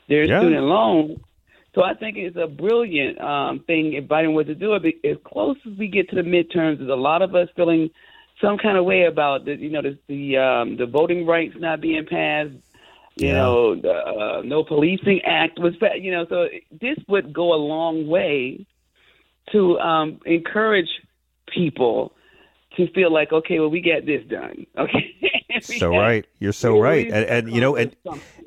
their 0.08 0.24
yeah. 0.24 0.40
student 0.40 0.64
loan 0.64 1.20
So 1.76 1.82
I 1.82 1.92
think 1.92 2.16
it's 2.16 2.38
a 2.38 2.46
brilliant 2.46 3.20
um, 3.20 3.60
thing 3.66 3.92
if 3.92 4.04
Biden 4.08 4.32
was 4.32 4.46
to 4.46 4.54
do 4.54 4.72
it. 4.74 4.82
As 5.04 5.18
close 5.26 5.58
as 5.70 5.76
we 5.78 5.88
get 5.88 6.08
to 6.08 6.16
the 6.16 6.22
midterms, 6.22 6.78
there's 6.78 6.88
a 6.90 6.94
lot 6.94 7.20
of 7.20 7.34
us 7.34 7.48
feeling 7.54 7.90
some 8.40 8.56
kind 8.56 8.78
of 8.78 8.86
way 8.86 9.04
about 9.04 9.44
the, 9.44 9.56
you 9.56 9.68
know, 9.68 9.82
the 9.82 9.98
the, 10.08 10.38
um, 10.38 10.78
the 10.78 10.86
voting 10.86 11.26
rights 11.26 11.54
not 11.58 11.82
being 11.82 12.06
passed. 12.06 12.52
You 13.16 13.28
Yeah. 13.28 13.32
know, 13.34 13.74
the 13.76 13.92
uh, 13.92 14.42
no 14.42 14.64
policing 14.64 15.20
act 15.26 15.58
was, 15.58 15.74
you 16.00 16.12
know, 16.12 16.24
so 16.30 16.48
this 16.70 16.96
would 17.08 17.34
go 17.34 17.52
a 17.52 17.60
long 17.60 18.06
way 18.06 18.66
to 19.52 19.78
um, 19.78 20.18
encourage 20.24 20.88
people 21.46 22.14
to 22.78 22.90
feel 22.92 23.12
like, 23.12 23.32
okay, 23.32 23.58
well, 23.58 23.68
we 23.70 23.82
get 23.82 24.06
this 24.06 24.24
done. 24.28 24.66
Okay. 24.78 25.12
So 25.62 25.90
got- 25.90 25.98
right 25.98 26.26
you're 26.38 26.52
so 26.52 26.78
right 26.78 27.06
and, 27.10 27.24
and 27.24 27.50
you 27.50 27.60
know 27.62 27.76
and, 27.76 27.96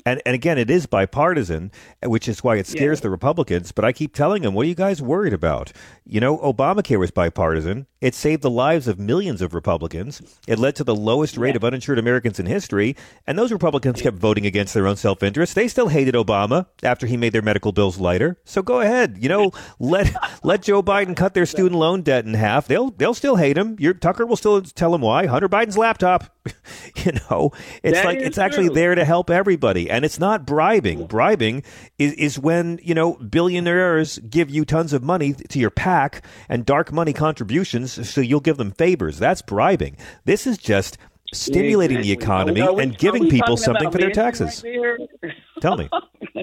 and 0.09 0.21
and 0.25 0.35
again 0.35 0.57
it 0.57 0.69
is 0.69 0.85
bipartisan 0.85 1.71
which 2.03 2.27
is 2.27 2.43
why 2.43 2.55
it 2.55 2.67
scares 2.67 3.01
the 3.01 3.09
republicans. 3.09 3.71
But 3.71 3.85
i 3.85 3.91
keep 3.91 4.13
telling 4.13 4.41
them 4.43 4.53
what 4.53 4.65
are 4.65 4.69
you 4.69 4.75
guys 4.75 5.01
worried 5.01 5.33
about? 5.33 5.71
You 6.05 6.19
know 6.19 6.37
obamacare 6.39 6.99
was 6.99 7.11
bipartisan. 7.11 7.87
It 8.01 8.15
saved 8.15 8.41
the 8.41 8.49
lives 8.49 8.87
of 8.87 8.97
millions 8.97 9.41
of 9.41 9.53
republicans. 9.53 10.21
It 10.47 10.57
led 10.57 10.75
to 10.77 10.83
the 10.83 10.95
lowest 10.95 11.37
rate 11.37 11.55
of 11.55 11.63
uninsured 11.63 11.99
americans 11.99 12.39
in 12.39 12.45
history. 12.45 12.95
And 13.27 13.37
those 13.37 13.51
republicans 13.51 14.01
kept 14.01 14.17
voting 14.17 14.45
against 14.45 14.73
their 14.73 14.87
own 14.87 14.95
self-interest. 14.95 15.55
They 15.55 15.67
still 15.67 15.89
hated 15.89 16.15
obama 16.15 16.67
after 16.83 17.05
he 17.05 17.17
made 17.17 17.33
their 17.33 17.41
medical 17.41 17.71
bills 17.71 17.99
lighter. 17.99 18.37
So 18.45 18.61
go 18.61 18.81
ahead 18.81 19.17
you 19.19 19.29
know 19.29 19.51
let 19.79 20.13
let 20.43 20.63
joe 20.63 20.81
biden 20.81 21.15
cut 21.15 21.33
their 21.33 21.45
student 21.45 21.79
loan 21.79 22.01
debt 22.01 22.25
in 22.25 22.33
half. 22.33 22.67
They'll 22.67 22.91
they'll 22.91 23.13
still 23.13 23.35
hate 23.35 23.57
him. 23.57 23.75
Your 23.79 23.93
tucker 23.93 24.25
will 24.25 24.37
still 24.37 24.61
tell 24.61 24.95
him 24.95 25.01
why. 25.01 25.27
Hunter 25.27 25.49
biden's 25.49 25.77
laptop 25.77 26.38
you 27.05 27.13
know 27.29 27.51
it's 27.83 27.97
That 27.97 28.05
like 28.05 28.19
it's 28.19 28.37
actually 28.37 28.69
there 28.69 28.95
to 28.95 29.05
help 29.05 29.29
everybody 29.29 29.89
and 29.89 30.05
it's 30.05 30.19
not 30.19 30.45
bribing. 30.45 31.05
Bribing 31.07 31.63
is, 31.97 32.13
is 32.13 32.39
when 32.39 32.79
you 32.83 32.93
know 32.93 33.13
billionaires 33.13 34.19
give 34.19 34.49
you 34.49 34.65
tons 34.65 34.93
of 34.93 35.03
money 35.03 35.33
to 35.33 35.59
your 35.59 35.69
pac 35.69 36.23
and 36.47 36.65
dark 36.65 36.91
money 36.91 37.13
contributions 37.13 38.09
so 38.09 38.21
you'll 38.21 38.39
give 38.39 38.57
them 38.57 38.71
favors. 38.71 39.19
That's 39.19 39.41
bribing. 39.41 39.97
This 40.25 40.47
is 40.47 40.57
just 40.57 40.97
stimulating 41.33 42.01
the 42.01 42.11
economy 42.11 42.61
we- 42.61 42.83
and 42.83 42.97
giving 42.97 43.29
people 43.29 43.57
something 43.57 43.91
for 43.91 43.97
their 43.97 44.11
taxes. 44.11 44.63
right 44.63 45.33
tell 45.61 45.77
me. 45.77 45.89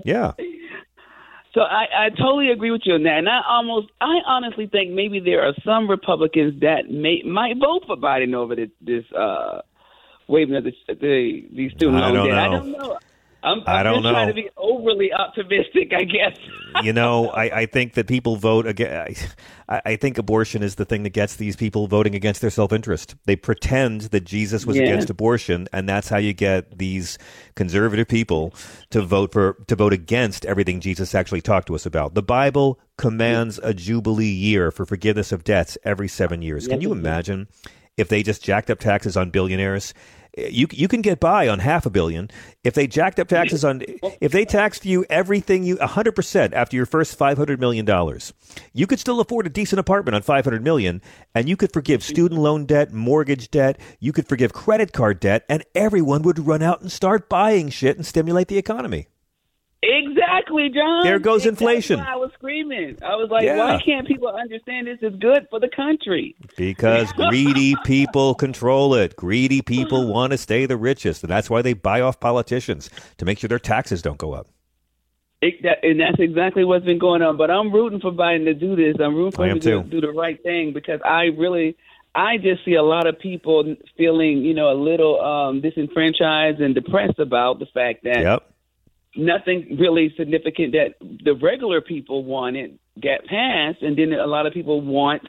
Yeah. 0.04 0.32
So 1.54 1.62
I, 1.62 1.86
I 2.04 2.11
totally 2.11 2.50
agree 2.50 2.70
with 2.70 2.82
you 2.84 2.92
on 2.92 3.02
that, 3.04 3.16
and 3.16 3.30
I 3.30 3.40
almost, 3.48 3.88
I 4.02 4.18
honestly 4.26 4.66
think 4.66 4.90
maybe 4.90 5.20
there 5.20 5.40
are 5.40 5.54
some 5.64 5.88
Republicans 5.88 6.61
that 6.61 6.90
may 6.90 7.22
might 7.22 7.57
vote 7.57 7.84
for 7.86 7.96
Biden 7.96 8.34
over 8.34 8.54
this, 8.54 8.68
this 8.82 9.04
uh, 9.18 9.62
waiving 10.29 10.57
of 10.57 10.64
the 10.64 10.72
the, 10.89 11.47
the 11.53 11.70
student 11.70 11.97
I 12.03 12.07
loan 12.09 12.14
don't 12.14 12.29
debt. 12.29 12.39
I 12.39 12.49
don't 12.49 12.72
know. 12.72 12.99
I'm, 13.43 13.62
I 13.64 13.79
I'm 13.79 13.85
don't 13.85 14.03
just 14.03 14.12
trying 14.12 14.27
to 14.29 14.35
be 14.35 14.51
overly 14.57 15.12
optimistic, 15.12 15.93
I 15.97 16.03
guess. 16.03 16.37
you 16.85 16.93
know, 16.93 17.29
I, 17.29 17.61
I 17.61 17.66
think 17.66 17.93
that 17.93 18.09
people 18.09 18.35
vote 18.35 18.66
against. 18.66 19.37
I, 19.68 19.83
I 19.85 19.97
think 19.97 20.18
abortion 20.18 20.64
is 20.64 20.74
the 20.74 20.85
thing 20.85 21.05
that 21.05 21.11
gets 21.11 21.37
these 21.37 21.55
people 21.55 21.87
voting 21.87 22.16
against 22.16 22.41
their 22.41 22.51
self 22.51 22.72
interest. 22.72 23.14
They 23.27 23.37
pretend 23.37 24.01
that 24.03 24.24
Jesus 24.24 24.66
was 24.66 24.77
Yeah. 24.77 24.85
against 24.85 25.11
abortion, 25.11 25.68
and 25.72 25.89
that's 25.89 26.09
how 26.09 26.16
you 26.16 26.33
get 26.33 26.77
these 26.77 27.18
conservative 27.55 28.09
people 28.09 28.53
to 28.91 29.01
vote 29.03 29.33
for 29.33 29.53
to 29.68 29.77
vote 29.77 29.93
against 29.93 30.45
everything 30.47 30.81
Jesus 30.81 31.14
actually 31.14 31.43
talked 31.43 31.68
to 31.68 31.77
us 31.77 31.87
about. 31.87 32.14
The 32.14 32.22
Bible 32.22 32.81
commands 32.99 33.61
a 33.62 33.72
jubilee 33.72 34.27
year 34.27 34.72
for 34.72 34.85
forgiveness 34.87 35.31
of 35.31 35.45
debts 35.45 35.79
every 35.85 36.09
seven 36.09 36.43
years. 36.43 36.66
Can 36.66 36.81
you 36.81 36.91
imagine 36.91 37.47
if 37.97 38.09
they 38.09 38.24
just 38.24 38.43
jacked 38.43 38.70
up 38.70 38.81
taxes 38.81 39.16
on 39.16 39.31
billionaires? 39.31 39.95
You 40.37 40.66
you 40.70 40.87
can 40.87 41.01
get 41.01 41.18
by 41.18 41.49
on 41.49 41.61
half 41.61 41.87
a 41.87 41.91
billion 41.91 42.30
if 42.62 42.74
they 42.74 42.87
jacked 42.87 43.18
up 43.18 43.28
taxes 43.28 43.64
on 43.64 43.82
if 44.20 44.32
they 44.32 44.45
taxed 44.45 44.84
you 44.84 45.07
everything 45.09 45.64
you 45.64 45.78
hundred 45.78 46.12
percent 46.12 46.53
after 46.53 46.76
your 46.76 46.84
first 46.84 47.16
five 47.16 47.39
hundred 47.39 47.59
million 47.59 47.87
dollars. 47.87 48.34
You 48.74 48.87
could 48.87 49.01
still 49.01 49.20
afford 49.20 49.47
a 49.47 49.51
decent 49.51 49.80
apartment 49.80 50.14
on 50.14 50.20
five 50.22 50.45
hundred 50.45 50.62
million, 50.62 51.01
and 51.34 51.49
you 51.49 51.57
could 51.57 51.72
forgive 51.72 52.03
student 52.03 52.41
loan 52.41 52.66
debt, 52.66 52.93
mortgage 52.93 53.51
debt. 53.51 53.80
You 53.99 54.12
could 54.12 54.28
forgive 54.28 54.53
credit 54.53 54.93
card 54.93 55.20
debt, 55.20 55.45
and 55.49 55.64
everyone 55.74 56.22
would 56.22 56.47
run 56.47 56.62
out 56.62 56.82
and 56.82 56.93
start 56.93 57.30
buying 57.30 57.70
shit 57.70 57.97
and 57.97 58.05
stimulate 58.05 58.49
the 58.49 58.59
economy. 58.59 59.09
Exactly, 59.83 60.70
John. 60.70 61.05
There 61.05 61.18
goes 61.18 61.47
inflation. 61.47 62.01
why 62.01 62.12
I 62.12 62.16
was 62.16 62.31
screaming. 62.35 62.99
I 63.03 63.14
was 63.14 63.29
like, 63.31 63.45
Yeah. 63.45 63.59
why 63.59 63.83
can't 63.85 64.07
people 64.07 64.29
understand 64.29 64.87
this 64.87 64.99
is 65.03 65.14
good 65.20 65.47
for 65.51 65.61
the 65.61 65.68
country? 65.68 66.35
Because 66.57 67.12
greedy 67.29 67.74
people 67.85 68.35
control 68.35 68.95
it. 68.95 69.14
Greedy 69.16 69.62
people 69.62 70.07
want 70.12 70.33
to 70.33 70.39
stay 70.39 70.66
the 70.66 70.77
richest, 70.77 71.22
and 71.22 71.31
that's 71.31 71.49
why 71.51 71.62
they 71.62 71.72
buy 71.72 72.01
off 72.01 72.18
politicians 72.18 72.91
to 73.18 73.24
make 73.24 73.39
sure 73.39 73.49
their 73.49 73.59
taxes 73.59 74.03
don't 74.03 74.18
go 74.18 74.33
up. 74.33 74.49
It, 75.43 75.62
that, 75.62 75.85
and 75.85 76.01
that's 76.01 76.18
exactly 76.18 76.64
what's 76.64 76.85
been 76.87 76.99
going 76.99 77.20
on. 77.22 77.37
But 77.37 77.51
I'm 77.51 77.70
rooting 77.72 78.01
for 78.01 78.11
Biden 78.11 78.47
to 78.47 78.55
do 78.55 78.74
this. 78.74 78.97
I'm 78.99 79.14
rooting 79.14 79.33
for 79.33 79.47
him 79.47 79.61
to 79.61 79.83
do, 79.83 79.89
do 79.89 80.01
the 80.01 80.11
right 80.12 80.43
thing 80.43 80.72
because 80.72 80.99
I 81.05 81.24
really, 81.24 81.77
I 82.14 82.39
just 82.39 82.64
see 82.64 82.74
a 82.74 82.83
lot 82.83 83.07
of 83.07 83.18
people 83.18 83.77
feeling, 83.99 84.39
you 84.39 84.55
know, 84.55 84.72
a 84.72 84.79
little 84.81 85.20
um, 85.20 85.61
disenfranchised 85.61 86.61
and 86.61 86.74
depressed 86.74 87.18
about 87.18 87.59
the 87.59 87.66
fact 87.66 88.05
that 88.05 88.20
Yep. 88.22 88.51
Nothing 89.17 89.77
really 89.79 90.12
significant 90.17 90.73
that 90.73 90.95
the 91.01 91.35
regular 91.35 91.81
people 91.81 92.25
wanted 92.25 92.79
got 93.01 93.25
passed, 93.27 93.83
and 93.83 93.97
then 93.97 94.12
a 94.12 94.27
lot 94.27 94.47
of 94.47 94.53
people 94.53 94.81
want 94.81 95.23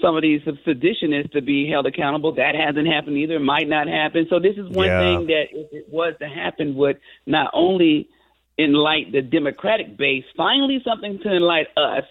some 0.00 0.16
of 0.16 0.22
these 0.22 0.40
seditionists 0.42 1.30
to 1.32 1.40
be 1.40 1.68
held 1.70 1.86
accountable. 1.86 2.32
That 2.34 2.54
hasn't 2.54 2.86
happened 2.88 3.16
either. 3.16 3.38
Might 3.38 3.68
not 3.68 3.86
happen. 3.86 4.26
So 4.28 4.40
this 4.40 4.56
is 4.56 4.68
one 4.70 4.88
Yeah. 4.88 4.98
thing 4.98 5.26
that 5.26 5.46
if 5.52 5.72
it 5.72 5.86
was 5.88 6.14
to 6.18 6.28
happen 6.28 6.74
would 6.74 6.98
not 7.26 7.50
only 7.52 8.08
enlighten 8.58 9.12
the 9.12 9.22
Democratic 9.22 9.96
base, 9.96 10.24
finally 10.36 10.80
something 10.82 11.18
to 11.20 11.36
enlighten 11.36 11.72
us. 11.76 12.04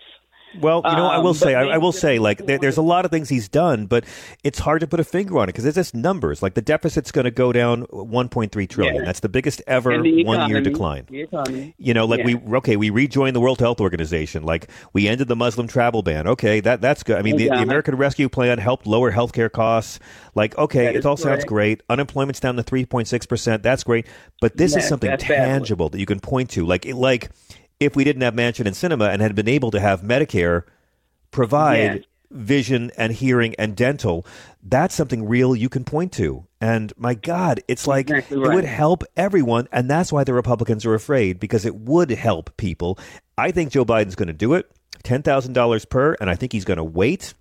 Well, 0.60 0.82
you 0.86 0.92
know, 0.96 1.08
I 1.08 1.18
Um, 1.18 1.24
will 1.24 1.34
but 1.34 1.40
say, 1.40 1.56
I, 1.56 1.64
I 1.64 1.78
will 1.78 1.92
say, 1.92 2.20
like, 2.20 2.46
there, 2.46 2.58
there's 2.60 2.78
a 2.78 2.82
lot 2.82 3.06
of 3.06 3.12
things 3.12 3.30
he's 3.30 3.48
done, 3.50 3.86
but 3.86 4.06
it's 4.44 4.60
hard 4.60 4.82
to 4.82 4.88
put 4.88 5.00
a 5.00 5.04
finger 5.04 5.38
on 5.40 5.44
it 5.46 5.48
because 5.48 5.66
it's 5.66 5.76
just 5.76 5.96
numbers. 5.96 6.42
Like 6.44 6.54
the 6.54 6.62
deficit's 6.62 7.12
going 7.12 7.26
to 7.26 7.32
go 7.32 7.52
down 7.52 7.86
1.3 7.88 8.70
trillion. 8.70 8.96
Yeah. 8.96 9.06
That's 9.06 9.20
the 9.22 9.30
biggest 9.30 9.62
ever 9.68 10.02
the 10.02 10.24
one 10.26 10.50
year 10.50 10.62
decline. 10.62 11.08
You 11.10 11.94
know, 11.94 12.06
like 12.06 12.20
Yeah. 12.20 12.26
we 12.26 12.58
okay, 12.58 12.76
we 12.76 12.90
rejoined 12.90 13.36
the 13.36 13.40
World 13.42 13.60
Health 13.60 13.82
Organization. 13.82 14.44
Like 14.44 14.70
we 14.94 15.08
ended 15.08 15.28
the 15.28 15.36
Muslim 15.36 15.68
travel 15.68 16.02
ban. 16.04 16.28
Okay, 16.28 16.60
that 16.62 16.82
that's 16.82 17.04
good. 17.04 17.18
I 17.18 17.22
mean, 17.22 17.38
the, 17.38 17.50
the 17.50 17.62
American 17.62 17.96
Rescue 17.96 18.30
Plan 18.30 18.58
helped 18.58 18.86
lower 18.88 19.12
healthcare 19.12 19.52
costs. 19.52 20.00
Like, 20.36 20.58
okay, 20.58 20.96
it 20.96 21.06
all 21.06 21.18
sounds 21.18 21.46
great. 21.46 21.82
Unemployment's 21.90 22.40
down 22.40 22.56
to 22.56 22.64
three 22.64 22.86
point 22.86 23.08
six 23.08 23.26
percent. 23.26 23.64
That's 23.64 23.84
great. 23.84 24.08
But 24.42 24.58
this 24.58 24.76
is 24.76 24.88
something 24.88 25.16
tangible 25.18 25.90
that 25.90 26.00
you 26.00 26.06
can 26.06 26.20
point 26.20 26.50
to. 26.52 26.66
Like, 26.66 26.86
it, 26.86 26.96
like 26.96 27.30
if 27.86 27.96
we 27.96 28.04
didn't 28.04 28.22
have 28.24 28.34
Manchin 28.34 28.66
and 28.66 28.76
Sinema 28.76 29.10
and 29.12 29.22
had 29.22 29.36
been 29.36 29.48
able 29.48 29.72
to 29.72 29.80
have 29.80 30.02
Medicare 30.02 30.64
provide 31.32 31.96
Yes. 31.96 32.04
vision 32.32 32.92
and 32.98 33.14
hearing 33.14 33.56
and 33.60 33.76
dental, 33.76 34.26
that's 34.64 34.96
something 34.96 35.28
real 35.28 35.56
you 35.56 35.70
can 35.70 35.84
point 35.84 36.12
to. 36.14 36.46
And 36.62 36.94
my 36.98 37.14
God, 37.14 37.62
it's 37.68 37.86
like 37.88 38.10
Exactly 38.10 38.38
it 38.42 38.54
would 38.54 38.66
help 38.66 39.04
everyone. 39.18 39.68
And 39.72 39.90
that's 39.90 40.12
why 40.12 40.24
the 40.24 40.34
Republicans 40.34 40.86
are 40.86 40.94
afraid 40.94 41.40
because 41.40 41.66
it 41.66 41.76
would 41.76 42.10
help 42.12 42.56
people. 42.58 42.98
I 43.38 43.52
think 43.52 43.72
Joe 43.72 43.86
Biden's 43.86 44.16
going 44.16 44.28
to 44.28 44.34
do 44.34 44.54
it 44.54 44.70
$10,000 45.04 45.90
per. 45.90 46.14
And 46.20 46.30
I 46.30 46.36
think 46.36 46.52
he's 46.54 46.66
going 46.66 46.78
to 46.78 46.84
wait 46.84 47.34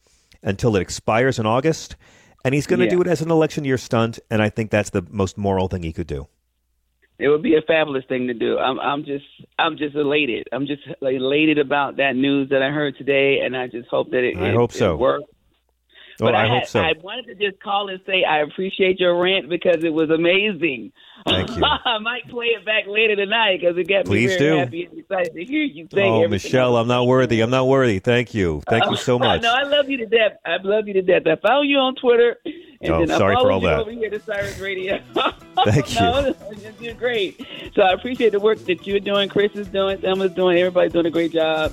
until 0.43 0.75
it 0.77 0.83
expires 0.83 1.39
in 1.39 1.47
August. 1.47 1.97
And 2.45 2.55
he's 2.55 2.67
going 2.67 2.81
to 2.81 2.87
Yeah. 2.87 2.91
do 2.93 3.01
it 3.03 3.07
as 3.07 3.21
an 3.23 3.31
election 3.31 3.65
year 3.65 3.79
stunt. 3.79 4.19
And 4.31 4.43
I 4.43 4.49
think 4.49 4.71
that's 4.71 4.91
the 4.91 5.07
most 5.11 5.39
moral 5.39 5.69
thing 5.69 5.85
he 5.85 5.93
could 5.93 6.09
do. 6.09 6.27
It 7.19 7.29
would 7.29 7.43
be 7.43 7.55
a 7.57 7.63
fabulous 7.63 8.05
thing 8.09 8.27
to 8.29 8.35
do. 8.35 8.59
I'm 8.59 8.81
I'm 8.81 9.05
just 9.05 9.25
I'm 9.59 9.77
just 9.77 9.95
elated. 9.95 10.49
I'm 10.53 10.67
just 10.67 10.83
elated 11.01 11.59
about 11.59 11.97
that 11.99 12.17
news 12.17 12.49
that 12.51 12.63
I 12.63 12.71
heard 12.71 12.97
today, 12.97 13.41
and 13.45 13.57
I 13.57 13.69
just 13.69 13.89
hope 13.89 14.11
that 14.11 14.25
it. 14.25 14.37
I 14.37 14.49
it- 14.49 14.55
hope 14.55 14.71
it 14.73 14.79
so. 14.79 14.97
works. 14.97 15.25
Oh, 16.21 16.27
But 16.27 16.35
I, 16.35 16.45
I, 16.45 16.49
hope 16.49 16.61
had- 16.61 16.69
so. 16.69 16.81
I 16.81 16.93
wanted 17.03 17.27
to 17.27 17.35
just 17.51 17.61
call 17.63 17.89
and 17.89 18.01
say 18.07 18.25
I 18.25 18.41
appreciate 18.41 19.01
your 19.01 19.21
rant 19.21 19.49
because 19.49 19.83
it 19.85 19.93
was 19.93 20.11
amazing. 20.11 20.93
Thank 21.27 21.57
you. 21.57 21.63
I 21.85 21.99
might 21.99 22.29
play 22.29 22.47
it 22.47 22.65
back 22.67 22.85
later 22.89 23.15
tonight 23.17 23.61
because 23.61 23.77
it 23.79 23.89
got 23.89 24.05
Please 24.07 24.31
me 24.31 24.39
very 24.39 24.51
do. 24.51 24.59
happy 24.59 24.85
and 24.91 24.99
excited 24.99 25.33
to 25.35 25.45
hear 25.45 25.63
you 25.65 25.89
say 25.93 26.03
Oh. 26.03 26.27
Michelle, 26.29 26.77
I'm 26.77 26.89
not 26.89 27.07
worthy. 27.07 27.41
I'm 27.41 27.51
not 27.51 27.67
worthy. 27.69 27.99
Thank 28.01 28.35
you. 28.35 28.63
Thank 28.69 28.85
you 28.87 28.91
oh, 28.93 28.95
so 28.97 29.19
much. 29.21 29.43
no, 29.43 29.53
I 29.53 29.63
love 29.63 29.89
you 29.89 29.97
to 29.99 30.07
death. 30.07 30.33
I 30.45 30.57
love 30.63 30.89
you 30.89 30.95
to 30.95 31.03
death. 31.03 31.23
I 31.27 31.37
follow 31.37 31.63
you 31.63 31.79
on 31.79 31.95
Twitter. 31.95 32.37
And 32.81 32.93
Oh, 32.95 33.07
then 33.07 33.17
sorry 33.17 33.37
I 33.37 33.41
for 33.41 33.53
all 33.53 33.61
you 33.63 33.69
that. 33.69 33.79
over 33.79 33.91
here 33.93 34.11
to 34.11 34.19
Sirius 34.21 34.59
Radio. 34.59 35.01
Thank 35.65 35.95
no, 35.95 36.35
you're 36.81 36.95
great. 36.95 37.41
So 37.75 37.83
I 37.83 37.93
appreciate 37.93 38.31
the 38.33 38.41
work 38.41 38.59
that 38.65 38.85
you're 38.87 38.99
doing, 38.99 39.29
Chris 39.29 39.53
is 39.55 39.69
doing, 39.69 39.99
Thelma's 39.99 40.33
doing, 40.33 40.59
everybody's 40.59 40.93
doing 40.93 41.07
a 41.07 41.11
great 41.11 41.33
job. 41.33 41.73